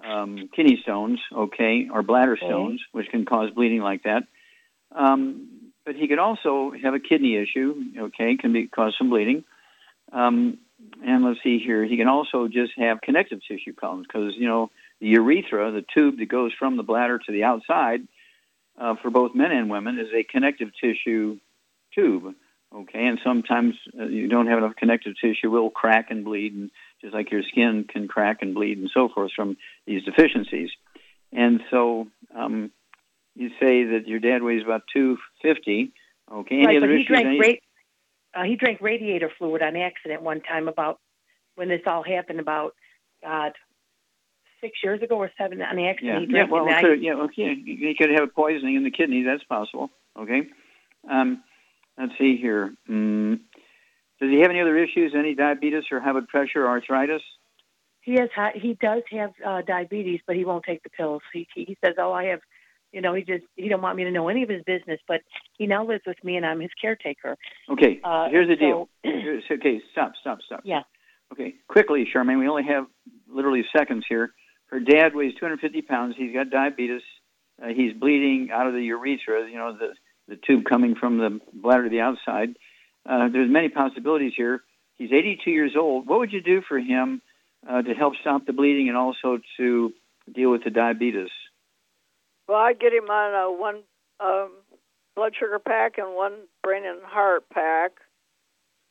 um, 0.03 0.49
kidney 0.53 0.79
stones, 0.81 1.19
okay, 1.31 1.87
or 1.91 2.01
bladder 2.03 2.33
Okay. 2.33 2.45
stones, 2.45 2.81
which 2.91 3.07
can 3.09 3.25
cause 3.25 3.51
bleeding 3.51 3.79
like 3.81 4.03
that. 4.03 4.23
Um, 4.91 5.71
but 5.85 5.95
he 5.95 6.07
could 6.07 6.19
also 6.19 6.71
have 6.81 6.93
a 6.93 6.99
kidney 6.99 7.35
issue, 7.37 7.75
okay, 7.97 8.35
can 8.35 8.53
be 8.53 8.67
cause 8.67 8.95
some 8.97 9.09
bleeding. 9.09 9.43
Um, 10.11 10.57
and 11.05 11.23
let's 11.23 11.39
see 11.43 11.59
here, 11.59 11.85
he 11.85 11.95
can 11.97 12.07
also 12.07 12.47
just 12.47 12.73
have 12.77 13.01
connective 13.01 13.39
tissue 13.47 13.73
problems 13.73 14.07
because 14.07 14.33
you 14.35 14.47
know 14.47 14.69
the 15.03 15.09
urethra, 15.09 15.69
the 15.71 15.85
tube 15.93 16.17
that 16.17 16.29
goes 16.29 16.53
from 16.57 16.77
the 16.77 16.83
bladder 16.83 17.19
to 17.19 17.31
the 17.31 17.43
outside, 17.43 18.07
uh, 18.79 18.95
for 19.01 19.09
both 19.11 19.35
men 19.35 19.51
and 19.51 19.69
women, 19.69 19.99
is 19.99 20.07
a 20.15 20.23
connective 20.23 20.69
tissue 20.81 21.37
tube. 21.93 22.33
Okay, 22.73 23.05
and 23.05 23.19
sometimes 23.21 23.75
uh, 23.99 24.05
you 24.05 24.29
don't 24.29 24.47
have 24.47 24.57
enough 24.57 24.77
connective 24.77 25.13
tissue, 25.21 25.51
will 25.51 25.69
crack 25.69 26.07
and 26.09 26.23
bleed, 26.23 26.53
and 26.53 26.71
just 27.01 27.13
like 27.13 27.31
your 27.31 27.43
skin 27.43 27.85
can 27.87 28.07
crack 28.07 28.37
and 28.41 28.55
bleed 28.55 28.77
and 28.77 28.89
so 28.93 29.09
forth 29.13 29.31
from 29.35 29.57
these 29.85 30.03
deficiencies. 30.05 30.69
And 31.33 31.59
so 31.69 32.07
um, 32.33 32.71
you 33.35 33.49
say 33.59 33.83
that 33.83 34.07
your 34.07 34.19
dad 34.19 34.41
weighs 34.41 34.63
about 34.63 34.83
two 34.91 35.17
fifty. 35.41 35.91
Okay, 36.31 36.55
any 36.55 36.65
right, 36.65 36.77
other 36.77 36.87
but 36.87 36.97
he 36.97 37.03
drank 37.03 37.27
Any- 37.27 37.39
ra- 37.39 38.41
uh, 38.41 38.43
he 38.43 38.55
drank 38.55 38.79
radiator 38.79 39.29
fluid 39.37 39.61
on 39.61 39.75
accident 39.75 40.21
one 40.21 40.39
time 40.39 40.69
about 40.69 40.99
when 41.55 41.67
this 41.67 41.81
all 41.85 42.03
happened 42.03 42.39
about 42.39 42.73
God 43.21 43.51
six 44.63 44.79
years 44.83 45.01
ago 45.03 45.17
or 45.17 45.29
seven 45.37 45.61
on 45.61 45.77
accident. 45.77 45.99
yeah, 46.01 46.19
he 46.19 46.25
yeah, 46.25 46.31
drank 46.47 46.51
well, 46.51 46.67
and 46.67 46.85
could, 46.85 47.03
yeah, 47.03 47.13
okay. 47.15 47.53
He 47.63 47.93
could 47.97 48.09
have 48.11 48.23
a 48.23 48.27
poisoning 48.27 48.75
in 48.75 48.83
the 48.83 48.91
kidney. 48.91 49.23
That's 49.23 49.43
possible. 49.43 49.89
Okay. 50.17 50.43
Um, 51.11 51.43
let's 51.99 52.13
see 52.17 52.37
here. 52.37 52.73
Mm, 52.89 53.39
does 54.21 54.29
he 54.31 54.39
have 54.41 54.49
any 54.51 54.61
other 54.61 54.77
issues? 54.77 55.13
Any 55.17 55.35
diabetes 55.35 55.83
or 55.91 55.99
high 55.99 56.13
blood 56.13 56.27
pressure, 56.29 56.63
or 56.65 56.69
arthritis? 56.69 57.21
He 58.01 58.13
has 58.13 58.29
he 58.55 58.77
does 58.81 59.03
have 59.11 59.31
uh, 59.45 59.61
diabetes, 59.67 60.21
but 60.25 60.35
he 60.35 60.45
won't 60.45 60.63
take 60.65 60.81
the 60.83 60.89
pills. 60.89 61.21
He 61.33 61.47
he 61.53 61.65
he 61.65 61.77
says, 61.83 61.95
"Oh, 61.97 62.11
I 62.13 62.25
have," 62.25 62.39
you 62.91 63.01
know. 63.01 63.13
He 63.13 63.23
just 63.23 63.43
he 63.55 63.67
don't 63.67 63.81
want 63.81 63.97
me 63.97 64.03
to 64.05 64.11
know 64.11 64.27
any 64.29 64.43
of 64.43 64.49
his 64.49 64.63
business. 64.63 64.99
But 65.07 65.21
he 65.57 65.67
now 65.67 65.85
lives 65.85 66.03
with 66.07 66.21
me, 66.23 66.37
and 66.37 66.45
I'm 66.45 66.59
his 66.61 66.71
caretaker. 66.81 67.37
Okay, 67.69 67.99
Uh, 68.03 68.29
here's 68.29 68.47
the 68.47 68.55
so- 68.55 68.65
deal. 68.65 68.89
Here's- 69.03 69.43
okay, 69.51 69.81
stop, 69.91 70.13
stop, 70.21 70.39
stop. 70.45 70.61
Yeah. 70.63 70.83
Okay, 71.31 71.55
quickly, 71.67 72.05
Charmaine. 72.13 72.39
We 72.39 72.47
only 72.47 72.63
have 72.63 72.85
literally 73.27 73.63
seconds 73.75 74.05
here. 74.07 74.31
Her 74.73 74.79
dad 74.79 75.13
weighs 75.13 75.35
250 75.35 75.83
pounds. 75.83 76.15
He's 76.17 76.33
got 76.33 76.49
diabetes. 76.49 77.03
Uh, 77.61 77.67
he's 77.67 77.93
bleeding 77.93 78.49
out 78.51 78.65
of 78.65 78.73
the 78.73 78.81
urethra. 78.81 79.47
You 79.47 79.55
know, 79.55 79.77
the 79.77 79.93
the 80.27 80.35
tube 80.35 80.63
coming 80.67 80.95
from 80.95 81.19
the 81.19 81.39
bladder 81.53 81.83
to 81.83 81.89
the 81.89 81.99
outside. 81.99 82.55
Uh, 83.05 83.27
there's 83.31 83.51
many 83.51 83.69
possibilities 83.69 84.33
here. 84.35 84.63
He's 84.95 85.11
82 85.11 85.51
years 85.51 85.73
old. 85.77 86.07
What 86.07 86.17
would 86.19 86.33
you 86.33 86.41
do 86.41 86.63
for 86.67 86.79
him 86.79 87.21
uh, 87.69 87.83
to 87.83 87.93
help 87.93 88.13
stop 88.21 88.47
the 88.47 88.53
bleeding 88.53 88.87
and 88.87 88.97
also 88.97 89.37
to 89.57 89.93
deal 90.33 90.49
with 90.49 90.63
the 90.63 90.71
diabetes? 90.71 91.29
Well, 92.47 92.57
I 92.57 92.73
get 92.73 92.93
him 92.93 93.11
on 93.11 93.35
a 93.35 93.51
one 93.55 93.83
um, 94.19 94.53
blood 95.15 95.33
sugar 95.39 95.59
pack 95.59 95.99
and 95.99 96.15
one 96.15 96.33
brain 96.63 96.83
and 96.83 97.03
heart 97.03 97.47
pack, 97.53 97.91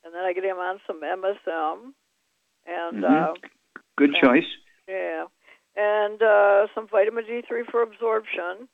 and 0.05 0.13
then 0.13 0.21
I 0.21 0.31
get 0.31 0.45
him 0.45 0.57
on 0.59 0.79
some 0.87 1.01
MSM, 1.03 1.93
and 2.67 3.03
Mhm. 3.03 3.31
uh, 3.31 3.33
Good 3.97 4.15
choice. 4.15 4.47
Yeah, 4.87 5.25
and 5.75 6.21
uh, 6.21 6.67
some 6.75 6.87
vitamin 6.87 7.25
D3 7.25 7.69
for 7.71 7.81
absorption, 7.81 8.67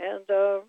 and 0.00 0.30
uh, 0.30 0.60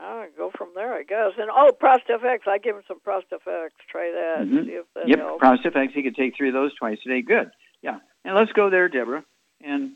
I 0.00 0.28
go 0.36 0.50
from 0.56 0.68
there, 0.74 0.94
I 0.94 1.02
guess. 1.02 1.32
And 1.38 1.50
oh, 1.52 1.72
Prostafx, 1.80 2.46
I 2.46 2.58
give 2.58 2.76
him 2.76 2.82
some 2.86 3.00
Prostafx. 3.00 3.70
Try 3.90 4.10
that. 4.12 4.46
Mhm. 4.46 4.64
See 4.66 4.70
if 4.72 4.86
that 4.94 5.08
Yep, 5.08 5.18
helps. 5.18 5.44
Prostafx. 5.44 5.90
He 5.92 6.02
could 6.02 6.16
take 6.16 6.36
three 6.36 6.48
of 6.48 6.54
those 6.54 6.74
twice 6.76 6.98
a 7.04 7.08
day. 7.08 7.22
Good. 7.22 7.50
Yeah. 7.82 7.98
And 8.24 8.34
let's 8.34 8.52
go 8.52 8.70
there, 8.70 8.88
Deborah. 8.88 9.24
And 9.62 9.92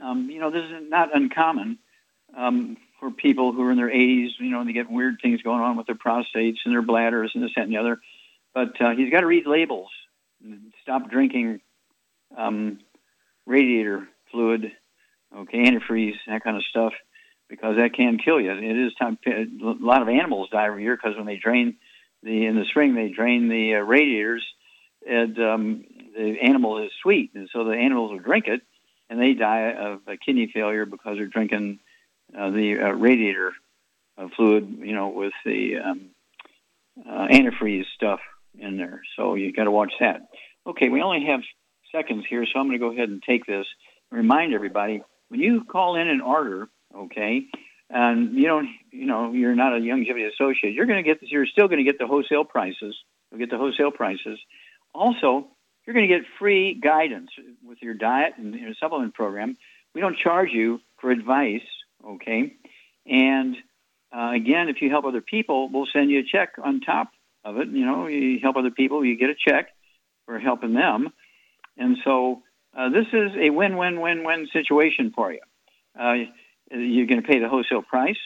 um, 0.00 0.30
you 0.30 0.38
know, 0.40 0.50
this 0.50 0.64
is 0.64 0.88
not 0.88 1.14
uncommon 1.14 1.78
um, 2.36 2.76
for 3.00 3.10
people 3.10 3.52
who 3.52 3.62
are 3.62 3.70
in 3.72 3.76
their 3.76 3.90
80s. 3.90 4.28
You 4.38 4.50
know, 4.50 4.64
they 4.64 4.72
get 4.72 4.90
weird 4.90 5.16
things 5.22 5.42
going 5.42 5.60
on 5.60 5.76
with 5.76 5.86
their 5.86 5.96
prostates 5.96 6.58
and 6.64 6.72
their 6.74 6.82
bladders 6.82 7.32
and 7.34 7.42
this, 7.42 7.50
that, 7.56 7.62
and 7.64 7.72
the 7.72 7.78
other. 7.78 7.98
But 8.54 8.80
uh, 8.80 8.90
he's 8.94 9.10
got 9.10 9.20
to 9.20 9.26
read 9.26 9.46
labels. 9.46 9.90
and 10.44 10.72
Stop 10.82 11.10
drinking 11.10 11.60
um, 12.36 12.78
radiator 13.48 14.06
fluid, 14.30 14.72
okay, 15.36 15.58
antifreeze, 15.64 16.14
that 16.26 16.44
kind 16.44 16.56
of 16.56 16.62
stuff, 16.70 16.92
because 17.48 17.76
that 17.76 17.94
can 17.94 18.18
kill 18.18 18.40
you. 18.40 18.52
It 18.52 18.86
is 18.86 18.94
time. 18.94 19.18
A 19.26 19.46
lot 19.60 20.02
of 20.02 20.08
animals 20.08 20.50
die 20.50 20.66
every 20.66 20.82
year 20.82 20.96
because 20.96 21.16
when 21.16 21.26
they 21.26 21.36
drain 21.36 21.76
the 22.22 22.46
in 22.46 22.56
the 22.56 22.64
spring 22.66 22.94
they 22.94 23.08
drain 23.08 23.48
the 23.48 23.76
uh, 23.76 23.78
radiators, 23.78 24.44
and 25.08 25.38
um, 25.38 25.84
the 26.16 26.36
animal 26.42 26.82
is 26.84 26.90
sweet, 27.02 27.30
and 27.34 27.48
so 27.52 27.64
the 27.64 27.72
animals 27.72 28.10
will 28.12 28.18
drink 28.18 28.46
it, 28.46 28.60
and 29.08 29.20
they 29.20 29.34
die 29.34 29.72
of 29.72 30.00
uh, 30.06 30.12
kidney 30.24 30.50
failure 30.52 30.84
because 30.84 31.16
they're 31.16 31.26
drinking 31.26 31.78
uh, 32.38 32.50
the 32.50 32.78
uh, 32.80 32.90
radiator 32.90 33.52
uh, 34.18 34.28
fluid, 34.36 34.78
you 34.80 34.94
know, 34.94 35.08
with 35.08 35.32
the 35.44 35.76
um, 35.78 36.10
uh, 37.08 37.28
antifreeze 37.28 37.86
stuff 37.94 38.20
in 38.58 38.76
there. 38.76 39.00
So 39.16 39.34
you 39.34 39.52
got 39.52 39.64
to 39.64 39.70
watch 39.70 39.92
that. 40.00 40.28
Okay, 40.66 40.88
we 40.88 41.00
only 41.00 41.26
have 41.26 41.40
seconds 41.92 42.24
here, 42.28 42.44
so 42.44 42.58
I'm 42.58 42.68
going 42.68 42.78
to 42.78 42.84
go 42.86 42.92
ahead 42.92 43.08
and 43.08 43.22
take 43.22 43.46
this. 43.46 43.66
Remind 44.10 44.54
everybody 44.54 45.02
when 45.28 45.40
you 45.40 45.64
call 45.64 45.96
in 45.96 46.08
an 46.08 46.20
order, 46.20 46.68
okay, 46.94 47.46
and 47.90 48.34
you 48.34 48.46
don't, 48.46 48.68
you 48.90 49.06
know, 49.06 49.32
you're 49.32 49.54
not 49.54 49.74
a 49.74 49.80
Youngevity 49.80 50.28
associate, 50.30 50.74
you're 50.74 50.86
going 50.86 51.02
to 51.02 51.08
get, 51.08 51.20
this, 51.20 51.30
you're 51.30 51.46
still 51.46 51.68
going 51.68 51.78
to 51.78 51.84
get 51.84 51.98
the 51.98 52.06
wholesale 52.06 52.44
prices. 52.44 52.96
You'll 53.30 53.38
get 53.38 53.50
the 53.50 53.58
wholesale 53.58 53.90
prices. 53.90 54.38
Also, 54.94 55.48
you're 55.86 55.94
going 55.94 56.08
to 56.08 56.14
get 56.14 56.26
free 56.38 56.74
guidance 56.74 57.30
with 57.64 57.78
your 57.82 57.94
diet 57.94 58.34
and 58.36 58.54
your 58.54 58.74
supplement 58.80 59.14
program. 59.14 59.56
We 59.94 60.00
don't 60.00 60.16
charge 60.16 60.50
you 60.52 60.80
for 61.00 61.10
advice, 61.10 61.62
okay? 62.06 62.54
And 63.06 63.56
uh, 64.14 64.32
again, 64.34 64.68
if 64.68 64.80
you 64.80 64.90
help 64.90 65.04
other 65.04 65.20
people, 65.20 65.68
we'll 65.70 65.88
send 65.92 66.10
you 66.10 66.20
a 66.20 66.24
check 66.24 66.54
on 66.62 66.80
top 66.80 67.10
of 67.44 67.58
it. 67.58 67.68
You 67.68 67.84
know, 67.84 68.06
you 68.06 68.38
help 68.40 68.56
other 68.56 68.70
people, 68.70 69.04
you 69.04 69.16
get 69.16 69.30
a 69.30 69.34
check 69.34 69.68
for 70.26 70.38
helping 70.38 70.74
them. 70.74 71.08
And 71.78 71.96
so 72.04 72.42
uh, 72.76 72.90
this 72.90 73.06
is 73.12 73.32
a 73.40 73.50
win-win-win-win 73.50 74.48
situation 74.52 75.12
for 75.14 75.32
you. 75.32 75.40
Uh, 75.98 76.14
you're 76.70 77.06
going 77.06 77.22
to 77.22 77.26
pay 77.26 77.38
the 77.38 77.48
wholesale 77.48 77.82
price. 77.82 78.18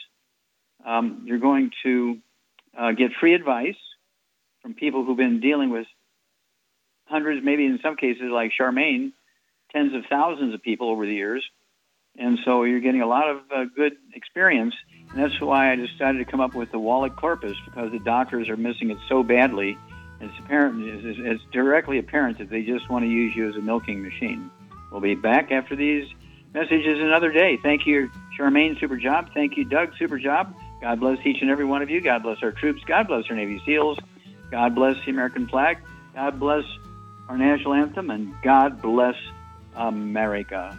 Um, 0.84 1.22
you're 1.26 1.38
going 1.38 1.70
to 1.84 2.18
uh, 2.76 2.92
get 2.92 3.12
free 3.20 3.34
advice 3.34 3.76
from 4.62 4.74
people 4.74 5.04
who've 5.04 5.16
been 5.16 5.40
dealing 5.40 5.70
with 5.70 5.86
hundreds, 7.04 7.44
maybe 7.44 7.66
in 7.66 7.78
some 7.82 7.96
cases 7.96 8.24
like 8.32 8.52
Charmaine, 8.58 9.12
tens 9.70 9.94
of 9.94 10.02
thousands 10.08 10.54
of 10.54 10.62
people 10.62 10.90
over 10.90 11.06
the 11.06 11.14
years. 11.14 11.44
And 12.18 12.38
so 12.44 12.64
you're 12.64 12.80
getting 12.80 13.00
a 13.00 13.06
lot 13.06 13.30
of 13.30 13.36
uh, 13.54 13.64
good 13.74 13.92
experience. 14.14 14.74
And 15.10 15.22
that's 15.22 15.40
why 15.40 15.72
I 15.72 15.76
decided 15.76 16.18
to 16.18 16.30
come 16.30 16.40
up 16.40 16.54
with 16.54 16.70
the 16.70 16.78
Wallach 16.78 17.16
corpus 17.16 17.56
because 17.64 17.90
the 17.90 17.98
doctors 17.98 18.48
are 18.48 18.56
missing 18.56 18.90
it 18.90 18.98
so 19.08 19.22
badly. 19.22 19.78
It's 20.22 20.38
apparent, 20.38 20.82
it's, 21.04 21.42
directly 21.50 21.98
apparent 21.98 22.38
that 22.38 22.48
they 22.48 22.62
just 22.62 22.88
want 22.88 23.04
to 23.04 23.10
use 23.10 23.34
you 23.34 23.48
as 23.48 23.56
a 23.56 23.60
milking 23.60 24.02
machine. 24.02 24.50
We'll 24.90 25.00
be 25.00 25.16
back 25.16 25.50
after 25.50 25.74
these 25.74 26.06
messages 26.54 27.00
another 27.00 27.32
day. 27.32 27.58
Thank 27.60 27.86
you, 27.86 28.08
Charmaine, 28.38 28.78
super 28.78 28.96
job. 28.96 29.30
Thank 29.34 29.56
you, 29.56 29.64
Doug, 29.64 29.96
super 29.98 30.18
job. 30.18 30.54
God 30.80 31.00
bless 31.00 31.18
each 31.26 31.42
and 31.42 31.50
every 31.50 31.64
one 31.64 31.82
of 31.82 31.90
you. 31.90 32.00
God 32.00 32.22
bless 32.22 32.42
our 32.42 32.52
troops. 32.52 32.82
God 32.86 33.08
bless 33.08 33.24
our 33.30 33.36
Navy 33.36 33.60
SEALs. 33.66 33.98
God 34.50 34.74
bless 34.74 34.96
the 35.04 35.10
American 35.10 35.48
flag. 35.48 35.78
God 36.14 36.38
bless 36.38 36.64
our 37.28 37.36
national 37.36 37.74
anthem. 37.74 38.10
And 38.10 38.34
God 38.42 38.80
bless 38.80 39.16
America. 39.74 40.78